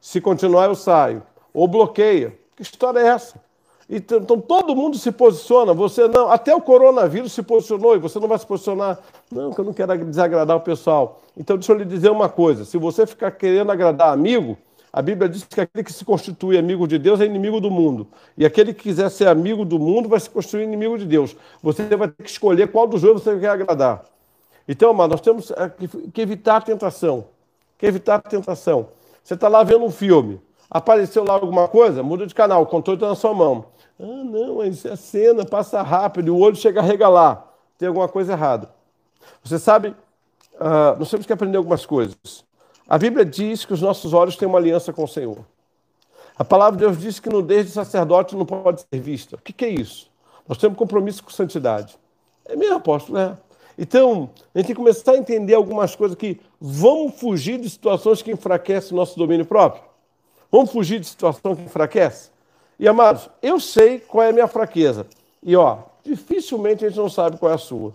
Se 0.00 0.20
continuar, 0.20 0.66
eu 0.66 0.76
saio. 0.76 1.24
Ou 1.52 1.66
bloqueia. 1.66 2.38
Que 2.54 2.62
história 2.62 3.00
é 3.00 3.08
essa? 3.08 3.34
Então, 3.90 4.18
então, 4.18 4.40
todo 4.40 4.76
mundo 4.76 4.96
se 4.96 5.10
posiciona, 5.10 5.74
você 5.74 6.06
não. 6.06 6.30
Até 6.30 6.54
o 6.54 6.60
coronavírus 6.60 7.32
se 7.32 7.42
posicionou 7.42 7.96
e 7.96 7.98
você 7.98 8.20
não 8.20 8.28
vai 8.28 8.38
se 8.38 8.46
posicionar. 8.46 9.00
Não, 9.28 9.50
que 9.50 9.58
eu 9.58 9.64
não 9.64 9.72
quero 9.72 10.04
desagradar 10.04 10.56
o 10.56 10.60
pessoal. 10.60 11.20
Então, 11.36 11.56
deixa 11.56 11.72
eu 11.72 11.78
lhe 11.78 11.84
dizer 11.84 12.12
uma 12.12 12.28
coisa: 12.28 12.64
se 12.64 12.78
você 12.78 13.04
ficar 13.08 13.32
querendo 13.32 13.72
agradar 13.72 14.12
amigo, 14.12 14.56
a 14.96 15.02
Bíblia 15.02 15.28
diz 15.28 15.44
que 15.44 15.60
aquele 15.60 15.84
que 15.84 15.92
se 15.92 16.06
constitui 16.06 16.56
amigo 16.56 16.88
de 16.88 16.98
Deus 16.98 17.20
é 17.20 17.26
inimigo 17.26 17.60
do 17.60 17.70
mundo. 17.70 18.08
E 18.34 18.46
aquele 18.46 18.72
que 18.72 18.84
quiser 18.84 19.10
ser 19.10 19.28
amigo 19.28 19.62
do 19.62 19.78
mundo 19.78 20.08
vai 20.08 20.18
se 20.18 20.30
constituir 20.30 20.62
inimigo 20.62 20.96
de 20.96 21.04
Deus. 21.04 21.36
Você 21.62 21.82
vai 21.94 22.08
ter 22.08 22.22
que 22.22 22.30
escolher 22.30 22.72
qual 22.72 22.86
dos 22.86 23.02
dois 23.02 23.22
você 23.22 23.38
quer 23.38 23.50
agradar. 23.50 24.04
Então, 24.66 24.88
amado, 24.88 25.10
nós 25.10 25.20
temos 25.20 25.52
que 26.14 26.22
evitar 26.22 26.56
a 26.56 26.60
tentação. 26.62 27.26
Que 27.76 27.84
evitar 27.84 28.14
a 28.14 28.20
tentação. 28.22 28.88
Você 29.22 29.34
está 29.34 29.48
lá 29.48 29.62
vendo 29.62 29.84
um 29.84 29.90
filme, 29.90 30.40
apareceu 30.70 31.24
lá 31.24 31.34
alguma 31.34 31.68
coisa, 31.68 32.02
muda 32.02 32.26
de 32.26 32.34
canal, 32.34 32.62
o 32.62 32.66
controle 32.66 32.96
está 32.96 33.10
na 33.10 33.14
sua 33.14 33.34
mão. 33.34 33.66
Ah, 34.00 34.24
não, 34.24 34.62
a 34.62 34.96
cena 34.96 35.44
passa 35.44 35.82
rápido, 35.82 36.34
o 36.34 36.40
olho 36.40 36.56
chega 36.56 36.80
a 36.80 36.82
regalar. 36.82 37.46
Tem 37.76 37.86
alguma 37.86 38.08
coisa 38.08 38.32
errada. 38.32 38.70
Você 39.44 39.58
sabe, 39.58 39.88
uh, 40.54 40.98
nós 40.98 41.10
temos 41.10 41.26
que 41.26 41.32
aprender 41.34 41.58
algumas 41.58 41.84
coisas. 41.84 42.45
A 42.88 42.96
Bíblia 42.98 43.24
diz 43.24 43.64
que 43.64 43.72
os 43.72 43.82
nossos 43.82 44.12
olhos 44.12 44.36
têm 44.36 44.46
uma 44.46 44.58
aliança 44.58 44.92
com 44.92 45.02
o 45.02 45.08
Senhor. 45.08 45.38
A 46.38 46.44
palavra 46.44 46.78
de 46.78 46.84
Deus 46.84 46.98
diz 46.98 47.18
que 47.18 47.28
nudez 47.28 47.66
de 47.66 47.72
sacerdote 47.72 48.36
não 48.36 48.46
pode 48.46 48.82
ser 48.82 49.00
vista. 49.00 49.36
O 49.36 49.38
que, 49.38 49.64
é 49.64 49.68
isso? 49.68 50.08
Nós 50.46 50.58
temos 50.58 50.78
compromisso 50.78 51.24
com 51.24 51.30
santidade. 51.30 51.98
É 52.44 52.54
mesmo, 52.54 52.76
apóstolo, 52.76 53.18
é. 53.18 53.36
Então, 53.76 54.30
a 54.54 54.58
gente 54.58 54.66
tem 54.68 54.74
que 54.74 54.74
começar 54.74 55.12
a 55.12 55.16
entender 55.16 55.54
algumas 55.54 55.96
coisas 55.96 56.16
que 56.16 56.40
vamos 56.60 57.18
fugir 57.18 57.58
de 57.58 57.68
situações 57.68 58.22
que 58.22 58.30
enfraquecem 58.30 58.92
o 58.92 58.96
nosso 58.96 59.18
domínio 59.18 59.44
próprio. 59.44 59.82
Vamos 60.50 60.70
fugir 60.70 61.00
de 61.00 61.06
situação 61.06 61.56
que 61.56 61.62
enfraquece. 61.62 62.30
E, 62.78 62.86
amados, 62.86 63.28
eu 63.42 63.58
sei 63.58 63.98
qual 63.98 64.24
é 64.24 64.28
a 64.28 64.32
minha 64.32 64.46
fraqueza. 64.46 65.06
E, 65.42 65.56
ó, 65.56 65.78
dificilmente 66.04 66.84
a 66.84 66.88
gente 66.88 66.98
não 66.98 67.10
sabe 67.10 67.36
qual 67.36 67.50
é 67.50 67.54
a 67.54 67.58
sua. 67.58 67.92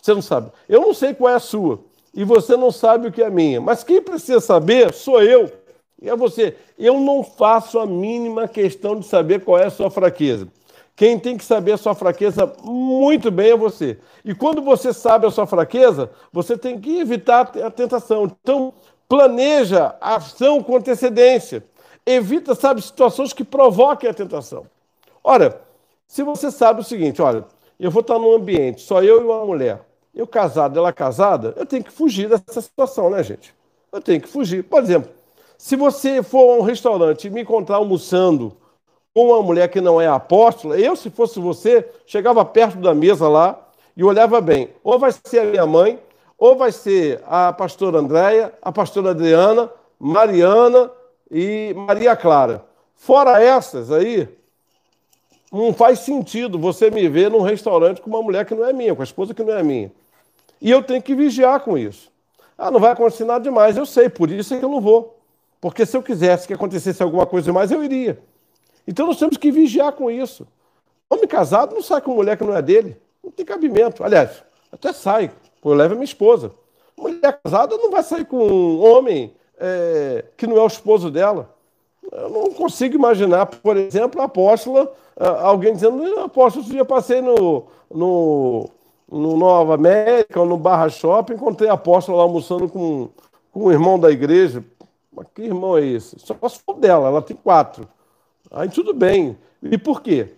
Você 0.00 0.14
não 0.14 0.22
sabe. 0.22 0.50
Eu 0.68 0.80
não 0.80 0.94
sei 0.94 1.14
qual 1.14 1.32
é 1.32 1.36
a 1.36 1.40
sua. 1.40 1.80
E 2.12 2.24
você 2.24 2.56
não 2.56 2.70
sabe 2.70 3.08
o 3.08 3.12
que 3.12 3.22
é 3.22 3.26
a 3.26 3.30
minha. 3.30 3.60
Mas 3.60 3.84
quem 3.84 4.02
precisa 4.02 4.40
saber 4.40 4.92
sou 4.92 5.22
eu. 5.22 5.50
E 6.02 6.08
é 6.08 6.16
você. 6.16 6.56
Eu 6.78 6.98
não 6.98 7.22
faço 7.22 7.78
a 7.78 7.86
mínima 7.86 8.48
questão 8.48 8.98
de 8.98 9.06
saber 9.06 9.44
qual 9.44 9.58
é 9.58 9.66
a 9.66 9.70
sua 9.70 9.90
fraqueza. 9.90 10.48
Quem 10.96 11.18
tem 11.18 11.36
que 11.36 11.44
saber 11.44 11.72
a 11.72 11.78
sua 11.78 11.94
fraqueza 11.94 12.52
muito 12.62 13.30
bem 13.30 13.52
é 13.52 13.56
você. 13.56 13.98
E 14.24 14.34
quando 14.34 14.60
você 14.60 14.92
sabe 14.92 15.26
a 15.26 15.30
sua 15.30 15.46
fraqueza, 15.46 16.10
você 16.32 16.58
tem 16.58 16.78
que 16.78 16.98
evitar 16.98 17.50
a 17.64 17.70
tentação. 17.70 18.24
Então, 18.42 18.74
planeja 19.08 19.94
a 20.00 20.16
ação 20.16 20.62
com 20.62 20.76
antecedência. 20.76 21.64
Evita, 22.04 22.54
sabe, 22.54 22.82
situações 22.82 23.32
que 23.32 23.44
provoquem 23.44 24.10
a 24.10 24.14
tentação. 24.14 24.66
Ora, 25.22 25.62
se 26.06 26.22
você 26.22 26.50
sabe 26.50 26.80
o 26.80 26.84
seguinte, 26.84 27.22
olha, 27.22 27.44
eu 27.78 27.90
vou 27.90 28.00
estar 28.00 28.18
num 28.18 28.34
ambiente, 28.34 28.82
só 28.82 29.02
eu 29.02 29.20
e 29.20 29.24
uma 29.24 29.44
mulher, 29.44 29.80
eu 30.14 30.26
casado, 30.26 30.78
ela 30.78 30.92
casada, 30.92 31.54
eu 31.56 31.64
tenho 31.64 31.84
que 31.84 31.92
fugir 31.92 32.28
dessa 32.28 32.60
situação, 32.60 33.10
né, 33.10 33.22
gente? 33.22 33.54
Eu 33.92 34.00
tenho 34.00 34.20
que 34.20 34.28
fugir. 34.28 34.64
Por 34.64 34.82
exemplo, 34.82 35.10
se 35.56 35.76
você 35.76 36.22
for 36.22 36.54
a 36.54 36.60
um 36.60 36.62
restaurante 36.62 37.26
e 37.26 37.30
me 37.30 37.42
encontrar 37.42 37.76
almoçando 37.76 38.56
com 39.14 39.28
uma 39.28 39.42
mulher 39.42 39.68
que 39.68 39.80
não 39.80 40.00
é 40.00 40.06
apóstola, 40.06 40.78
eu, 40.78 40.94
se 40.96 41.10
fosse 41.10 41.38
você, 41.38 41.88
chegava 42.06 42.44
perto 42.44 42.78
da 42.78 42.94
mesa 42.94 43.28
lá 43.28 43.58
e 43.96 44.04
olhava 44.04 44.40
bem. 44.40 44.70
Ou 44.82 44.98
vai 44.98 45.12
ser 45.12 45.40
a 45.40 45.44
minha 45.44 45.66
mãe, 45.66 45.98
ou 46.38 46.56
vai 46.56 46.72
ser 46.72 47.22
a 47.26 47.52
pastora 47.52 47.98
Andréia, 47.98 48.52
a 48.62 48.72
pastora 48.72 49.10
Adriana, 49.10 49.70
Mariana 49.98 50.90
e 51.30 51.74
Maria 51.76 52.16
Clara. 52.16 52.64
Fora 52.94 53.42
essas 53.42 53.90
aí, 53.92 54.28
não 55.52 55.74
faz 55.74 56.00
sentido 56.00 56.58
você 56.58 56.90
me 56.90 57.08
ver 57.08 57.30
num 57.30 57.42
restaurante 57.42 58.00
com 58.00 58.08
uma 58.08 58.22
mulher 58.22 58.46
que 58.46 58.54
não 58.54 58.64
é 58.64 58.72
minha, 58.72 58.94
com 58.94 59.02
a 59.02 59.04
esposa 59.04 59.34
que 59.34 59.42
não 59.42 59.54
é 59.54 59.62
minha. 59.62 59.92
E 60.60 60.70
eu 60.70 60.82
tenho 60.82 61.02
que 61.02 61.14
vigiar 61.14 61.60
com 61.60 61.78
isso. 61.78 62.10
Ah, 62.56 62.70
não 62.70 62.78
vai 62.78 62.92
acontecer 62.92 63.24
nada 63.24 63.42
demais, 63.42 63.76
eu 63.76 63.86
sei, 63.86 64.08
por 64.08 64.30
isso 64.30 64.52
é 64.52 64.58
que 64.58 64.64
eu 64.64 64.68
não 64.68 64.80
vou. 64.80 65.18
Porque 65.60 65.86
se 65.86 65.96
eu 65.96 66.02
quisesse 66.02 66.46
que 66.46 66.54
acontecesse 66.54 67.02
alguma 67.02 67.26
coisa 67.26 67.46
demais, 67.46 67.70
eu 67.70 67.82
iria. 67.82 68.18
Então 68.86 69.06
nós 69.06 69.18
temos 69.18 69.36
que 69.36 69.50
vigiar 69.50 69.92
com 69.92 70.10
isso. 70.10 70.46
Homem 71.08 71.26
casado 71.26 71.74
não 71.74 71.82
sai 71.82 72.00
com 72.00 72.14
mulher 72.14 72.36
que 72.36 72.44
não 72.44 72.56
é 72.56 72.62
dele. 72.62 72.96
Não 73.22 73.30
tem 73.30 73.44
cabimento. 73.44 74.04
Aliás, 74.04 74.42
até 74.72 74.92
sai, 74.92 75.30
eu 75.64 75.74
levo 75.74 75.94
a 75.94 75.96
minha 75.96 76.04
esposa. 76.04 76.52
Mulher 76.96 77.40
casada 77.42 77.76
não 77.76 77.90
vai 77.90 78.02
sair 78.02 78.24
com 78.24 78.36
um 78.36 78.80
homem 78.82 79.32
é, 79.58 80.24
que 80.36 80.46
não 80.46 80.56
é 80.56 80.62
o 80.62 80.66
esposo 80.66 81.10
dela. 81.10 81.54
Eu 82.10 82.28
não 82.28 82.52
consigo 82.52 82.94
imaginar, 82.94 83.46
por 83.46 83.76
exemplo, 83.76 84.20
a 84.20 84.24
apóstola, 84.24 84.92
alguém 85.16 85.74
dizendo, 85.74 86.18
apóstolo, 86.20 86.66
eu 86.74 86.84
passei 86.84 87.20
no, 87.20 87.66
no, 87.90 88.68
no 89.10 89.36
Nova 89.36 89.74
América 89.74 90.40
ou 90.40 90.46
no 90.46 90.56
Barra 90.56 90.88
Shopping, 90.88 91.34
encontrei 91.34 91.68
a 91.68 91.74
apóstola 91.74 92.18
lá 92.18 92.24
almoçando 92.24 92.68
com, 92.68 93.08
com 93.50 93.64
um 93.64 93.72
irmão 93.72 93.98
da 93.98 94.10
igreja. 94.10 94.64
Mas 95.12 95.26
que 95.34 95.42
irmão 95.42 95.76
é 95.76 95.84
esse? 95.84 96.16
Só 96.20 96.36
se 96.48 96.60
for 96.64 96.74
dela, 96.74 97.08
ela 97.08 97.20
tem 97.20 97.36
quatro. 97.36 97.88
Aí 98.50 98.68
tudo 98.68 98.94
bem. 98.94 99.36
E 99.62 99.76
por 99.76 100.00
quê? 100.00 100.28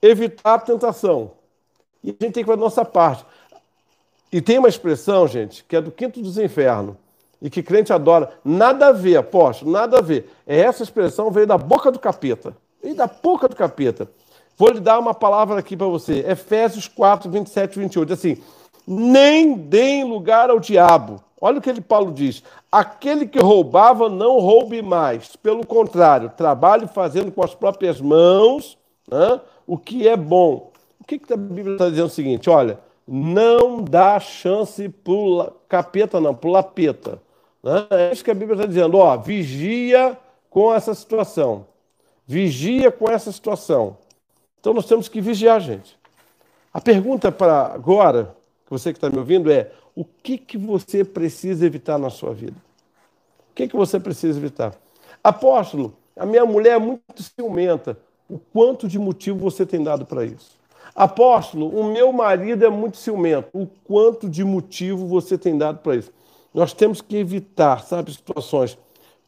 Evitar 0.00 0.54
a 0.54 0.58
tentação. 0.58 1.32
E 2.02 2.10
a 2.10 2.12
gente 2.12 2.32
tem 2.32 2.44
que 2.44 2.44
fazer 2.44 2.60
a 2.60 2.64
nossa 2.64 2.84
parte. 2.84 3.24
E 4.32 4.40
tem 4.40 4.58
uma 4.58 4.68
expressão, 4.68 5.26
gente, 5.26 5.62
que 5.64 5.76
é 5.76 5.80
do 5.80 5.90
quinto 5.90 6.20
dos 6.22 6.38
infernos, 6.38 6.96
e 7.40 7.50
que 7.50 7.62
crente 7.62 7.92
adora. 7.92 8.32
Nada 8.44 8.86
a 8.86 8.92
ver, 8.92 9.16
apóstolo, 9.16 9.70
nada 9.70 9.98
a 9.98 10.00
ver. 10.00 10.30
É 10.46 10.60
essa 10.60 10.82
expressão 10.82 11.30
veio 11.30 11.46
da 11.46 11.58
boca 11.58 11.90
do 11.90 11.98
capeta. 11.98 12.56
Veio 12.82 12.94
da 12.94 13.06
boca 13.06 13.48
do 13.48 13.54
capeta. 13.54 14.08
Vou 14.56 14.70
lhe 14.70 14.80
dar 14.80 14.98
uma 14.98 15.14
palavra 15.14 15.58
aqui 15.58 15.76
para 15.76 15.86
você. 15.86 16.24
Efésios 16.28 16.88
4, 16.88 17.30
27 17.30 17.74
e 17.74 17.80
28. 17.80 18.12
Assim, 18.12 18.38
nem 18.86 19.54
deem 19.54 20.04
lugar 20.04 20.50
ao 20.50 20.60
diabo. 20.60 21.22
Olha 21.40 21.58
o 21.58 21.60
que 21.60 21.70
ele, 21.70 21.80
Paulo 21.80 22.12
diz. 22.12 22.42
Aquele 22.70 23.26
que 23.26 23.40
roubava, 23.40 24.08
não 24.08 24.38
roube 24.38 24.80
mais. 24.80 25.34
Pelo 25.34 25.66
contrário, 25.66 26.30
trabalhe 26.36 26.86
fazendo 26.86 27.32
com 27.32 27.42
as 27.42 27.54
próprias 27.54 28.00
mãos 28.00 28.78
né, 29.10 29.40
o 29.66 29.76
que 29.76 30.06
é 30.06 30.16
bom. 30.16 30.70
O 31.00 31.04
que, 31.04 31.18
que 31.18 31.32
a 31.32 31.36
Bíblia 31.36 31.74
está 31.74 31.88
dizendo? 31.88 32.06
O 32.06 32.10
seguinte: 32.10 32.48
olha, 32.48 32.78
não 33.06 33.82
dá 33.82 34.20
chance 34.20 34.88
para 34.88 35.52
capeta, 35.68 36.20
não, 36.20 36.34
para 36.34 36.50
lapeta. 36.50 37.20
Né? 37.62 37.86
É 37.90 38.12
isso 38.12 38.24
que 38.24 38.30
a 38.30 38.34
Bíblia 38.34 38.54
está 38.54 38.66
dizendo. 38.66 38.98
Ó, 38.98 39.16
vigia 39.16 40.16
com 40.48 40.72
essa 40.72 40.94
situação. 40.94 41.66
Vigia 42.26 42.92
com 42.92 43.10
essa 43.10 43.32
situação. 43.32 43.96
Então 44.62 44.72
nós 44.72 44.86
temos 44.86 45.08
que 45.08 45.20
vigiar, 45.20 45.60
gente. 45.60 45.98
A 46.72 46.80
pergunta 46.80 47.32
para 47.32 47.66
agora, 47.66 48.36
você 48.70 48.92
que 48.92 48.96
está 48.96 49.10
me 49.10 49.18
ouvindo, 49.18 49.50
é: 49.50 49.72
o 49.92 50.04
que, 50.04 50.38
que 50.38 50.56
você 50.56 51.02
precisa 51.02 51.66
evitar 51.66 51.98
na 51.98 52.10
sua 52.10 52.32
vida? 52.32 52.56
O 53.50 53.54
que, 53.56 53.66
que 53.66 53.74
você 53.74 53.98
precisa 53.98 54.38
evitar? 54.38 54.72
Apóstolo, 55.22 55.96
a 56.16 56.24
minha 56.24 56.46
mulher 56.46 56.76
é 56.76 56.78
muito 56.78 57.02
ciumenta. 57.24 57.98
O 58.30 58.38
quanto 58.38 58.86
de 58.86 59.00
motivo 59.00 59.36
você 59.40 59.66
tem 59.66 59.82
dado 59.82 60.06
para 60.06 60.24
isso? 60.24 60.56
Apóstolo, 60.94 61.68
o 61.68 61.92
meu 61.92 62.12
marido 62.12 62.64
é 62.64 62.70
muito 62.70 62.98
ciumento. 62.98 63.48
O 63.52 63.66
quanto 63.66 64.28
de 64.28 64.44
motivo 64.44 65.08
você 65.08 65.36
tem 65.36 65.58
dado 65.58 65.80
para 65.80 65.96
isso? 65.96 66.12
Nós 66.54 66.72
temos 66.72 67.00
que 67.00 67.16
evitar, 67.16 67.84
sabe, 67.84 68.12
situações. 68.12 68.78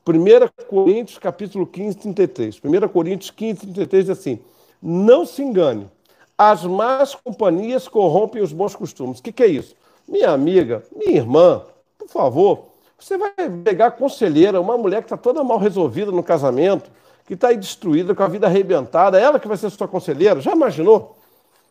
1 0.07 0.65
Coríntios, 0.69 1.19
capítulo 1.19 1.67
15, 1.67 1.99
33. 1.99 2.61
1 2.63 2.89
Coríntios 2.89 3.33
15, 3.33 3.61
33 3.63 4.05
diz 4.07 4.17
assim: 4.17 4.39
Não 4.87 5.25
se 5.25 5.43
engane, 5.43 5.91
as 6.37 6.63
más 6.63 7.15
companhias 7.15 7.89
corrompem 7.89 8.43
os 8.43 8.53
bons 8.53 8.77
costumes. 8.77 9.19
O 9.19 9.23
que, 9.23 9.33
que 9.33 9.43
é 9.43 9.47
isso? 9.47 9.75
Minha 10.07 10.29
amiga, 10.29 10.83
minha 10.95 11.17
irmã, 11.17 11.63
por 11.99 12.07
favor, 12.07 12.67
você 12.99 13.17
vai 13.17 13.33
pegar 13.65 13.93
conselheira, 13.93 14.61
uma 14.61 14.77
mulher 14.77 14.99
que 14.99 15.07
está 15.07 15.17
toda 15.17 15.43
mal 15.43 15.57
resolvida 15.57 16.13
no 16.13 16.23
casamento, 16.23 16.91
que 17.27 17.33
está 17.33 17.49
aí 17.49 17.57
destruída, 17.57 18.15
com 18.15 18.23
a 18.23 18.29
vida 18.29 18.47
arrebentada, 18.47 19.19
ela 19.19 19.41
que 19.41 19.49
vai 19.49 19.57
ser 19.57 19.71
sua 19.71 19.89
conselheira. 19.89 20.39
Já 20.43 20.53
imaginou? 20.53 21.17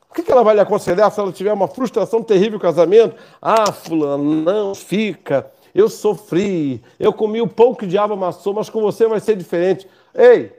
O 0.09 0.13
que 0.15 0.31
ela 0.31 0.43
vai 0.43 0.55
lhe 0.55 0.61
aconselhar 0.61 1.11
se 1.11 1.19
ela 1.19 1.31
tiver 1.31 1.53
uma 1.53 1.67
frustração 1.67 2.23
terrível 2.23 2.53
no 2.53 2.59
casamento? 2.59 3.15
Ah, 3.39 3.71
fulano, 3.71 4.23
não 4.23 4.73
fica. 4.73 5.51
Eu 5.75 5.87
sofri, 5.87 6.83
eu 6.99 7.13
comi 7.13 7.41
o 7.41 7.47
pão 7.47 7.75
que 7.75 7.85
o 7.85 7.87
diabo 7.87 8.13
amassou, 8.15 8.55
mas 8.55 8.71
com 8.71 8.81
você 8.81 9.07
vai 9.07 9.19
ser 9.19 9.35
diferente. 9.35 9.87
Ei, 10.15 10.51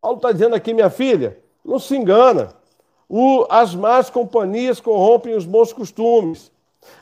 Paulo 0.00 0.16
está 0.16 0.32
dizendo 0.32 0.56
aqui, 0.56 0.74
minha 0.74 0.90
filha, 0.90 1.41
não 1.64 1.78
se 1.78 1.96
engana. 1.96 2.50
O, 3.08 3.46
as 3.50 3.74
más 3.74 4.08
companhias 4.08 4.80
corrompem 4.80 5.34
os 5.34 5.44
bons 5.44 5.72
costumes. 5.72 6.50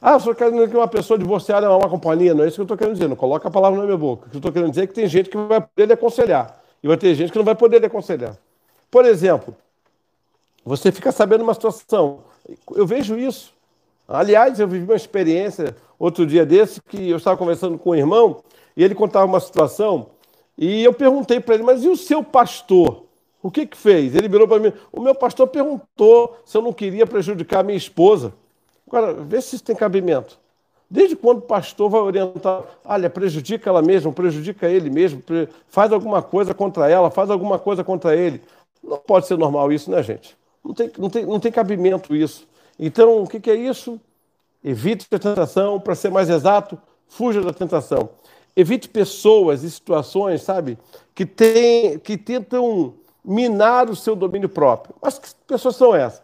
Ah, 0.00 0.18
eu 0.24 0.34
quer 0.34 0.50
dizer 0.50 0.68
que 0.68 0.76
uma 0.76 0.88
pessoa 0.88 1.18
divorciada 1.18 1.66
é 1.66 1.68
uma 1.68 1.88
companhia. 1.88 2.34
Não 2.34 2.44
é 2.44 2.48
isso 2.48 2.56
que 2.56 2.60
eu 2.60 2.64
estou 2.64 2.76
querendo 2.76 2.94
dizer. 2.94 3.08
Não 3.08 3.16
coloca 3.16 3.48
a 3.48 3.50
palavra 3.50 3.78
na 3.78 3.86
minha 3.86 3.96
boca. 3.96 4.26
O 4.26 4.30
que 4.30 4.36
eu 4.36 4.38
estou 4.38 4.52
querendo 4.52 4.70
dizer 4.70 4.82
é 4.82 4.86
que 4.86 4.94
tem 4.94 5.06
gente 5.06 5.30
que 5.30 5.36
vai 5.36 5.60
poder 5.60 5.86
lhe 5.86 5.92
aconselhar. 5.92 6.60
E 6.82 6.88
vai 6.88 6.96
ter 6.96 7.14
gente 7.14 7.32
que 7.32 7.38
não 7.38 7.44
vai 7.44 7.54
poder 7.54 7.78
lhe 7.78 7.86
aconselhar. 7.86 8.36
Por 8.90 9.04
exemplo, 9.04 9.56
você 10.64 10.90
fica 10.90 11.12
sabendo 11.12 11.42
uma 11.44 11.54
situação. 11.54 12.20
Eu 12.74 12.86
vejo 12.86 13.16
isso. 13.16 13.52
Aliás, 14.08 14.58
eu 14.58 14.66
vivi 14.66 14.84
uma 14.84 14.96
experiência 14.96 15.76
outro 15.98 16.26
dia 16.26 16.44
desse 16.44 16.80
que 16.82 17.08
eu 17.08 17.18
estava 17.18 17.36
conversando 17.36 17.78
com 17.78 17.90
um 17.90 17.94
irmão 17.94 18.42
e 18.76 18.82
ele 18.82 18.94
contava 18.94 19.26
uma 19.26 19.38
situação 19.38 20.08
e 20.58 20.82
eu 20.82 20.92
perguntei 20.92 21.38
para 21.38 21.54
ele, 21.54 21.62
mas 21.62 21.84
e 21.84 21.88
o 21.88 21.96
seu 21.96 22.22
pastor? 22.22 23.04
O 23.42 23.50
que 23.50 23.66
que 23.66 23.76
fez? 23.76 24.14
Ele 24.14 24.28
virou 24.28 24.46
para 24.46 24.58
mim, 24.58 24.72
o 24.92 25.00
meu 25.00 25.14
pastor 25.14 25.46
perguntou 25.46 26.36
se 26.44 26.56
eu 26.56 26.62
não 26.62 26.72
queria 26.72 27.06
prejudicar 27.06 27.60
a 27.60 27.62
minha 27.62 27.78
esposa. 27.78 28.34
Agora, 28.86 29.14
vê 29.14 29.40
se 29.40 29.56
isso 29.56 29.64
tem 29.64 29.74
cabimento. 29.74 30.38
Desde 30.90 31.14
quando 31.14 31.38
o 31.38 31.42
pastor 31.42 31.88
vai 31.88 32.00
orientar, 32.00 32.64
olha, 32.84 33.08
prejudica 33.08 33.70
ela 33.70 33.80
mesma, 33.80 34.12
prejudica 34.12 34.68
ele 34.68 34.90
mesmo, 34.90 35.22
faz 35.68 35.92
alguma 35.92 36.20
coisa 36.20 36.52
contra 36.52 36.90
ela, 36.90 37.10
faz 37.10 37.30
alguma 37.30 37.58
coisa 37.58 37.84
contra 37.84 38.16
ele. 38.16 38.42
Não 38.82 38.98
pode 38.98 39.26
ser 39.26 39.38
normal 39.38 39.72
isso, 39.72 39.90
né, 39.90 40.02
gente? 40.02 40.36
Não 40.64 40.74
tem, 40.74 40.90
não 40.98 41.08
tem, 41.08 41.24
não 41.24 41.40
tem 41.40 41.52
cabimento 41.52 42.14
isso. 42.14 42.46
Então, 42.78 43.22
o 43.22 43.28
que, 43.28 43.38
que 43.38 43.50
é 43.50 43.54
isso? 43.54 44.00
Evite 44.64 45.06
a 45.12 45.18
tentação, 45.18 45.78
para 45.78 45.94
ser 45.94 46.10
mais 46.10 46.28
exato, 46.28 46.76
fuja 47.08 47.40
da 47.40 47.52
tentação. 47.52 48.10
Evite 48.56 48.88
pessoas 48.88 49.62
e 49.62 49.70
situações, 49.70 50.42
sabe, 50.42 50.76
que, 51.14 51.24
tem, 51.24 51.98
que 52.00 52.16
tentam 52.16 52.94
minar 53.24 53.90
o 53.90 53.96
seu 53.96 54.16
domínio 54.16 54.48
próprio. 54.48 54.94
Mas 55.00 55.18
que 55.18 55.28
pessoas 55.46 55.76
são 55.76 55.94
essas? 55.94 56.22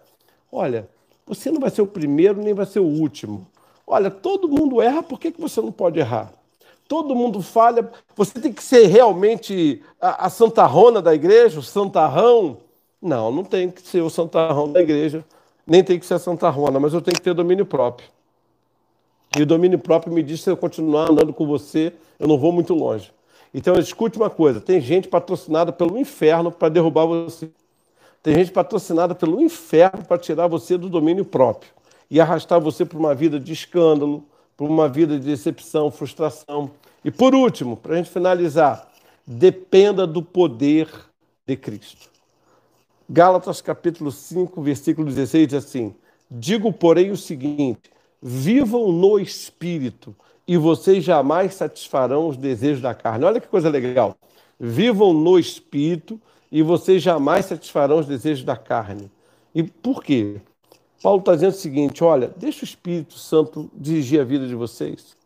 Olha, 0.51 0.89
você 1.27 1.51
não 1.51 1.61
vai 1.61 1.71
ser 1.71 1.83
o 1.83 1.87
primeiro 1.87 2.43
nem 2.43 2.55
vai 2.55 2.67
ser 2.67 2.81
o 2.81 2.85
último. 2.85 3.47
Olha, 3.87 4.11
todo 4.11 4.49
mundo 4.49 4.81
erra, 4.83 5.03
por 5.03 5.21
que, 5.21 5.31
que 5.31 5.41
você 5.41 5.61
não 5.61 5.73
pode 5.73 5.99
errar? 5.99 6.33
Todo 6.89 7.15
mundo 7.15 7.43
falha, 7.43 7.91
você 8.15 8.41
tem 8.41 8.53
que 8.53 8.63
ser 8.63 8.87
realmente 8.87 9.83
a, 10.01 10.27
a 10.27 10.31
santarrona 10.31 11.03
da 11.03 11.15
igreja, 11.15 11.59
o 11.59 11.63
santarrão. 11.63 12.59
Não, 13.03 13.31
não 13.31 13.45
tem 13.45 13.71
que 13.71 13.83
ser 13.83 14.01
o 14.03 14.11
santarrão 14.11 14.73
da 14.73 14.81
igreja, 14.81 15.25
nem 15.67 15.83
tem 15.83 15.99
que 15.99 16.07
ser 16.07 16.15
a 16.15 16.19
santarrona, 16.19 16.79
mas 16.79 16.95
eu 16.95 17.03
tenho 17.03 17.17
que 17.17 17.23
ter 17.23 17.35
domínio 17.35 17.67
próprio. 17.67 18.09
E 19.37 19.43
o 19.43 19.47
domínio 19.47 19.79
próprio 19.79 20.13
me 20.13 20.23
diz 20.23 20.41
se 20.41 20.51
eu 20.51 20.57
continuar 20.57 21.11
andando 21.11 21.33
com 21.33 21.47
você, 21.47 21.93
eu 22.19 22.27
não 22.27 22.39
vou 22.39 22.53
muito 22.53 22.73
longe. 22.73 23.13
Então, 23.57 23.75
escute 23.79 24.19
uma 24.19 24.29
coisa: 24.29 24.61
tem 24.61 24.83
gente 24.83 25.09
patrocinada 25.09 25.73
pelo 25.73 25.97
inferno 25.97 26.53
para 26.53 26.69
derrubar 26.69 27.07
você. 27.07 27.49
Tem 28.23 28.35
gente 28.35 28.53
patrocinada 28.53 29.15
pelo 29.15 29.41
inferno 29.41 30.05
para 30.05 30.19
tirar 30.19 30.47
você 30.47 30.77
do 30.77 30.91
domínio 30.91 31.25
próprio 31.25 31.71
e 32.11 32.21
arrastar 32.21 32.61
você 32.61 32.85
para 32.85 32.99
uma 32.99 33.15
vida 33.15 33.41
de 33.41 33.55
escândalo, 33.55 34.23
para 34.59 34.67
uma 34.67 34.91
vida 34.91 35.19
de 35.19 35.25
decepção, 35.25 35.91
frustração. 35.91 36.71
E 37.03 37.11
por 37.11 37.35
último, 37.35 37.79
para 37.79 37.95
a 37.95 37.97
gente 37.97 38.11
finalizar, 38.11 38.93
dependa 39.27 40.07
do 40.07 40.23
poder 40.23 40.91
de 41.47 41.57
Cristo. 41.57 42.11
Gálatas 43.09 43.63
capítulo 43.63 44.13
5, 44.13 44.61
versículo 44.61 45.07
16 45.09 45.49
diz 45.49 45.65
assim: 45.65 45.95
Digo, 46.31 46.71
porém, 46.75 47.11
o 47.11 47.17
seguinte: 47.17 47.91
vivam 48.21 48.93
no 48.93 49.19
espírito 49.19 50.15
e 50.47 50.57
vocês 50.57 51.05
jamais 51.05 51.55
satisfarão 51.55 52.29
os 52.29 52.37
desejos 52.37 52.81
da 52.81 52.95
carne. 52.95 53.25
Olha 53.25 53.41
que 53.41 53.49
coisa 53.49 53.69
legal. 53.69 54.17
Vivam 54.59 55.13
no 55.13 55.39
espírito 55.39 56.21
e 56.51 56.63
vocês 56.63 57.03
jamais 57.03 57.47
satisfarão 57.47 57.99
os 57.99 58.07
desejos 58.07 58.45
da 58.45 58.57
carne. 58.57 59.11
E 59.55 59.63
por 59.63 60.03
quê? 60.03 60.41
Paulo 61.03 61.21
está 61.21 61.35
dizendo 61.35 61.53
o 61.53 61.57
seguinte: 61.57 62.05
olha, 62.05 62.33
deixa 62.37 62.63
o 62.63 62.65
Espírito 62.65 63.15
Santo 63.15 63.71
dirigir 63.75 64.21
a 64.21 64.25
vida 64.25 64.47
de 64.47 64.55
vocês. 64.55 65.17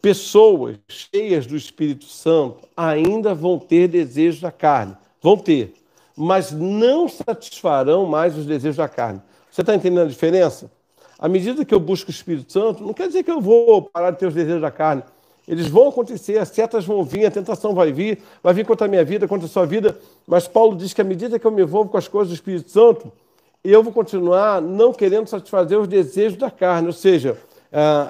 Pessoas 0.00 0.76
cheias 0.88 1.46
do 1.46 1.56
Espírito 1.56 2.04
Santo 2.04 2.68
ainda 2.76 3.34
vão 3.34 3.58
ter 3.58 3.88
desejos 3.88 4.40
da 4.40 4.52
carne. 4.52 4.96
Vão 5.20 5.36
ter 5.36 5.74
mas 6.18 6.50
não 6.50 7.08
satisfarão 7.08 8.04
mais 8.04 8.36
os 8.36 8.44
desejos 8.44 8.76
da 8.76 8.88
carne. 8.88 9.22
Você 9.48 9.60
está 9.60 9.72
entendendo 9.72 10.06
a 10.06 10.10
diferença? 10.10 10.68
À 11.18 11.28
medida 11.28 11.64
que 11.64 11.74
eu 11.74 11.80
busco 11.80 12.10
o 12.10 12.14
Espírito 12.14 12.52
Santo, 12.52 12.84
não 12.84 12.94
quer 12.94 13.08
dizer 13.08 13.24
que 13.24 13.30
eu 13.30 13.40
vou 13.40 13.82
parar 13.82 14.12
de 14.12 14.18
ter 14.18 14.26
os 14.26 14.34
desejos 14.34 14.60
da 14.60 14.70
carne. 14.70 15.02
Eles 15.48 15.66
vão 15.66 15.88
acontecer, 15.88 16.38
as 16.38 16.48
setas 16.48 16.84
vão 16.84 17.02
vir, 17.02 17.26
a 17.26 17.30
tentação 17.30 17.74
vai 17.74 17.90
vir, 17.90 18.18
vai 18.42 18.54
vir 18.54 18.64
contra 18.64 18.86
a 18.86 18.88
minha 18.88 19.04
vida, 19.04 19.26
contra 19.26 19.46
a 19.46 19.48
sua 19.48 19.66
vida. 19.66 19.98
Mas 20.26 20.46
Paulo 20.46 20.76
diz 20.76 20.92
que 20.92 21.00
à 21.00 21.04
medida 21.04 21.38
que 21.38 21.46
eu 21.46 21.50
me 21.50 21.62
envolvo 21.62 21.90
com 21.90 21.96
as 21.96 22.06
coisas 22.06 22.28
do 22.28 22.34
Espírito 22.34 22.70
Santo, 22.70 23.10
eu 23.64 23.82
vou 23.82 23.92
continuar 23.92 24.60
não 24.60 24.92
querendo 24.92 25.26
satisfazer 25.26 25.78
os 25.78 25.88
desejos 25.88 26.38
da 26.38 26.50
carne. 26.50 26.86
Ou 26.86 26.92
seja, 26.92 27.36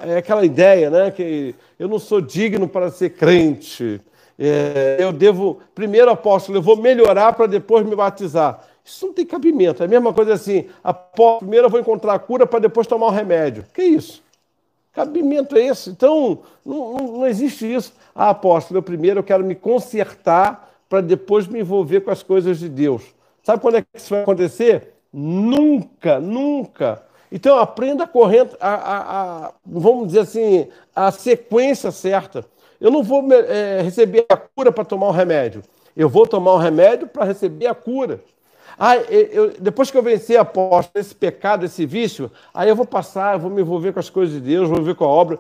é 0.07 0.19
aquela 0.19 0.45
ideia, 0.45 0.91
né, 0.91 1.11
que 1.11 1.55
eu 1.79 1.89
não 1.89 1.99
sou 1.99 2.21
digno 2.21 2.69
para 2.69 2.91
ser 2.91 3.11
crente, 3.11 4.01
é, 4.39 4.97
eu 5.01 5.13
devo, 5.13 5.59
primeiro 5.75 6.11
apóstolo, 6.11 6.59
eu 6.59 6.63
vou 6.63 6.77
melhorar 6.77 7.33
para 7.33 7.47
depois 7.47 7.85
me 7.85 7.97
batizar. 7.97 8.65
Isso 8.89 9.07
não 9.07 9.13
tem 9.13 9.27
cabimento. 9.27 9.83
É 9.83 9.87
a 9.87 9.89
mesma 9.89 10.15
coisa 10.15 10.33
assim, 10.33 10.67
apóstolo, 10.83 11.41
primeiro 11.41 11.67
eu 11.67 11.71
vou 11.71 11.79
encontrar 11.79 12.15
a 12.15 12.19
cura 12.19 12.47
para 12.47 12.59
depois 12.59 12.87
tomar 12.87 13.07
o 13.07 13.11
remédio. 13.11 13.67
Que 13.75 13.83
isso? 13.83 14.23
Cabimento 14.95 15.57
é 15.57 15.67
esse? 15.67 15.91
Então, 15.91 16.39
não, 16.65 16.95
não, 16.95 17.07
não 17.19 17.27
existe 17.27 17.71
isso. 17.71 17.93
Ah, 18.15 18.31
apóstolo, 18.31 18.79
eu 18.79 18.83
primeiro 18.83 19.21
eu 19.21 19.25
quero 19.25 19.45
me 19.45 19.55
consertar 19.55 20.71
para 20.89 21.03
depois 21.03 21.47
me 21.47 21.61
envolver 21.61 22.01
com 22.01 22.11
as 22.11 22.23
coisas 22.23 22.59
de 22.59 22.69
Deus. 22.69 23.03
Sabe 23.43 23.61
quando 23.61 23.77
é 23.77 23.83
que 23.83 23.89
isso 23.95 24.09
vai 24.09 24.23
acontecer? 24.23 24.95
Nunca, 25.13 26.19
nunca. 26.19 27.03
Então 27.31 27.59
aprenda 27.59 28.05
a 28.05 28.09
corrente, 28.09 28.57
a, 28.59 28.75
a, 28.75 29.47
a, 29.47 29.53
vamos 29.67 30.09
dizer 30.09 30.21
assim, 30.21 30.67
a 30.97 31.11
sequência 31.11 31.91
certa. 31.91 32.43
Eu 32.81 32.91
não 32.91 33.03
vou 33.03 33.23
é, 33.33 33.83
receber 33.83 34.25
a 34.31 34.37
cura 34.37 34.73
para 34.73 34.85
tomar 34.85 35.09
o 35.09 35.13
remédio. 35.13 35.63
Eu 35.95 36.09
vou 36.09 36.27
tomar 36.27 36.55
o 36.55 36.59
remédio 36.59 37.07
para 37.07 37.25
receber 37.25 37.67
a 37.67 37.75
cura. 37.75 38.21
Ah, 38.79 38.97
eu, 38.97 39.55
depois 39.59 39.91
que 39.91 39.99
eu 39.99 40.03
vencer, 40.03 40.39
aposto, 40.39 40.97
esse 40.97 41.15
pecado, 41.15 41.65
esse 41.65 41.85
vício, 41.85 42.31
aí 42.55 42.69
eu 42.69 42.77
vou 42.77 42.87
passar, 42.87 43.35
eu 43.35 43.41
vou 43.41 43.51
me 43.51 43.61
envolver 43.61 43.93
com 43.93 43.99
as 43.99 44.09
coisas 44.09 44.35
de 44.37 44.41
Deus, 44.41 44.69
vou 44.69 44.77
me 44.77 44.83
envolver 44.83 44.95
com 44.97 45.05
a 45.05 45.09
obra. 45.09 45.39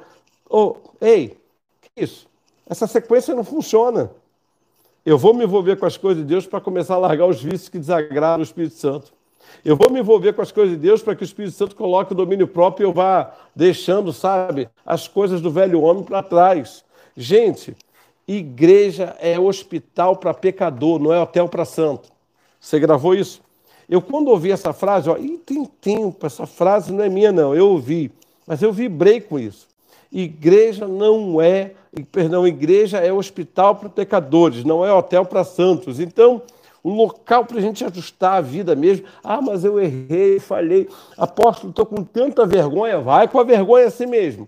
Oh, 0.50 0.74
ei, 1.00 1.36
que 1.80 2.02
isso? 2.02 2.26
Essa 2.66 2.86
sequência 2.86 3.34
não 3.34 3.44
funciona. 3.44 4.10
Eu 5.06 5.16
vou 5.16 5.32
me 5.32 5.44
envolver 5.44 5.76
com 5.76 5.86
as 5.86 5.96
coisas 5.96 6.22
de 6.22 6.28
Deus 6.28 6.46
para 6.46 6.60
começar 6.60 6.96
a 6.96 6.98
largar 6.98 7.26
os 7.26 7.40
vícios 7.40 7.68
que 7.68 7.78
desagradam 7.78 8.40
o 8.40 8.42
Espírito 8.42 8.74
Santo. 8.74 9.12
Eu 9.64 9.76
vou 9.76 9.90
me 9.90 10.00
envolver 10.00 10.32
com 10.32 10.42
as 10.42 10.52
coisas 10.52 10.74
de 10.74 10.80
Deus 10.80 11.00
para 11.00 11.14
que 11.14 11.22
o 11.22 11.24
Espírito 11.24 11.54
Santo 11.54 11.76
coloque 11.76 12.12
o 12.12 12.16
domínio 12.16 12.46
próprio 12.46 12.84
e 12.84 12.88
eu 12.88 12.92
vá 12.92 13.32
deixando, 13.54 14.12
sabe, 14.12 14.68
as 14.84 15.06
coisas 15.06 15.40
do 15.40 15.50
velho 15.50 15.80
homem 15.80 16.02
para 16.02 16.22
trás. 16.22 16.84
Gente, 17.16 17.76
igreja 18.26 19.16
é 19.20 19.38
hospital 19.38 20.16
para 20.16 20.34
pecador, 20.34 20.98
não 20.98 21.12
é 21.12 21.20
hotel 21.20 21.48
para 21.48 21.64
santo. 21.64 22.17
Você 22.68 22.78
gravou 22.78 23.14
isso? 23.14 23.40
Eu, 23.88 24.02
quando 24.02 24.28
ouvi 24.28 24.52
essa 24.52 24.74
frase, 24.74 25.08
ó, 25.08 25.16
e 25.16 25.38
tem 25.38 25.64
tempo, 25.64 26.26
essa 26.26 26.44
frase 26.44 26.92
não 26.92 27.02
é 27.02 27.08
minha, 27.08 27.32
não, 27.32 27.54
eu 27.54 27.70
ouvi, 27.70 28.12
mas 28.46 28.60
eu 28.60 28.70
vibrei 28.70 29.22
com 29.22 29.38
isso. 29.38 29.66
Igreja 30.12 30.86
não 30.86 31.40
é, 31.40 31.72
perdão, 32.12 32.46
igreja 32.46 32.98
é 32.98 33.10
hospital 33.10 33.76
para 33.76 33.88
pecadores, 33.88 34.64
não 34.64 34.84
é 34.84 34.92
hotel 34.92 35.24
para 35.24 35.44
santos. 35.44 35.98
Então, 35.98 36.42
o 36.84 36.90
local 36.90 37.46
para 37.46 37.56
a 37.56 37.62
gente 37.62 37.82
ajustar 37.86 38.34
a 38.34 38.42
vida 38.42 38.76
mesmo. 38.76 39.06
Ah, 39.24 39.40
mas 39.40 39.64
eu 39.64 39.80
errei, 39.80 40.38
falhei. 40.38 40.90
Apóstolo, 41.16 41.70
estou 41.70 41.86
com 41.86 42.04
tanta 42.04 42.44
vergonha. 42.44 43.00
Vai 43.00 43.28
com 43.28 43.40
a 43.40 43.44
vergonha 43.44 43.86
assim 43.86 44.04
mesmo. 44.04 44.46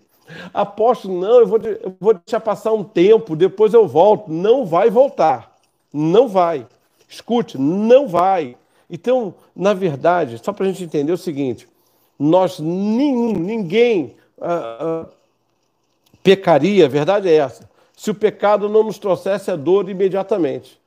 Apóstolo, 0.52 1.18
não, 1.18 1.40
eu 1.40 1.46
vou, 1.46 1.58
eu 1.58 1.96
vou 1.98 2.12
deixar 2.12 2.40
passar 2.40 2.74
um 2.74 2.84
tempo, 2.84 3.34
depois 3.34 3.72
eu 3.72 3.88
volto. 3.88 4.30
Não 4.30 4.66
vai 4.66 4.90
voltar. 4.90 5.56
Não 5.90 6.28
vai. 6.28 6.66
Escute, 7.10 7.58
não 7.58 8.06
vai. 8.06 8.56
Então, 8.88 9.34
na 9.54 9.74
verdade, 9.74 10.40
só 10.42 10.52
para 10.52 10.64
a 10.64 10.68
gente 10.68 10.84
entender 10.84 11.12
o 11.12 11.18
seguinte: 11.18 11.68
nós, 12.16 12.60
nenhum, 12.60 13.32
ninguém 13.32 14.14
ah, 14.40 14.78
ah, 14.80 15.06
pecaria, 16.22 16.86
a 16.86 16.88
verdade 16.88 17.28
é 17.28 17.34
essa, 17.34 17.68
se 17.96 18.12
o 18.12 18.14
pecado 18.14 18.68
não 18.68 18.84
nos 18.84 18.98
trouxesse 18.98 19.50
a 19.50 19.56
dor 19.56 19.88
imediatamente. 19.90 20.80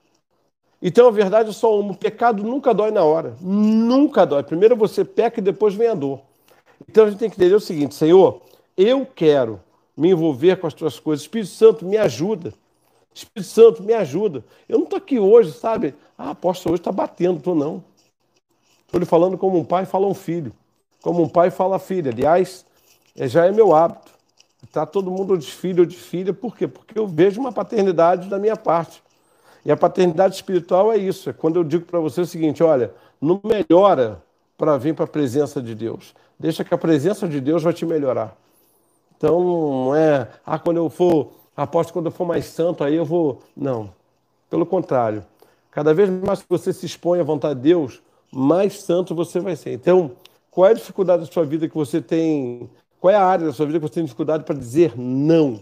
Então, 0.81 1.07
a 1.07 1.11
verdade 1.11 1.49
é 1.49 1.53
só 1.53 1.77
uma: 1.77 1.91
o 1.91 1.97
pecado 1.97 2.41
nunca 2.41 2.73
dói 2.73 2.91
na 2.91 3.03
hora. 3.03 3.35
Nunca 3.41 4.25
dói. 4.25 4.43
Primeiro 4.43 4.77
você 4.77 5.03
peca 5.03 5.41
e 5.41 5.43
depois 5.43 5.73
vem 5.73 5.89
a 5.89 5.93
dor. 5.93 6.21
Então, 6.89 7.05
a 7.05 7.09
gente 7.09 7.19
tem 7.19 7.29
que 7.29 7.35
entender 7.35 7.55
o 7.55 7.59
seguinte: 7.59 7.95
Senhor, 7.95 8.41
eu 8.77 9.05
quero 9.05 9.59
me 9.95 10.11
envolver 10.11 10.55
com 10.55 10.67
as 10.67 10.73
tuas 10.73 10.99
coisas. 10.99 11.23
Espírito 11.23 11.51
Santo, 11.51 11.85
me 11.85 11.97
ajuda. 11.97 12.53
Espírito 13.13 13.49
Santo, 13.49 13.83
me 13.83 13.93
ajuda. 13.93 14.43
Eu 14.67 14.77
não 14.77 14.85
estou 14.85 14.97
aqui 14.97 15.19
hoje, 15.19 15.51
sabe? 15.53 15.93
Ah, 16.17 16.31
apóstolo, 16.31 16.73
hoje 16.73 16.81
está 16.81 16.91
batendo. 16.91 17.37
Estou 17.37 17.55
não. 17.55 17.83
Estou 18.85 18.99
lhe 18.99 19.05
falando 19.05 19.37
como 19.37 19.57
um 19.57 19.63
pai 19.63 19.85
fala 19.85 20.07
um 20.07 20.13
filho. 20.13 20.53
Como 21.01 21.21
um 21.21 21.29
pai 21.29 21.51
fala 21.51 21.75
a 21.75 21.79
filha. 21.79 22.11
Aliás, 22.11 22.65
é, 23.15 23.27
já 23.27 23.45
é 23.45 23.51
meu 23.51 23.75
hábito. 23.75 24.11
Está 24.63 24.85
todo 24.85 25.11
mundo 25.11 25.37
de 25.37 25.51
filho 25.51 25.81
ou 25.81 25.85
de 25.85 25.97
filha. 25.97 26.33
Por 26.33 26.55
quê? 26.55 26.67
Porque 26.67 26.97
eu 26.97 27.05
vejo 27.05 27.39
uma 27.39 27.51
paternidade 27.51 28.29
da 28.29 28.39
minha 28.39 28.55
parte. 28.55 29.03
E 29.65 29.71
a 29.71 29.77
paternidade 29.77 30.35
espiritual 30.35 30.91
é 30.91 30.97
isso. 30.97 31.29
É 31.29 31.33
quando 31.33 31.57
eu 31.57 31.63
digo 31.63 31.85
para 31.85 31.99
você 31.99 32.21
o 32.21 32.25
seguinte: 32.25 32.63
olha, 32.63 32.93
não 33.21 33.39
melhora 33.43 34.21
para 34.57 34.77
vir 34.77 34.95
para 34.95 35.05
a 35.05 35.07
presença 35.07 35.61
de 35.61 35.75
Deus. 35.75 36.13
Deixa 36.39 36.63
que 36.63 36.73
a 36.73 36.77
presença 36.77 37.27
de 37.27 37.39
Deus 37.39 37.63
vai 37.63 37.73
te 37.73 37.85
melhorar. 37.85 38.35
Então, 39.15 39.41
não 39.41 39.95
é, 39.95 40.27
ah, 40.45 40.59
quando 40.59 40.77
eu 40.77 40.89
for 40.89 41.31
aposto 41.55 41.93
quando 41.93 42.07
eu 42.07 42.11
for 42.11 42.25
mais 42.25 42.45
santo, 42.45 42.83
aí 42.83 42.95
eu 42.95 43.05
vou. 43.05 43.41
Não. 43.55 43.89
Pelo 44.49 44.65
contrário. 44.65 45.23
Cada 45.71 45.93
vez 45.93 46.09
mais 46.09 46.41
que 46.41 46.49
você 46.49 46.71
se 46.71 46.85
expõe 46.85 47.19
à 47.19 47.23
vontade 47.23 47.55
de 47.55 47.69
Deus, 47.69 48.01
mais 48.31 48.81
santo 48.81 49.15
você 49.15 49.39
vai 49.39 49.55
ser. 49.55 49.73
Então, 49.73 50.11
qual 50.51 50.67
é 50.67 50.71
a 50.71 50.75
dificuldade 50.75 51.25
da 51.25 51.31
sua 51.31 51.43
vida 51.43 51.67
que 51.67 51.75
você 51.75 51.99
tem? 51.99 52.69
Qual 52.99 53.11
é 53.11 53.15
a 53.15 53.25
área 53.25 53.47
da 53.47 53.53
sua 53.53 53.65
vida 53.65 53.79
que 53.79 53.87
você 53.87 53.95
tem 53.95 54.03
dificuldade 54.03 54.43
para 54.43 54.55
dizer 54.55 54.93
não? 54.97 55.59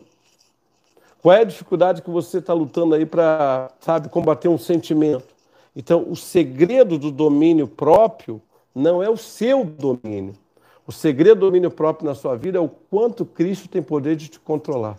Qual 1.22 1.34
é 1.34 1.42
a 1.42 1.46
dificuldade 1.46 2.02
que 2.02 2.10
você 2.10 2.40
está 2.40 2.54
lutando 2.54 2.96
aí 2.96 3.06
para, 3.06 3.72
sabe, 3.80 4.10
combater 4.10 4.48
um 4.48 4.58
sentimento? 4.58 5.34
Então, 5.76 6.06
o 6.10 6.16
segredo 6.16 6.98
do 6.98 7.12
domínio 7.12 7.68
próprio 7.68 8.42
não 8.74 9.02
é 9.02 9.10
o 9.10 9.16
seu 9.16 9.64
domínio. 9.64 10.34
O 10.86 10.92
segredo 10.92 11.40
do 11.40 11.46
domínio 11.46 11.72
próprio 11.72 12.08
na 12.08 12.16
sua 12.16 12.36
vida 12.36 12.58
é 12.58 12.62
o 12.62 12.68
quanto 12.68 13.26
Cristo 13.26 13.70
tem 13.70 13.82
poder 13.82 14.16
de 14.16 14.28
te 14.28 14.40
controlar. 14.40 14.98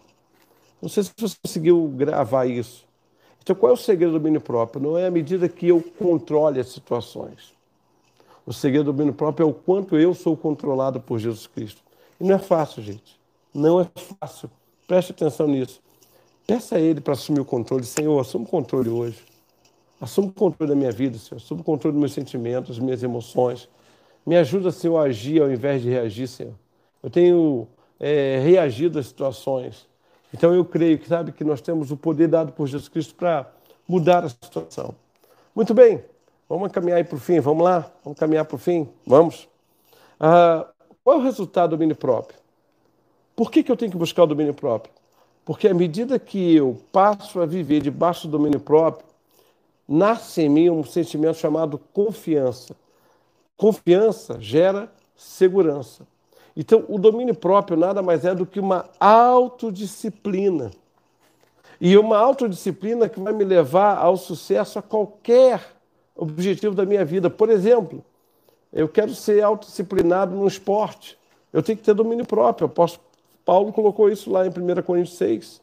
Não 0.82 0.88
sei 0.88 1.04
se 1.04 1.12
você 1.16 1.36
conseguiu 1.40 1.86
gravar 1.96 2.44
isso. 2.46 2.84
Então, 3.40 3.54
qual 3.54 3.70
é 3.70 3.72
o 3.72 3.76
segredo 3.76 4.12
do 4.12 4.18
domínio 4.18 4.40
próprio? 4.40 4.82
Não 4.82 4.98
é 4.98 5.06
a 5.06 5.10
medida 5.12 5.48
que 5.48 5.68
eu 5.68 5.80
controle 5.96 6.58
as 6.58 6.68
situações. 6.70 7.54
O 8.44 8.52
segredo 8.52 8.86
do 8.86 8.92
domínio 8.92 9.14
próprio 9.14 9.44
é 9.44 9.48
o 9.48 9.54
quanto 9.54 9.96
eu 9.96 10.12
sou 10.12 10.36
controlado 10.36 11.00
por 11.00 11.20
Jesus 11.20 11.46
Cristo. 11.46 11.80
E 12.20 12.24
não 12.24 12.34
é 12.34 12.38
fácil, 12.38 12.82
gente. 12.82 13.16
Não 13.54 13.80
é 13.80 13.88
fácil. 14.20 14.50
Preste 14.88 15.12
atenção 15.12 15.46
nisso. 15.46 15.80
Peça 16.48 16.74
a 16.74 16.80
Ele 16.80 17.00
para 17.00 17.12
assumir 17.12 17.40
o 17.40 17.44
controle. 17.44 17.84
Senhor, 17.84 18.18
assume 18.18 18.44
o 18.44 18.48
controle 18.48 18.88
hoje. 18.88 19.22
Assume 20.00 20.28
o 20.28 20.32
controle 20.32 20.68
da 20.68 20.76
minha 20.76 20.90
vida, 20.90 21.16
Senhor. 21.16 21.36
Assume 21.36 21.60
o 21.60 21.64
controle 21.64 21.92
dos 21.92 22.00
meus 22.00 22.12
sentimentos, 22.12 22.76
das 22.76 22.84
minhas 22.84 23.04
emoções. 23.04 23.68
Me 24.26 24.36
ajuda, 24.36 24.72
Senhor, 24.72 24.98
a 24.98 25.02
agir 25.02 25.40
ao 25.40 25.50
invés 25.50 25.80
de 25.80 25.90
reagir, 25.90 26.26
Senhor. 26.26 26.54
Eu 27.00 27.08
tenho 27.08 27.68
é, 28.00 28.40
reagido 28.42 28.98
às 28.98 29.06
situações 29.06 29.91
então 30.32 30.54
eu 30.54 30.64
creio 30.64 30.98
que 30.98 31.08
sabe 31.08 31.32
que 31.32 31.44
nós 31.44 31.60
temos 31.60 31.90
o 31.90 31.96
poder 31.96 32.28
dado 32.28 32.52
por 32.52 32.66
Jesus 32.66 32.88
Cristo 32.88 33.14
para 33.14 33.50
mudar 33.86 34.24
a 34.24 34.28
situação. 34.28 34.94
Muito 35.54 35.74
bem, 35.74 36.02
vamos 36.48 36.72
caminhar 36.72 37.04
para 37.04 37.16
o 37.16 37.20
fim, 37.20 37.40
vamos 37.40 37.64
lá, 37.64 37.90
vamos 38.04 38.18
caminhar 38.18 38.44
para 38.44 38.56
o 38.56 38.58
fim, 38.58 38.88
vamos. 39.06 39.48
Ah, 40.18 40.66
qual 41.04 41.18
é 41.18 41.20
o 41.20 41.22
resultado 41.22 41.70
do 41.70 41.76
domínio 41.76 41.96
próprio? 41.96 42.38
Por 43.34 43.50
que, 43.50 43.62
que 43.62 43.72
eu 43.72 43.76
tenho 43.76 43.90
que 43.90 43.96
buscar 43.96 44.22
o 44.22 44.26
domínio 44.26 44.54
próprio? 44.54 44.92
Porque 45.44 45.66
à 45.66 45.74
medida 45.74 46.18
que 46.18 46.54
eu 46.54 46.80
passo 46.92 47.40
a 47.40 47.46
viver 47.46 47.80
debaixo 47.82 48.28
do 48.28 48.38
domínio 48.38 48.60
próprio, 48.60 49.06
nasce 49.88 50.42
em 50.42 50.48
mim 50.48 50.70
um 50.70 50.84
sentimento 50.84 51.36
chamado 51.36 51.78
confiança. 51.92 52.76
Confiança 53.56 54.40
gera 54.40 54.92
segurança. 55.16 56.06
Então, 56.56 56.84
o 56.88 56.98
domínio 56.98 57.34
próprio 57.34 57.76
nada 57.76 58.02
mais 58.02 58.24
é 58.24 58.34
do 58.34 58.44
que 58.44 58.60
uma 58.60 58.84
autodisciplina. 59.00 60.70
E 61.80 61.96
uma 61.96 62.18
autodisciplina 62.18 63.08
que 63.08 63.18
vai 63.18 63.32
me 63.32 63.44
levar 63.44 63.96
ao 63.96 64.16
sucesso 64.16 64.78
a 64.78 64.82
qualquer 64.82 65.60
objetivo 66.14 66.74
da 66.74 66.84
minha 66.84 67.04
vida. 67.04 67.28
Por 67.30 67.48
exemplo, 67.48 68.04
eu 68.72 68.88
quero 68.88 69.14
ser 69.14 69.42
autodisciplinado 69.42 70.34
no 70.34 70.46
esporte. 70.46 71.18
Eu 71.52 71.62
tenho 71.62 71.78
que 71.78 71.84
ter 71.84 71.94
domínio 71.94 72.26
próprio. 72.26 72.66
Apóstolo 72.66 73.04
Paulo 73.44 73.72
colocou 73.72 74.08
isso 74.08 74.30
lá 74.30 74.46
em 74.46 74.50
1 74.50 74.82
Coríntios 74.82 75.16
6. 75.16 75.60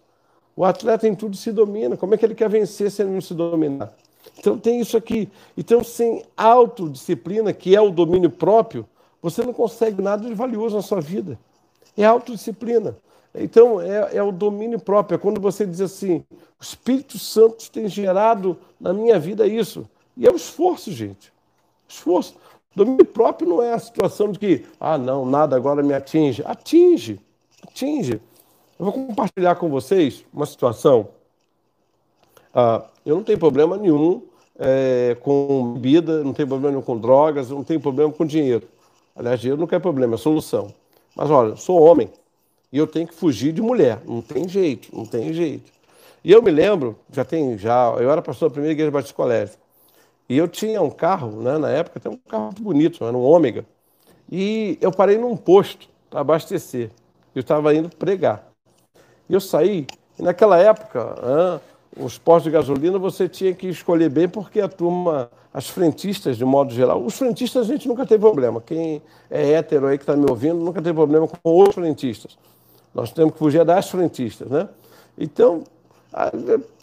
O 0.56 0.66
atleta 0.66 1.08
em 1.08 1.16
tudo 1.16 1.38
se 1.38 1.52
domina. 1.52 1.96
Como 1.96 2.14
é 2.14 2.18
que 2.18 2.26
ele 2.26 2.36
quer 2.36 2.50
vencer 2.50 2.92
se 2.92 3.02
ele 3.02 3.12
não 3.12 3.22
se 3.22 3.34
dominar? 3.34 3.94
Então 4.38 4.58
tem 4.58 4.80
isso 4.82 4.98
aqui. 4.98 5.30
Então, 5.58 5.84
sem 5.84 6.24
autodisciplina, 6.36 7.54
que 7.54 7.76
é 7.76 7.82
o 7.82 7.90
domínio 7.90 8.30
próprio, 8.30 8.86
você 9.22 9.44
não 9.44 9.54
consegue 9.54 10.02
nada 10.02 10.28
de 10.28 10.34
valioso 10.34 10.76
na 10.76 10.82
sua 10.82 11.02
vida. 11.02 11.38
É 11.98 12.06
autodisciplina. 12.06 12.96
Então, 13.34 13.80
é, 13.80 14.18
é, 14.18 14.24
o 14.24 14.32
domínio 14.32 14.80
próprio. 14.80 15.16
É 15.16 15.20
quando 15.20 15.40
você 15.40 15.66
diz 15.66 15.82
assim: 15.82 16.24
o 16.60 16.64
Espírito 16.64 17.20
Santo 17.20 17.70
tem 17.72 17.88
gerado 17.88 18.58
na 18.80 18.94
minha 18.94 19.20
vida 19.20 19.46
isso. 19.46 19.88
E 20.16 20.28
é 20.28 20.32
o 20.32 20.36
esforço, 20.36 20.92
gente. 20.92 21.32
Esforço. 21.88 22.36
Domínio 22.76 23.06
próprio 23.06 23.50
não 23.50 23.62
é 23.62 23.74
a 23.74 23.80
situação 23.80 24.32
de 24.32 24.40
que, 24.40 24.66
ah, 24.80 24.98
não, 24.98 25.26
nada 25.26 25.56
agora 25.56 25.84
me 25.84 25.94
atinge. 25.94 26.44
Atinge. 26.46 27.20
Atinge. 27.64 28.22
Eu 28.78 28.86
vou 28.86 28.94
compartilhar 28.94 29.56
com 29.56 29.70
vocês 29.70 30.24
uma 30.34 30.46
situação. 30.46 31.10
Ah, 32.54 32.86
eu 33.06 33.16
não 33.16 33.24
tenho 33.24 33.40
problema 33.40 33.78
nenhum 33.78 34.22
é, 34.58 35.18
com 35.22 35.74
bebida, 35.74 36.24
não 36.24 36.34
tenho 36.34 36.48
problema 36.48 36.72
nenhum 36.72 36.84
com 36.84 36.98
drogas, 36.98 37.50
não 37.50 37.64
tenho 37.64 37.80
problema 37.80 38.12
com 38.12 38.26
dinheiro. 38.26 38.68
Aliás, 39.16 39.40
dinheiro 39.40 39.60
não 39.60 39.68
quer 39.68 39.80
problema, 39.80 40.16
é 40.16 40.18
solução. 40.18 40.74
Mas 41.16 41.30
olha, 41.30 41.56
sou 41.56 41.82
homem 41.82 42.10
e 42.72 42.78
eu 42.78 42.88
tenho 42.88 43.08
que 43.08 43.14
fugir 43.14 43.52
de 43.52 43.62
mulher. 43.62 44.00
Não 44.06 44.22
tem 44.22 44.48
jeito, 44.48 44.96
não 44.96 45.06
tem 45.06 45.34
jeito. 45.34 45.72
E 46.24 46.32
eu 46.32 46.42
me 46.42 46.52
lembro, 46.52 46.98
já 47.12 47.24
tem, 47.24 47.58
já, 47.58 47.94
eu 47.98 48.12
era 48.12 48.22
pastor 48.22 48.50
da 48.50 48.54
primeira 48.54 48.74
igreja 48.74 48.92
Batista 48.92 49.16
Colégio. 49.16 49.56
E 50.28 50.38
eu 50.38 50.48
tinha 50.48 50.82
um 50.82 50.90
carro, 50.90 51.42
né, 51.42 51.58
na 51.58 51.70
época, 51.70 51.98
até 51.98 52.10
um 52.10 52.18
carro 52.18 52.54
bonito, 52.60 53.04
era 53.04 53.18
um 53.18 53.22
ômega. 53.22 53.66
E 54.32 54.78
eu 54.80 54.92
parei 54.92 55.18
num 55.18 55.36
posto 55.36 55.90
para 56.10 56.20
abastecer. 56.20 56.92
Eu 57.34 57.40
estava 57.40 57.74
indo 57.74 57.90
pregar. 57.90 58.48
E 59.28 59.34
eu 59.34 59.40
saí, 59.40 59.88
e 60.18 60.22
naquela 60.22 60.58
época, 60.58 61.62
os 61.98 62.18
postos 62.18 62.46
de 62.46 62.52
gasolina 62.52 62.98
você 63.00 63.28
tinha 63.28 63.54
que 63.54 63.68
escolher 63.68 64.10
bem, 64.10 64.28
porque 64.28 64.62
a 64.62 64.68
turma, 64.68 65.30
as 65.54 65.70
frentistas, 65.70 66.38
de 66.38 66.46
modo 66.46 66.74
geral, 66.74 67.04
os 67.04 67.18
frentistas 67.18 67.70
a 67.70 67.74
gente 67.74 67.88
nunca 67.88 68.06
teve 68.06 68.22
problema. 68.22 68.62
Quem 68.62 69.02
é 69.30 69.54
hétero 69.54 69.88
aí 69.88 69.98
que 69.98 70.04
está 70.04 70.16
me 70.16 70.30
ouvindo 70.30 70.56
nunca 70.56 70.82
teve 70.82 70.94
problema 70.94 71.28
com 71.28 71.64
os 71.64 71.74
frentistas. 71.74 72.38
Nós 72.94 73.12
temos 73.12 73.34
que 73.34 73.40
fugir 73.40 73.64
das 73.64 73.90
frentistas, 73.90 74.50
né? 74.50 74.68
Então, 75.18 75.64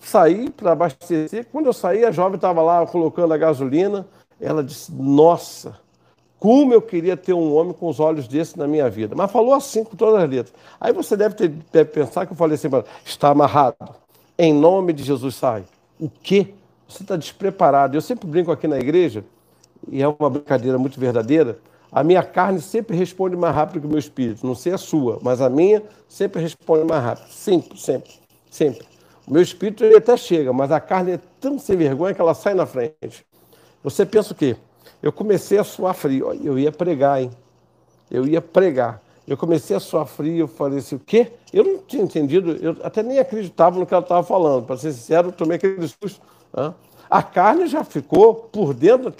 saí 0.00 0.50
para 0.50 0.72
abastecer. 0.72 1.46
Quando 1.50 1.66
eu 1.66 1.72
saí, 1.72 2.04
a 2.04 2.10
jovem 2.10 2.36
estava 2.36 2.62
lá 2.62 2.86
colocando 2.86 3.32
a 3.32 3.36
gasolina. 3.36 4.06
Ela 4.40 4.62
disse: 4.62 4.92
Nossa, 4.92 5.78
como 6.38 6.72
eu 6.72 6.82
queria 6.82 7.16
ter 7.16 7.32
um 7.32 7.54
homem 7.54 7.72
com 7.72 7.88
os 7.88 7.98
olhos 7.98 8.28
desse 8.28 8.58
na 8.58 8.66
minha 8.66 8.88
vida. 8.88 9.14
Mas 9.16 9.30
falou 9.30 9.54
assim 9.54 9.82
com 9.82 9.96
todas 9.96 10.22
as 10.22 10.28
letras. 10.28 10.54
Aí 10.80 10.92
você 10.92 11.16
deve, 11.16 11.34
ter, 11.34 11.48
deve 11.48 11.90
pensar 11.90 12.26
que 12.26 12.32
eu 12.32 12.36
falei 12.36 12.54
assim: 12.54 12.68
Está 13.04 13.30
amarrado. 13.30 13.76
Em 14.38 14.52
nome 14.52 14.92
de 14.92 15.02
Jesus, 15.02 15.34
sai. 15.34 15.64
O 15.98 16.10
quê? 16.10 16.54
Você 16.88 17.02
está 17.02 17.16
despreparado. 17.16 17.96
Eu 17.96 18.00
sempre 18.00 18.28
brinco 18.28 18.52
aqui 18.52 18.68
na 18.68 18.78
igreja, 18.78 19.24
e 19.88 20.02
é 20.02 20.08
uma 20.08 20.28
brincadeira 20.28 20.78
muito 20.78 21.00
verdadeira. 21.00 21.58
A 21.90 22.04
minha 22.04 22.22
carne 22.22 22.60
sempre 22.60 22.96
responde 22.96 23.36
mais 23.36 23.54
rápido 23.54 23.80
que 23.80 23.86
o 23.86 23.90
meu 23.90 23.98
espírito. 23.98 24.46
Não 24.46 24.54
sei 24.54 24.72
a 24.72 24.78
sua, 24.78 25.18
mas 25.22 25.40
a 25.40 25.48
minha 25.48 25.82
sempre 26.08 26.42
responde 26.42 26.84
mais 26.84 27.02
rápido. 27.02 27.30
Sempre, 27.30 27.78
sempre, 27.80 28.12
sempre. 28.50 28.86
O 29.26 29.32
meu 29.32 29.42
espírito 29.42 29.84
ele 29.84 29.96
até 29.96 30.16
chega, 30.16 30.52
mas 30.52 30.70
a 30.70 30.80
carne 30.80 31.12
é 31.12 31.20
tão 31.40 31.58
sem 31.58 31.76
vergonha 31.76 32.14
que 32.14 32.20
ela 32.20 32.34
sai 32.34 32.54
na 32.54 32.66
frente. 32.66 33.24
Você 33.82 34.04
pensa 34.04 34.32
o 34.32 34.36
quê? 34.36 34.56
Eu 35.02 35.12
comecei 35.12 35.58
a 35.58 35.64
suar 35.64 35.94
frio. 35.94 36.32
Eu 36.44 36.58
ia 36.58 36.70
pregar, 36.70 37.22
hein? 37.22 37.30
Eu 38.10 38.26
ia 38.26 38.42
pregar. 38.42 39.00
Eu 39.26 39.36
comecei 39.36 39.76
a 39.76 39.80
suar 39.80 40.06
frio, 40.06 40.44
eu 40.44 40.48
falei 40.48 40.78
assim, 40.78 40.94
o 40.94 41.00
quê? 41.00 41.32
Eu 41.52 41.64
não 41.64 41.78
tinha 41.78 42.02
entendido, 42.02 42.52
eu 42.52 42.76
até 42.82 43.02
nem 43.02 43.18
acreditava 43.18 43.78
no 43.78 43.84
que 43.84 43.92
ela 43.92 44.02
estava 44.02 44.22
falando. 44.22 44.64
Para 44.64 44.76
ser 44.76 44.92
sincero, 44.92 45.28
eu 45.28 45.32
tomei 45.32 45.56
aquele 45.56 45.88
susto. 45.88 46.20
Né? 46.54 46.72
A 47.10 47.22
carne 47.22 47.66
já 47.66 47.82
ficou 47.82 48.34
por 48.34 48.72
dentro. 48.72 49.12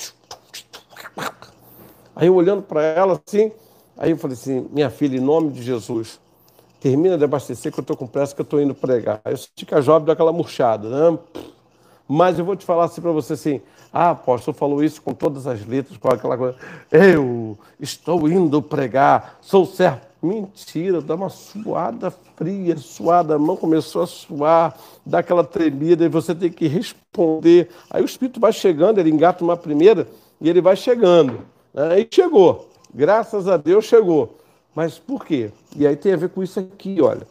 Aí 2.14 2.28
eu 2.28 2.34
olhando 2.34 2.62
para 2.62 2.82
ela 2.82 3.20
assim, 3.26 3.50
aí 3.96 4.12
eu 4.12 4.16
falei 4.16 4.36
assim, 4.36 4.68
minha 4.70 4.90
filha, 4.90 5.16
em 5.16 5.20
nome 5.20 5.50
de 5.50 5.62
Jesus, 5.62 6.20
termina 6.80 7.18
de 7.18 7.24
abastecer 7.24 7.72
que 7.72 7.78
eu 7.78 7.82
estou 7.82 7.96
com 7.96 8.07
pressa 8.07 8.34
que 8.34 8.40
eu 8.40 8.44
estou 8.44 8.61
indo 8.61 8.74
pregar. 8.74 9.20
Eu 9.24 9.36
senti 9.36 9.66
que 9.66 9.74
a 9.74 9.80
jovem 9.80 10.04
deu 10.04 10.12
aquela 10.12 10.32
murchada, 10.32 10.88
né? 10.88 11.18
Mas 12.09 12.38
eu 12.38 12.44
vou 12.44 12.54
te 12.54 12.64
falar 12.64 12.84
assim 12.84 13.00
para 13.00 13.11
você 13.11 13.32
assim, 13.32 13.61
ah, 13.93 14.11
apóstolo 14.11 14.57
falou 14.57 14.82
isso 14.82 15.01
com 15.01 15.14
todas 15.14 15.47
as 15.47 15.64
letras, 15.66 15.97
com 15.97 16.09
aquela 16.09 16.37
coisa, 16.37 16.57
eu 16.91 17.57
estou 17.80 18.28
indo 18.28 18.61
pregar, 18.61 19.39
sou 19.41 19.64
servo. 19.66 20.01
Mentira, 20.22 21.01
dá 21.01 21.14
uma 21.14 21.28
suada 21.28 22.11
fria, 22.11 22.76
suada, 22.78 23.37
a 23.37 23.39
mão 23.39 23.57
começou 23.57 24.03
a 24.03 24.07
suar, 24.07 24.76
dá 25.05 25.18
aquela 25.18 25.45
tremida 25.45 26.05
e 26.05 26.09
você 26.09 26.34
tem 26.34 26.51
que 26.51 26.66
responder. 26.66 27.68
Aí 27.91 28.03
o 28.03 28.05
Espírito 28.05 28.41
vai 28.41 28.53
chegando, 28.53 28.99
ele 28.99 29.11
engata 29.11 29.45
uma 29.45 29.57
primeira 29.57 30.09
e 30.41 30.49
ele 30.49 30.61
vai 30.61 30.74
chegando. 30.74 31.41
Aí 31.74 32.03
né? 32.03 32.09
chegou, 32.11 32.68
graças 32.93 33.47
a 33.47 33.57
Deus 33.57 33.84
chegou. 33.84 34.37
Mas 34.74 34.99
por 34.99 35.24
quê? 35.24 35.51
E 35.74 35.87
aí 35.87 35.97
tem 35.97 36.12
a 36.12 36.16
ver 36.16 36.28
com 36.28 36.43
isso 36.43 36.61
aqui, 36.61 37.01
olha. 37.01 37.26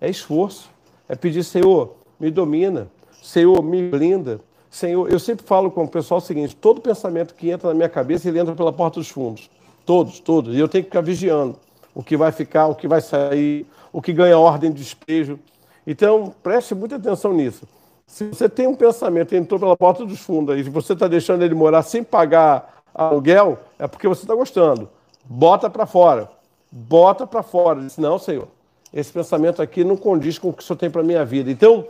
É 0.00 0.08
esforço. 0.08 0.68
É 1.08 1.14
pedir, 1.14 1.44
Senhor, 1.44 1.94
me 2.18 2.30
domina. 2.30 2.88
Senhor, 3.22 3.62
me 3.62 3.88
blinda. 3.88 4.40
Senhor, 4.78 5.10
eu 5.10 5.18
sempre 5.18 5.44
falo 5.44 5.70
com 5.70 5.84
o 5.84 5.88
pessoal 5.88 6.18
o 6.18 6.20
seguinte: 6.20 6.54
todo 6.56 6.80
pensamento 6.80 7.34
que 7.34 7.50
entra 7.50 7.68
na 7.68 7.74
minha 7.74 7.88
cabeça, 7.88 8.28
ele 8.28 8.38
entra 8.38 8.54
pela 8.54 8.72
porta 8.72 9.00
dos 9.00 9.08
fundos. 9.08 9.50
Todos, 9.84 10.20
todos. 10.20 10.54
E 10.54 10.58
eu 10.58 10.68
tenho 10.68 10.84
que 10.84 10.90
ficar 10.90 11.00
vigiando 11.00 11.56
o 11.94 12.02
que 12.02 12.16
vai 12.16 12.30
ficar, 12.30 12.66
o 12.66 12.74
que 12.74 12.86
vai 12.86 13.00
sair, 13.00 13.66
o 13.92 14.02
que 14.02 14.12
ganha 14.12 14.38
ordem 14.38 14.70
de 14.70 14.82
despejo. 14.82 15.38
Então, 15.86 16.34
preste 16.42 16.74
muita 16.74 16.96
atenção 16.96 17.32
nisso. 17.32 17.66
Se 18.06 18.28
você 18.28 18.48
tem 18.48 18.66
um 18.66 18.74
pensamento 18.74 19.28
que 19.28 19.36
entrou 19.36 19.58
pela 19.58 19.76
porta 19.76 20.04
dos 20.04 20.20
fundos 20.20 20.58
e 20.58 20.62
você 20.62 20.92
está 20.92 21.08
deixando 21.08 21.42
ele 21.42 21.54
morar 21.54 21.82
sem 21.82 22.02
pagar 22.02 22.82
aluguel, 22.94 23.58
é 23.78 23.86
porque 23.86 24.06
você 24.06 24.22
está 24.22 24.34
gostando. 24.34 24.88
Bota 25.24 25.68
para 25.68 25.86
fora 25.86 26.30
bota 26.70 27.26
para 27.26 27.42
fora. 27.42 27.80
Diz, 27.80 27.96
não, 27.96 28.18
Senhor, 28.18 28.48
esse 28.92 29.12
pensamento 29.12 29.60
aqui 29.62 29.84
não 29.84 29.96
condiz 29.96 30.38
com 30.38 30.48
o 30.48 30.52
que 30.52 30.62
o 30.62 30.66
Senhor 30.66 30.78
tem 30.78 30.90
para 30.90 31.02
minha 31.02 31.24
vida. 31.24 31.50
Então, 31.50 31.86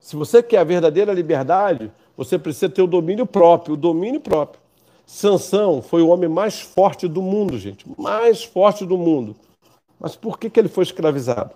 se 0.00 0.16
você 0.16 0.42
quer 0.42 0.58
a 0.58 0.64
verdadeira 0.64 1.12
liberdade, 1.12 1.90
você 2.16 2.38
precisa 2.38 2.68
ter 2.68 2.82
o 2.82 2.86
domínio 2.86 3.26
próprio, 3.26 3.74
o 3.74 3.76
domínio 3.76 4.20
próprio. 4.20 4.60
Sansão 5.04 5.80
foi 5.80 6.02
o 6.02 6.08
homem 6.08 6.28
mais 6.28 6.60
forte 6.60 7.06
do 7.06 7.22
mundo, 7.22 7.58
gente, 7.58 7.86
mais 7.96 8.42
forte 8.42 8.84
do 8.84 8.98
mundo. 8.98 9.36
Mas 10.00 10.16
por 10.16 10.38
que, 10.38 10.50
que 10.50 10.58
ele 10.58 10.68
foi 10.68 10.84
escravizado? 10.84 11.54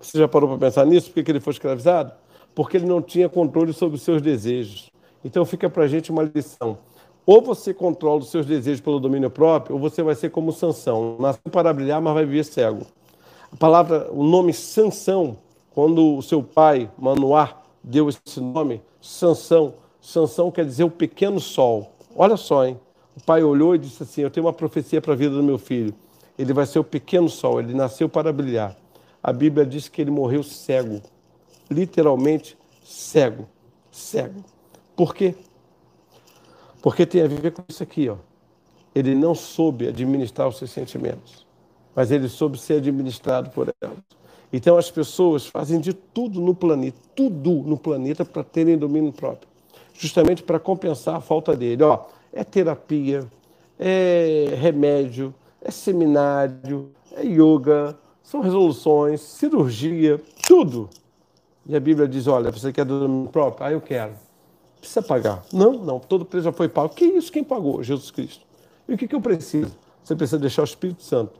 Você 0.00 0.18
já 0.18 0.26
parou 0.26 0.48
para 0.48 0.58
pensar 0.58 0.84
nisso? 0.84 1.08
Por 1.08 1.14
que, 1.14 1.24
que 1.24 1.30
ele 1.30 1.40
foi 1.40 1.52
escravizado? 1.52 2.12
Porque 2.54 2.76
ele 2.76 2.86
não 2.86 3.00
tinha 3.00 3.28
controle 3.28 3.72
sobre 3.72 3.96
os 3.96 4.02
seus 4.02 4.20
desejos. 4.20 4.90
Então 5.24 5.44
fica 5.44 5.70
para 5.70 5.84
a 5.84 5.88
gente 5.88 6.10
uma 6.10 6.22
lição. 6.22 6.78
Ou 7.24 7.42
você 7.42 7.74
controla 7.74 8.20
os 8.20 8.30
seus 8.30 8.46
desejos 8.46 8.80
pelo 8.80 9.00
domínio 9.00 9.30
próprio, 9.30 9.74
ou 9.74 9.80
você 9.80 10.02
vai 10.02 10.14
ser 10.14 10.30
como 10.30 10.52
Sansão, 10.52 11.16
nasceu 11.18 11.50
para 11.50 11.72
brilhar, 11.72 12.00
mas 12.00 12.14
vai 12.14 12.24
viver 12.24 12.44
cego. 12.44 12.86
A 13.52 13.56
palavra, 13.56 14.08
o 14.12 14.22
nome 14.22 14.52
Sansão, 14.52 15.36
quando 15.74 16.16
o 16.16 16.22
seu 16.22 16.42
pai, 16.42 16.88
Manoá, 16.96 17.60
deu 17.86 18.08
esse 18.08 18.40
nome, 18.40 18.82
Sansão, 19.00 19.74
Sansão 20.00 20.50
quer 20.50 20.64
dizer 20.64 20.82
o 20.82 20.90
pequeno 20.90 21.38
sol. 21.38 21.92
Olha 22.16 22.36
só, 22.36 22.66
hein? 22.66 22.78
O 23.16 23.22
pai 23.22 23.44
olhou 23.44 23.74
e 23.76 23.78
disse 23.78 24.02
assim: 24.02 24.22
Eu 24.22 24.30
tenho 24.30 24.44
uma 24.44 24.52
profecia 24.52 25.00
para 25.00 25.12
a 25.12 25.16
vida 25.16 25.34
do 25.34 25.42
meu 25.42 25.56
filho. 25.56 25.94
Ele 26.36 26.52
vai 26.52 26.66
ser 26.66 26.80
o 26.80 26.84
pequeno 26.84 27.30
sol, 27.30 27.60
ele 27.60 27.72
nasceu 27.72 28.08
para 28.08 28.32
brilhar. 28.32 28.76
A 29.22 29.32
Bíblia 29.32 29.64
diz 29.64 29.88
que 29.88 30.02
ele 30.02 30.10
morreu 30.10 30.42
cego, 30.42 31.00
literalmente 31.70 32.58
cego, 32.84 33.48
cego. 33.90 34.44
Por 34.94 35.14
quê? 35.14 35.34
Porque 36.82 37.06
tem 37.06 37.22
a 37.22 37.26
ver 37.26 37.52
com 37.52 37.62
isso 37.68 37.82
aqui, 37.82 38.08
ó. 38.08 38.16
Ele 38.94 39.14
não 39.14 39.34
soube 39.34 39.88
administrar 39.88 40.48
os 40.48 40.58
seus 40.58 40.70
sentimentos, 40.70 41.46
mas 41.94 42.10
ele 42.10 42.28
soube 42.28 42.58
ser 42.58 42.74
administrado 42.74 43.50
por 43.50 43.74
elas. 43.80 43.98
Então 44.52 44.76
as 44.76 44.90
pessoas 44.90 45.46
fazem 45.46 45.80
de 45.80 45.92
tudo 45.92 46.40
no 46.40 46.54
planeta, 46.54 46.98
tudo 47.14 47.50
no 47.50 47.76
planeta 47.76 48.24
para 48.24 48.44
terem 48.44 48.78
domínio 48.78 49.12
próprio, 49.12 49.48
justamente 49.94 50.42
para 50.42 50.58
compensar 50.58 51.16
a 51.16 51.20
falta 51.20 51.56
dele. 51.56 51.82
Ó, 51.82 52.04
é 52.32 52.44
terapia, 52.44 53.26
é 53.78 54.54
remédio, 54.56 55.34
é 55.60 55.70
seminário, 55.70 56.90
é 57.12 57.24
yoga, 57.24 57.98
são 58.22 58.40
resoluções, 58.40 59.20
cirurgia, 59.20 60.20
tudo. 60.46 60.88
E 61.66 61.74
a 61.74 61.80
Bíblia 61.80 62.06
diz: 62.06 62.26
olha, 62.26 62.50
você 62.50 62.72
quer 62.72 62.84
domínio 62.84 63.28
próprio? 63.28 63.66
Ah, 63.66 63.72
eu 63.72 63.80
quero 63.80 64.26
precisa 64.86 65.02
pagar. 65.02 65.44
Não, 65.52 65.72
não, 65.72 65.98
todo 65.98 66.24
preço 66.24 66.44
já 66.44 66.52
foi 66.52 66.68
pago. 66.68 66.94
Que 66.94 67.04
isso? 67.04 67.30
Quem 67.30 67.42
pagou? 67.42 67.82
Jesus 67.82 68.10
Cristo. 68.10 68.44
E 68.88 68.94
o 68.94 68.98
que, 68.98 69.08
que 69.08 69.14
eu 69.14 69.20
preciso? 69.20 69.74
Você 70.02 70.14
precisa 70.14 70.38
deixar 70.38 70.62
o 70.62 70.64
Espírito 70.64 71.02
Santo 71.02 71.32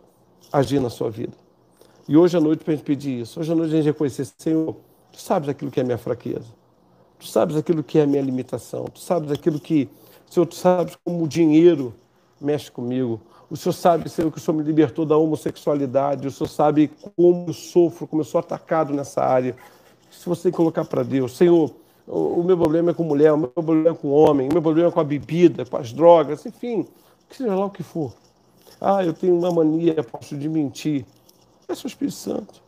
agir 0.53 0.81
na 0.81 0.91
sua 0.91 1.11
vida. 1.11 1.33
E 2.09 2.17
hoje 2.17 2.37
à 2.37 2.41
noite, 2.41 2.65
para 2.65 2.73
a 2.73 2.77
gente 2.77 2.85
pedir 2.85 3.21
isso, 3.21 3.41
hoje 3.41 3.51
à 3.51 3.55
noite 3.55 3.73
a 3.73 3.77
gente 3.77 3.87
reconhecer, 3.87 4.27
Senhor, 4.39 4.77
tu 5.11 5.21
sabes 5.21 5.49
aquilo 5.49 5.71
que 5.71 5.81
é 5.81 5.85
minha 5.85 5.99
fraqueza. 5.99 6.47
Tu 7.19 7.27
sabes 7.27 7.57
aquilo 7.57 7.83
que 7.83 7.99
é 7.99 8.07
minha 8.07 8.23
limitação. 8.23 8.85
Tu 8.85 9.01
sabes 9.01 9.33
aquilo 9.33 9.59
que, 9.59 9.89
Senhor, 10.31 10.47
tu 10.47 10.55
sabes 10.55 10.97
como 11.05 11.25
o 11.25 11.29
dinheiro 11.29 11.93
mexe 12.41 12.71
comigo. 12.71 13.21
O 13.51 13.57
Senhor 13.57 13.73
sabe, 13.73 14.09
Senhor, 14.09 14.31
que 14.31 14.39
o 14.39 14.41
Senhor 14.41 14.57
me 14.57 14.63
libertou 14.63 15.05
da 15.05 15.17
homossexualidade. 15.17 16.29
O 16.29 16.31
Senhor 16.31 16.49
sabe 16.49 16.91
como 17.17 17.47
eu 17.49 17.53
sofro, 17.53 18.07
como 18.07 18.21
eu 18.21 18.25
sou 18.25 18.39
atacado 18.39 18.93
nessa 18.93 19.23
área. 19.23 19.57
Se 20.11 20.29
você 20.29 20.53
colocar 20.53 20.85
para 20.85 21.03
Deus, 21.03 21.37
Senhor, 21.37 21.73
o, 22.07 22.43
meu 22.45 22.57
problema 22.57 22.93
é 22.93 22.95
com 22.95 23.03
mulher, 23.03 23.33
o 23.33 23.37
meu 23.37 23.49
problema 23.49 23.91
é 23.91 23.95
com 23.95 24.11
homem, 24.11 24.49
o 24.49 24.53
meu 24.53 24.63
problema 24.63 24.89
é 24.89 24.93
com 24.93 25.01
a 25.01 25.05
bebida, 25.05 25.65
com 25.65 25.77
as 25.77 25.93
drogas, 25.93 26.47
enfim, 26.47 26.87
seja 27.31 27.55
lá 27.55 27.67
o 27.67 27.71
que 27.71 27.83
for. 27.83 28.13
Ah, 28.81 29.05
eu 29.05 29.13
tenho 29.13 29.37
uma 29.37 29.51
mania, 29.51 30.03
posso 30.05 30.37
de 30.37 30.49
mentir. 30.49 31.05
Peça 31.67 31.87
o 31.87 31.89
Espírito 31.89 32.17
Santo. 32.17 32.63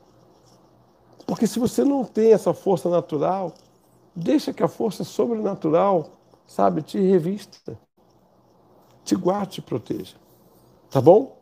Porque 1.26 1.46
se 1.46 1.59
você 1.59 1.84
não 1.84 2.05
tem 2.05 2.32
essa 2.32 2.55
força 2.55 2.88
natural, 2.88 3.55
deixa 4.16 4.53
que 4.53 4.62
a 4.62 4.68
força 4.68 5.05
sobrenatural, 5.05 6.11
sabe, 6.46 6.82
te 6.82 6.99
revista, 7.01 7.78
te 9.05 9.14
guarde, 9.16 9.55
te 9.55 9.62
proteja. 9.62 10.16
Tá 10.90 11.01
bom? 11.01 11.36